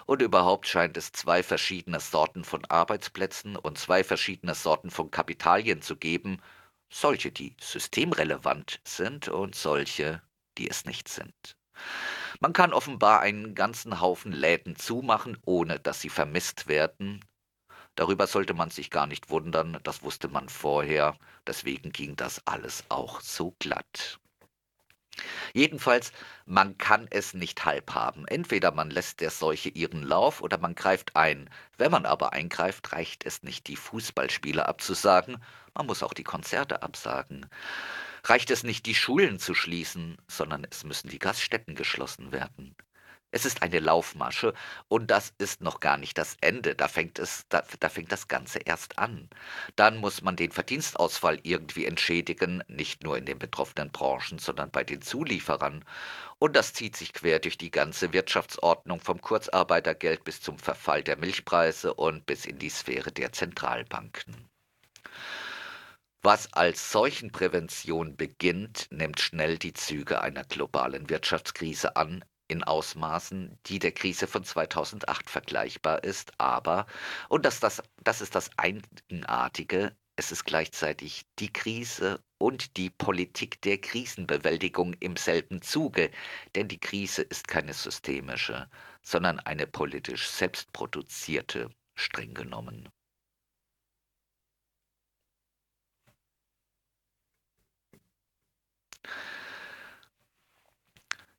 und 0.06 0.22
überhaupt 0.22 0.66
scheint 0.66 0.96
es 0.96 1.12
zwei 1.12 1.42
verschiedene 1.42 2.00
Sorten 2.00 2.44
von 2.44 2.64
Arbeitsplätzen 2.66 3.56
und 3.56 3.78
zwei 3.78 4.02
verschiedene 4.02 4.54
Sorten 4.54 4.90
von 4.90 5.10
Kapitalien 5.10 5.82
zu 5.82 5.96
geben, 5.96 6.42
solche, 6.90 7.30
die 7.32 7.56
systemrelevant 7.60 8.80
sind 8.84 9.28
und 9.28 9.54
solche, 9.54 10.22
die 10.58 10.68
es 10.68 10.84
nicht 10.84 11.08
sind. 11.08 11.56
Man 12.40 12.52
kann 12.52 12.72
offenbar 12.72 13.20
einen 13.20 13.54
ganzen 13.54 14.00
Haufen 14.00 14.32
Läden 14.32 14.76
zumachen, 14.76 15.38
ohne 15.44 15.80
dass 15.80 16.00
sie 16.00 16.08
vermisst 16.10 16.66
werden. 16.68 17.24
Darüber 17.96 18.26
sollte 18.26 18.54
man 18.54 18.70
sich 18.70 18.90
gar 18.90 19.06
nicht 19.06 19.30
wundern, 19.30 19.78
das 19.84 20.02
wusste 20.02 20.28
man 20.28 20.48
vorher, 20.48 21.18
deswegen 21.46 21.92
ging 21.92 22.16
das 22.16 22.46
alles 22.46 22.84
auch 22.90 23.20
so 23.20 23.54
glatt. 23.58 24.20
Jedenfalls, 25.54 26.12
man 26.44 26.76
kann 26.78 27.06
es 27.10 27.34
nicht 27.34 27.64
halb 27.64 27.94
haben. 27.94 28.26
Entweder 28.26 28.72
man 28.72 28.90
lässt 28.90 29.20
der 29.20 29.30
Seuche 29.30 29.68
ihren 29.70 30.02
Lauf 30.02 30.40
oder 30.40 30.58
man 30.58 30.74
greift 30.74 31.16
ein. 31.16 31.50
Wenn 31.78 31.90
man 31.90 32.06
aber 32.06 32.32
eingreift, 32.32 32.92
reicht 32.92 33.24
es 33.24 33.42
nicht, 33.42 33.66
die 33.68 33.76
Fußballspiele 33.76 34.66
abzusagen, 34.66 35.38
man 35.74 35.86
muss 35.86 36.02
auch 36.02 36.14
die 36.14 36.24
Konzerte 36.24 36.82
absagen. 36.82 37.46
Reicht 38.24 38.50
es 38.50 38.62
nicht, 38.62 38.86
die 38.86 38.94
Schulen 38.94 39.38
zu 39.38 39.54
schließen, 39.54 40.18
sondern 40.26 40.66
es 40.70 40.84
müssen 40.84 41.08
die 41.08 41.18
Gaststätten 41.18 41.74
geschlossen 41.74 42.32
werden. 42.32 42.74
Es 43.32 43.44
ist 43.44 43.62
eine 43.62 43.80
Laufmasche 43.80 44.54
und 44.88 45.10
das 45.10 45.34
ist 45.38 45.60
noch 45.60 45.80
gar 45.80 45.96
nicht 45.98 46.16
das 46.16 46.36
Ende. 46.40 46.74
Da 46.74 46.88
fängt, 46.88 47.18
es, 47.18 47.44
da, 47.48 47.62
da 47.80 47.88
fängt 47.88 48.12
das 48.12 48.28
Ganze 48.28 48.60
erst 48.60 48.98
an. 48.98 49.28
Dann 49.74 49.98
muss 49.98 50.22
man 50.22 50.36
den 50.36 50.52
Verdienstausfall 50.52 51.40
irgendwie 51.42 51.86
entschädigen, 51.86 52.62
nicht 52.68 53.02
nur 53.02 53.18
in 53.18 53.26
den 53.26 53.38
betroffenen 53.38 53.90
Branchen, 53.90 54.38
sondern 54.38 54.70
bei 54.70 54.84
den 54.84 55.02
Zulieferern. 55.02 55.84
Und 56.38 56.54
das 56.56 56.72
zieht 56.72 56.96
sich 56.96 57.12
quer 57.12 57.38
durch 57.40 57.58
die 57.58 57.70
ganze 57.70 58.12
Wirtschaftsordnung 58.12 59.00
vom 59.00 59.20
Kurzarbeitergeld 59.20 60.24
bis 60.24 60.40
zum 60.40 60.58
Verfall 60.58 61.02
der 61.02 61.16
Milchpreise 61.16 61.94
und 61.94 62.26
bis 62.26 62.46
in 62.46 62.58
die 62.58 62.70
Sphäre 62.70 63.12
der 63.12 63.32
Zentralbanken. 63.32 64.48
Was 66.22 66.52
als 66.52 66.90
Seuchenprävention 66.90 68.16
beginnt, 68.16 68.88
nimmt 68.90 69.20
schnell 69.20 69.58
die 69.58 69.74
Züge 69.74 70.20
einer 70.20 70.44
globalen 70.44 71.08
Wirtschaftskrise 71.08 71.96
an, 71.96 72.24
in 72.48 72.62
Ausmaßen, 72.64 73.58
die 73.66 73.78
der 73.78 73.92
Krise 73.92 74.26
von 74.26 74.44
2008 74.44 75.30
vergleichbar 75.30 76.04
ist, 76.04 76.32
aber, 76.38 76.86
und 77.28 77.44
das, 77.44 77.60
das, 77.60 77.82
das 78.02 78.20
ist 78.20 78.34
das 78.34 78.50
Eigenartige, 78.58 79.96
es 80.16 80.32
ist 80.32 80.44
gleichzeitig 80.44 81.26
die 81.38 81.52
Krise 81.52 82.22
und 82.38 82.76
die 82.78 82.90
Politik 82.90 83.60
der 83.62 83.78
Krisenbewältigung 83.78 84.94
im 84.94 85.16
selben 85.16 85.60
Zuge, 85.62 86.10
denn 86.54 86.68
die 86.68 86.80
Krise 86.80 87.22
ist 87.22 87.48
keine 87.48 87.74
systemische, 87.74 88.68
sondern 89.02 89.40
eine 89.40 89.66
politisch 89.66 90.28
selbstproduzierte, 90.28 91.70
streng 91.94 92.32
genommen. 92.34 92.88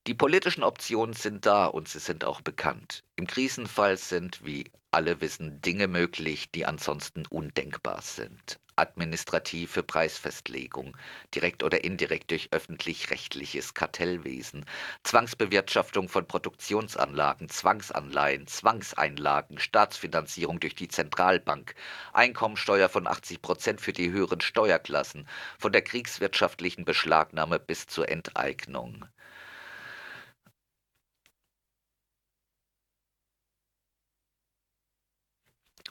Die 0.08 0.14
politischen 0.14 0.64
Optionen 0.64 1.14
sind 1.14 1.46
da 1.46 1.66
und 1.66 1.90
sie 1.90 2.00
sind 2.00 2.24
auch 2.24 2.40
bekannt. 2.40 3.04
Im 3.18 3.28
Krisenfall 3.28 3.98
sind, 3.98 4.46
wie 4.46 4.72
alle 4.90 5.20
wissen, 5.20 5.60
Dinge 5.60 5.90
möglich, 5.90 6.50
die 6.50 6.66
ansonsten 6.66 7.26
undenkbar 7.26 8.02
sind. 8.02 8.58
Administrative 8.78 9.84
Preisfestlegung, 9.84 10.96
direkt 11.36 11.62
oder 11.62 11.84
indirekt 11.84 12.32
durch 12.32 12.54
öffentlich-rechtliches 12.54 13.74
Kartellwesen, 13.74 14.64
Zwangsbewirtschaftung 15.04 16.08
von 16.08 16.26
Produktionsanlagen, 16.26 17.50
Zwangsanleihen, 17.50 18.48
Zwangseinlagen, 18.48 19.60
Staatsfinanzierung 19.60 20.62
durch 20.62 20.76
die 20.76 20.88
Zentralbank, 20.88 21.76
Einkommensteuer 22.14 22.88
von 22.88 23.08
80 23.08 23.42
Prozent 23.42 23.82
für 23.82 23.92
die 23.92 24.10
höheren 24.10 24.40
Steuerklassen, 24.40 25.28
von 25.60 25.74
der 25.74 25.82
kriegswirtschaftlichen 25.82 26.86
Beschlagnahme 26.86 27.60
bis 27.60 27.88
zur 27.88 28.08
Enteignung. 28.08 29.06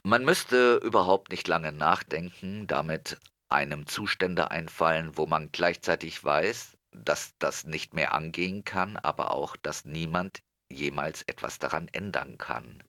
Man 0.08 0.24
müsste 0.24 0.76
überhaupt 0.84 1.32
nicht 1.32 1.48
lange 1.48 1.72
nachdenken, 1.72 2.68
damit 2.68 3.18
einem 3.48 3.88
Zustände 3.88 4.52
einfallen, 4.52 5.16
wo 5.16 5.26
man 5.26 5.50
gleichzeitig 5.50 6.22
weiß, 6.22 6.76
dass 6.92 7.36
das 7.40 7.64
nicht 7.64 7.92
mehr 7.92 8.14
angehen 8.14 8.62
kann, 8.62 8.96
aber 8.98 9.32
auch, 9.32 9.56
dass 9.56 9.84
niemand 9.84 10.44
jemals 10.68 11.22
etwas 11.22 11.58
daran 11.58 11.88
ändern 11.88 12.38
kann. 12.38 12.84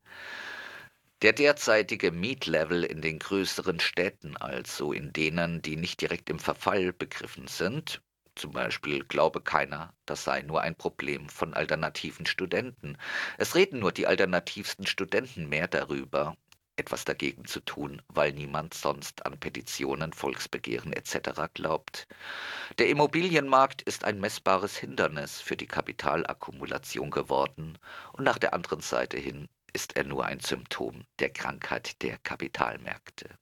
Der 1.24 1.34
derzeitige 1.34 2.12
Mietlevel 2.12 2.84
in 2.84 3.02
den 3.02 3.18
größeren 3.18 3.80
Städten, 3.80 4.38
also 4.38 4.94
in 4.94 5.12
denen, 5.12 5.64
die 5.64 5.76
nicht 5.76 6.00
direkt 6.02 6.30
im 6.30 6.38
Verfall 6.38 6.94
begriffen 6.94 7.48
sind, 7.48 8.00
zum 8.36 8.52
Beispiel 8.52 9.04
glaube 9.04 9.42
keiner, 9.42 9.92
das 10.06 10.24
sei 10.24 10.44
nur 10.44 10.62
ein 10.62 10.76
Problem 10.76 11.30
von 11.30 11.56
alternativen 11.56 12.28
Studenten. 12.28 12.96
Es 13.40 13.56
reden 13.56 13.80
nur 13.80 13.92
die 13.92 14.06
alternativsten 14.06 14.86
Studenten 14.86 15.50
mehr 15.50 15.68
darüber 15.68 16.38
etwas 16.78 17.06
dagegen 17.06 17.46
zu 17.46 17.60
tun, 17.60 18.02
weil 18.08 18.32
niemand 18.32 18.74
sonst 18.74 19.26
an 19.26 19.40
Petitionen, 19.40 20.14
Volksbegehren 20.14 20.94
etc. 20.94 21.52
glaubt. 21.54 22.08
Der 22.78 22.90
Immobilienmarkt 22.90 23.82
ist 23.82 24.06
ein 24.06 24.20
messbares 24.20 24.78
Hindernis 24.78 25.42
für 25.42 25.58
die 25.58 25.68
Kapitalakkumulation 25.68 27.12
geworden 27.12 27.78
und 28.14 28.24
nach 28.24 28.38
der 28.38 28.54
anderen 28.54 28.82
Seite 28.82 29.18
hin 29.18 29.50
ist 29.74 29.96
er 29.98 30.04
nur 30.06 30.26
ein 30.26 30.40
Symptom 30.40 31.06
der 31.20 31.30
Krankheit 31.30 32.02
der 32.02 32.18
Kapitalmärkte. 32.20 33.38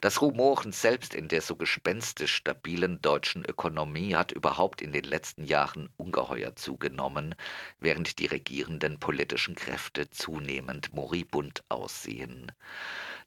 Das 0.00 0.20
Rumoren 0.20 0.72
selbst 0.72 1.14
in 1.14 1.28
der 1.28 1.40
so 1.40 1.56
gespenstisch 1.56 2.34
stabilen 2.34 3.00
deutschen 3.00 3.44
Ökonomie 3.44 4.14
hat 4.14 4.32
überhaupt 4.32 4.82
in 4.82 4.92
den 4.92 5.04
letzten 5.04 5.44
Jahren 5.44 5.88
ungeheuer 5.96 6.56
zugenommen, 6.56 7.34
während 7.78 8.18
die 8.18 8.26
regierenden 8.26 8.98
politischen 9.00 9.54
Kräfte 9.54 10.10
zunehmend 10.10 10.92
moribund 10.92 11.64
aussehen. 11.68 12.52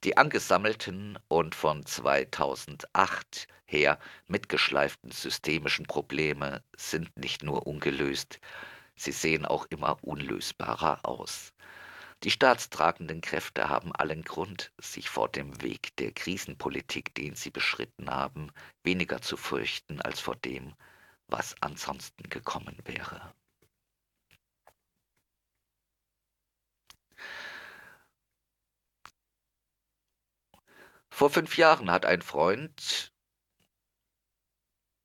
Die 0.04 0.18
angesammelten 0.18 1.18
und 1.28 1.56
von 1.56 1.86
2008 1.86 3.48
her 3.66 4.00
mitgeschleiften 4.28 5.12
systemischen 5.12 5.86
Probleme 5.86 6.64
sind 6.76 7.16
nicht 7.18 7.44
nur 7.44 7.66
ungelöst, 7.68 8.40
sie 8.96 9.12
sehen 9.12 9.46
auch 9.46 9.66
immer 9.70 9.98
unlösbarer 10.02 11.00
aus. 11.04 11.54
Die 12.24 12.32
staatstragenden 12.32 13.22
Kräfte 13.22 13.70
haben 13.70 13.96
allen 13.96 14.24
Grund, 14.24 14.74
sich 14.78 15.10
vor 15.10 15.30
dem 15.30 15.62
Weg 15.62 15.96
der 15.98 16.12
Krisenpolitik, 16.12 17.16
den 17.16 17.36
sie 17.36 17.50
beschritten 17.50 18.10
haben, 18.10 18.52
weniger 18.84 19.22
zu 19.22 19.38
fürchten 19.38 20.02
als 20.02 20.20
vor 20.20 20.36
dem, 20.36 20.76
was 21.28 21.56
ansonsten 21.62 22.24
gekommen 22.30 22.78
wäre. 22.84 23.34
Vor 31.10 31.30
fünf 31.30 31.58
Jahren 31.58 31.90
hat 31.92 32.06
ein 32.06 32.22
Freund 32.22 33.14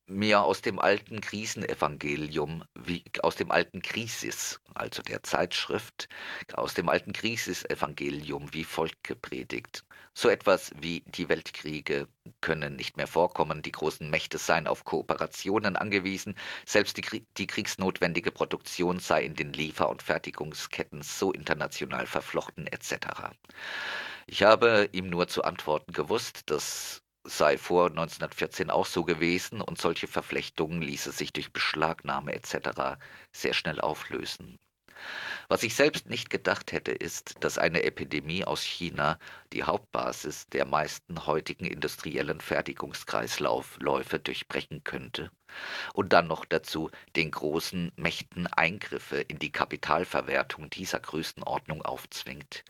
mir 0.07 0.43
aus 0.43 0.61
dem 0.61 0.79
alten 0.79 1.19
Krisenevangelium, 1.21 2.63
wie 2.75 3.03
aus 3.21 3.35
dem 3.35 3.51
alten 3.51 3.81
Krisis, 3.81 4.59
also 4.73 5.01
der 5.01 5.23
Zeitschrift, 5.23 6.07
aus 6.53 6.73
dem 6.73 6.89
alten 6.89 7.13
Krisisevangelium 7.13 8.53
wie 8.53 8.63
folgt 8.63 9.03
gepredigt. 9.03 9.83
So 10.13 10.29
etwas 10.29 10.71
wie 10.79 11.03
die 11.07 11.27
Weltkriege 11.27 12.07
können 12.39 12.75
nicht 12.75 12.97
mehr 12.97 13.07
vorkommen, 13.07 13.61
die 13.61 13.71
großen 13.71 14.09
Mächte 14.09 14.37
seien 14.37 14.67
auf 14.67 14.85
Kooperationen 14.85 15.75
angewiesen, 15.75 16.35
selbst 16.65 16.97
die, 16.97 17.25
die 17.37 17.47
kriegsnotwendige 17.47 18.31
Produktion 18.31 18.99
sei 18.99 19.23
in 19.23 19.35
den 19.35 19.51
Liefer- 19.53 19.89
und 19.89 20.03
Fertigungsketten 20.03 21.01
so 21.01 21.33
international 21.33 22.07
verflochten 22.07 22.67
etc. 22.67 22.95
Ich 24.27 24.43
habe 24.43 24.87
ihm 24.91 25.09
nur 25.09 25.27
zu 25.27 25.43
antworten 25.43 25.91
gewusst, 25.91 26.49
dass 26.49 27.01
sei 27.25 27.57
vor 27.57 27.87
1914 27.87 28.69
auch 28.69 28.85
so 28.85 29.03
gewesen 29.03 29.61
und 29.61 29.79
solche 29.79 30.07
Verflechtungen 30.07 30.81
ließe 30.81 31.11
sich 31.11 31.33
durch 31.33 31.51
Beschlagnahme 31.51 32.33
etc. 32.33 32.97
sehr 33.31 33.53
schnell 33.53 33.81
auflösen. 33.81 34.57
Was 35.49 35.63
ich 35.63 35.75
selbst 35.75 36.09
nicht 36.09 36.29
gedacht 36.29 36.71
hätte, 36.71 36.91
ist, 36.91 37.43
dass 37.43 37.57
eine 37.57 37.83
Epidemie 37.83 38.45
aus 38.45 38.63
China 38.63 39.19
die 39.53 39.63
Hauptbasis 39.63 40.47
der 40.47 40.65
meisten 40.65 41.25
heutigen 41.25 41.65
industriellen 41.65 42.39
Fertigungskreisläufe 42.39 44.19
durchbrechen 44.19 44.83
könnte 44.83 45.31
und 45.93 46.13
dann 46.13 46.27
noch 46.27 46.45
dazu 46.45 46.89
den 47.15 47.31
großen 47.31 47.91
Mächten 47.95 48.47
Eingriffe 48.47 49.17
in 49.17 49.37
die 49.37 49.51
Kapitalverwertung 49.51 50.69
dieser 50.69 50.99
Größenordnung 50.99 51.83
aufzwingt, 51.83 52.63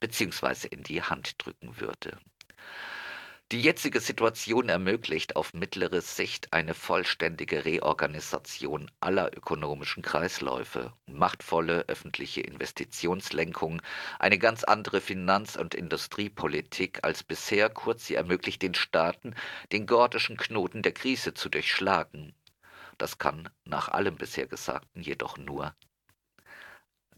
beziehungsweise 0.00 0.68
in 0.68 0.82
die 0.82 1.02
Hand 1.02 1.44
drücken 1.44 1.80
würde. 1.80 2.18
Die 3.52 3.60
jetzige 3.60 4.00
Situation 4.00 4.70
ermöglicht 4.70 5.36
auf 5.36 5.52
mittlere 5.52 6.00
Sicht 6.00 6.52
eine 6.54 6.72
vollständige 6.72 7.66
Reorganisation 7.66 8.90
aller 9.00 9.36
ökonomischen 9.36 10.02
Kreisläufe, 10.02 10.94
machtvolle 11.06 11.84
öffentliche 11.86 12.40
Investitionslenkung, 12.40 13.82
eine 14.18 14.38
ganz 14.38 14.64
andere 14.64 15.02
Finanz- 15.02 15.56
und 15.56 15.74
Industriepolitik 15.74 17.00
als 17.04 17.22
bisher, 17.22 17.68
kurz 17.68 18.06
sie 18.06 18.14
ermöglicht 18.14 18.62
den 18.62 18.74
Staaten, 18.74 19.34
den 19.72 19.86
gordischen 19.86 20.38
Knoten 20.38 20.80
der 20.80 20.92
Krise 20.92 21.34
zu 21.34 21.50
durchschlagen. 21.50 22.34
Das 22.96 23.18
kann 23.18 23.50
nach 23.64 23.88
allem 23.88 24.16
bisher 24.16 24.46
Gesagten 24.46 25.02
jedoch 25.02 25.36
nur 25.36 25.76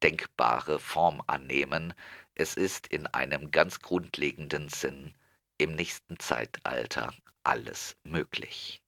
denkbare 0.03 0.81
Form 0.81 1.23
annehmen, 1.29 1.95
es 2.35 2.55
ist 2.55 2.89
in 2.89 3.07
einem 3.07 3.53
ganz 3.53 3.81
grundlegenden 3.81 4.69
Sinn 4.69 5.15
im 5.59 5.75
nächsten 5.75 6.19
Zeitalter 6.19 7.13
alles 7.43 7.97
möglich. 8.05 8.83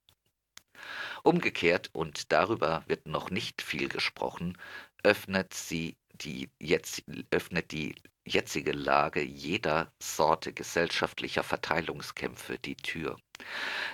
Umgekehrt, 1.23 1.91
und 1.93 2.33
darüber 2.33 2.85
wird 2.87 3.07
noch 3.07 3.31
nicht 3.31 3.63
viel 3.63 3.89
gesprochen, 3.89 4.57
öffnet 5.03 5.55
sie 5.55 5.97
die 6.13 6.51
jetzt, 6.59 7.05
öffnet 7.31 7.73
die 7.73 7.95
jetzige 8.25 8.73
Lage 8.73 9.23
jeder 9.23 9.93
Sorte 10.01 10.53
gesellschaftlicher 10.53 11.43
Verteilungskämpfe 11.43 12.59
die 12.59 12.77
Tür. 12.77 13.17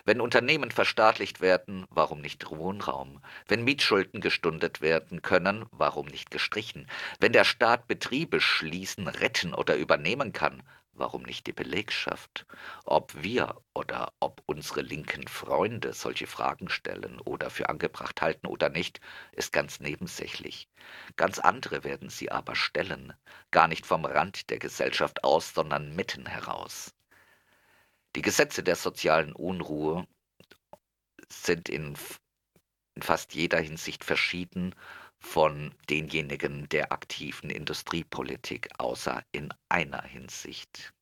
Wenn 0.04 0.20
Unternehmen 0.20 0.70
verstaatlicht 0.70 1.40
werden, 1.40 1.86
warum 1.90 2.20
nicht 2.20 2.50
Wohnraum? 2.50 3.22
Wenn 3.46 3.64
Mietschulden 3.64 4.20
gestundet 4.20 4.80
werden 4.80 5.22
können, 5.22 5.66
warum 5.70 6.06
nicht 6.06 6.30
gestrichen? 6.30 6.88
Wenn 7.20 7.32
der 7.32 7.44
Staat 7.44 7.86
Betriebe 7.86 8.40
schließen, 8.40 9.06
retten 9.06 9.54
oder 9.54 9.76
übernehmen 9.76 10.32
kann, 10.32 10.62
warum 10.96 11.22
nicht 11.22 11.46
die 11.46 11.52
Belegschaft? 11.52 12.46
Ob 12.84 13.12
wir 13.22 13.60
oder 13.74 14.12
ob 14.20 14.42
unsere 14.46 14.80
linken 14.82 15.28
Freunde 15.28 15.92
solche 15.92 16.26
Fragen 16.26 16.68
stellen 16.68 17.20
oder 17.20 17.50
für 17.50 17.68
angebracht 17.68 18.20
halten 18.22 18.46
oder 18.46 18.68
nicht, 18.68 19.00
ist 19.32 19.52
ganz 19.52 19.80
nebensächlich. 19.80 20.68
Ganz 21.16 21.38
andere 21.38 21.84
werden 21.84 22.10
sie 22.10 22.30
aber 22.30 22.54
stellen, 22.54 23.12
gar 23.50 23.68
nicht 23.68 23.86
vom 23.86 24.04
Rand 24.04 24.50
der 24.50 24.58
Gesellschaft 24.58 25.24
aus, 25.24 25.54
sondern 25.54 25.94
mitten 25.94 26.26
heraus. 26.26 26.94
Die 28.16 28.22
Gesetze 28.22 28.62
der 28.62 28.76
sozialen 28.76 29.32
Unruhe 29.32 30.06
sind 31.28 31.68
in, 31.68 31.96
in 32.94 33.02
fast 33.02 33.34
jeder 33.34 33.58
Hinsicht 33.58 34.04
verschieden 34.04 34.74
von 35.24 35.74
denjenigen 35.88 36.68
der 36.68 36.92
aktiven 36.92 37.50
Industriepolitik, 37.50 38.68
außer 38.78 39.24
in 39.32 39.52
einer 39.68 40.02
Hinsicht. 40.02 40.92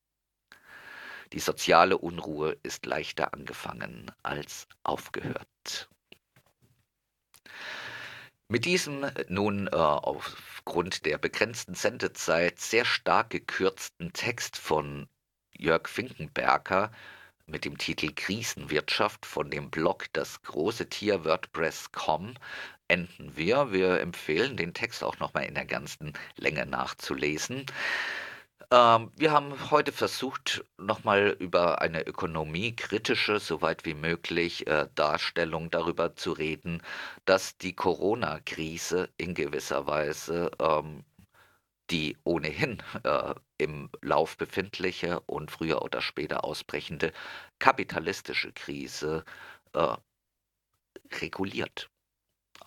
Die 1.32 1.40
soziale 1.40 1.98
Unruhe 1.98 2.56
ist 2.62 2.86
leichter 2.86 3.34
angefangen 3.34 4.10
als 4.22 4.68
aufgehört. 4.84 5.90
Mit 8.48 8.64
diesem 8.64 9.10
nun 9.28 9.66
äh, 9.66 9.70
aufgrund 9.76 11.04
der 11.04 11.18
begrenzten 11.18 11.74
Sendezeit 11.74 12.60
sehr 12.60 12.84
stark 12.84 13.30
gekürzten 13.30 14.12
Text 14.12 14.56
von 14.56 15.08
Jörg 15.56 15.88
Finkenberger 15.88 16.92
mit 17.46 17.64
dem 17.64 17.76
Titel 17.76 18.12
Krisenwirtschaft 18.14 19.26
von 19.26 19.50
dem 19.50 19.70
Blog 19.70 20.06
Das 20.12 20.42
große 20.42 20.88
Tier 20.88 21.24
WordPress.com 21.24 22.34
enden 22.92 23.36
wir. 23.36 23.72
Wir 23.72 24.00
empfehlen, 24.00 24.56
den 24.56 24.74
Text 24.74 25.02
auch 25.02 25.18
nochmal 25.18 25.44
in 25.44 25.54
der 25.54 25.64
ganzen 25.64 26.12
Länge 26.36 26.66
nachzulesen. 26.66 27.64
Ähm, 28.70 29.10
wir 29.16 29.32
haben 29.32 29.70
heute 29.70 29.92
versucht, 29.92 30.64
nochmal 30.78 31.36
über 31.38 31.80
eine 31.80 32.06
ökonomiekritische, 32.06 33.40
soweit 33.40 33.86
wie 33.86 33.94
möglich, 33.94 34.66
äh, 34.66 34.88
Darstellung 34.94 35.70
darüber 35.70 36.16
zu 36.16 36.32
reden, 36.32 36.82
dass 37.24 37.56
die 37.58 37.74
Corona-Krise 37.74 39.08
in 39.16 39.34
gewisser 39.34 39.86
Weise 39.86 40.50
ähm, 40.60 41.04
die 41.90 42.16
ohnehin 42.24 42.82
äh, 43.04 43.34
im 43.58 43.90
Lauf 44.02 44.36
befindliche 44.36 45.20
und 45.20 45.50
früher 45.50 45.82
oder 45.82 46.00
später 46.02 46.44
ausbrechende 46.44 47.12
kapitalistische 47.58 48.52
Krise 48.52 49.24
äh, 49.74 49.96
reguliert 51.20 51.90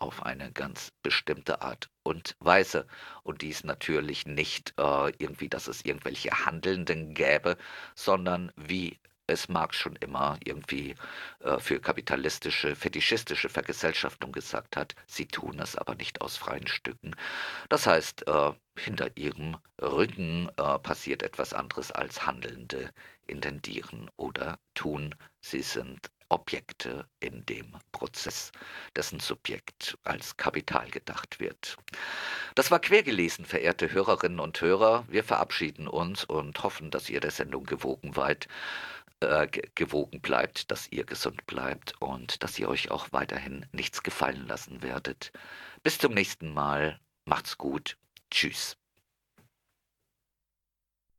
auf 0.01 0.23
eine 0.23 0.51
ganz 0.51 0.91
bestimmte 1.03 1.61
Art 1.61 1.89
und 2.03 2.35
Weise. 2.39 2.87
Und 3.23 3.41
dies 3.41 3.63
natürlich 3.63 4.25
nicht 4.25 4.73
äh, 4.77 5.11
irgendwie, 5.17 5.49
dass 5.49 5.67
es 5.67 5.85
irgendwelche 5.85 6.45
Handelnden 6.45 7.13
gäbe, 7.13 7.57
sondern 7.95 8.51
wie 8.55 8.99
es 9.27 9.49
Marx 9.49 9.77
schon 9.77 9.95
immer 9.97 10.37
irgendwie 10.43 10.95
äh, 11.39 11.59
für 11.59 11.79
kapitalistische, 11.79 12.75
fetischistische 12.75 13.49
Vergesellschaftung 13.49 14.31
gesagt 14.31 14.77
hat, 14.77 14.95
sie 15.07 15.25
tun 15.27 15.59
es 15.59 15.75
aber 15.75 15.95
nicht 15.95 16.21
aus 16.21 16.37
freien 16.37 16.67
Stücken. 16.67 17.15
Das 17.69 17.87
heißt, 17.87 18.27
äh, 18.27 18.51
hinter 18.77 19.15
ihrem 19.17 19.57
Rücken 19.81 20.49
äh, 20.57 20.79
passiert 20.79 21.23
etwas 21.23 21.53
anderes 21.53 21.91
als 21.91 22.25
Handelnde 22.25 22.91
intendieren 23.27 24.09
oder 24.17 24.59
tun. 24.73 25.15
Sie 25.41 25.61
sind 25.61 26.11
Objekte 26.29 27.07
in 27.19 27.45
dem 27.45 27.77
Prozess, 27.91 28.51
dessen 28.95 29.19
Subjekt 29.19 29.97
als 30.03 30.37
Kapital 30.37 30.89
gedacht 30.89 31.39
wird. 31.39 31.77
Das 32.55 32.71
war 32.71 32.79
quergelesen, 32.79 33.45
verehrte 33.45 33.91
Hörerinnen 33.91 34.39
und 34.39 34.59
Hörer. 34.59 35.05
Wir 35.07 35.23
verabschieden 35.23 35.87
uns 35.87 36.23
und 36.23 36.63
hoffen, 36.63 36.91
dass 36.91 37.09
ihr 37.09 37.19
der 37.19 37.31
Sendung 37.31 37.65
gewogen 37.65 38.15
weit, 38.15 38.47
äh, 39.19 39.47
gewogen 39.75 40.21
bleibt, 40.21 40.71
dass 40.71 40.91
ihr 40.91 41.05
gesund 41.05 41.45
bleibt 41.47 41.93
und 42.01 42.43
dass 42.43 42.57
ihr 42.59 42.69
euch 42.69 42.91
auch 42.91 43.07
weiterhin 43.11 43.65
nichts 43.71 44.03
gefallen 44.03 44.47
lassen 44.47 44.81
werdet. 44.81 45.31
Bis 45.83 45.97
zum 45.97 46.13
nächsten 46.13 46.53
Mal. 46.53 46.99
Macht's 47.25 47.57
gut. 47.57 47.97
Tschüss. 48.29 48.77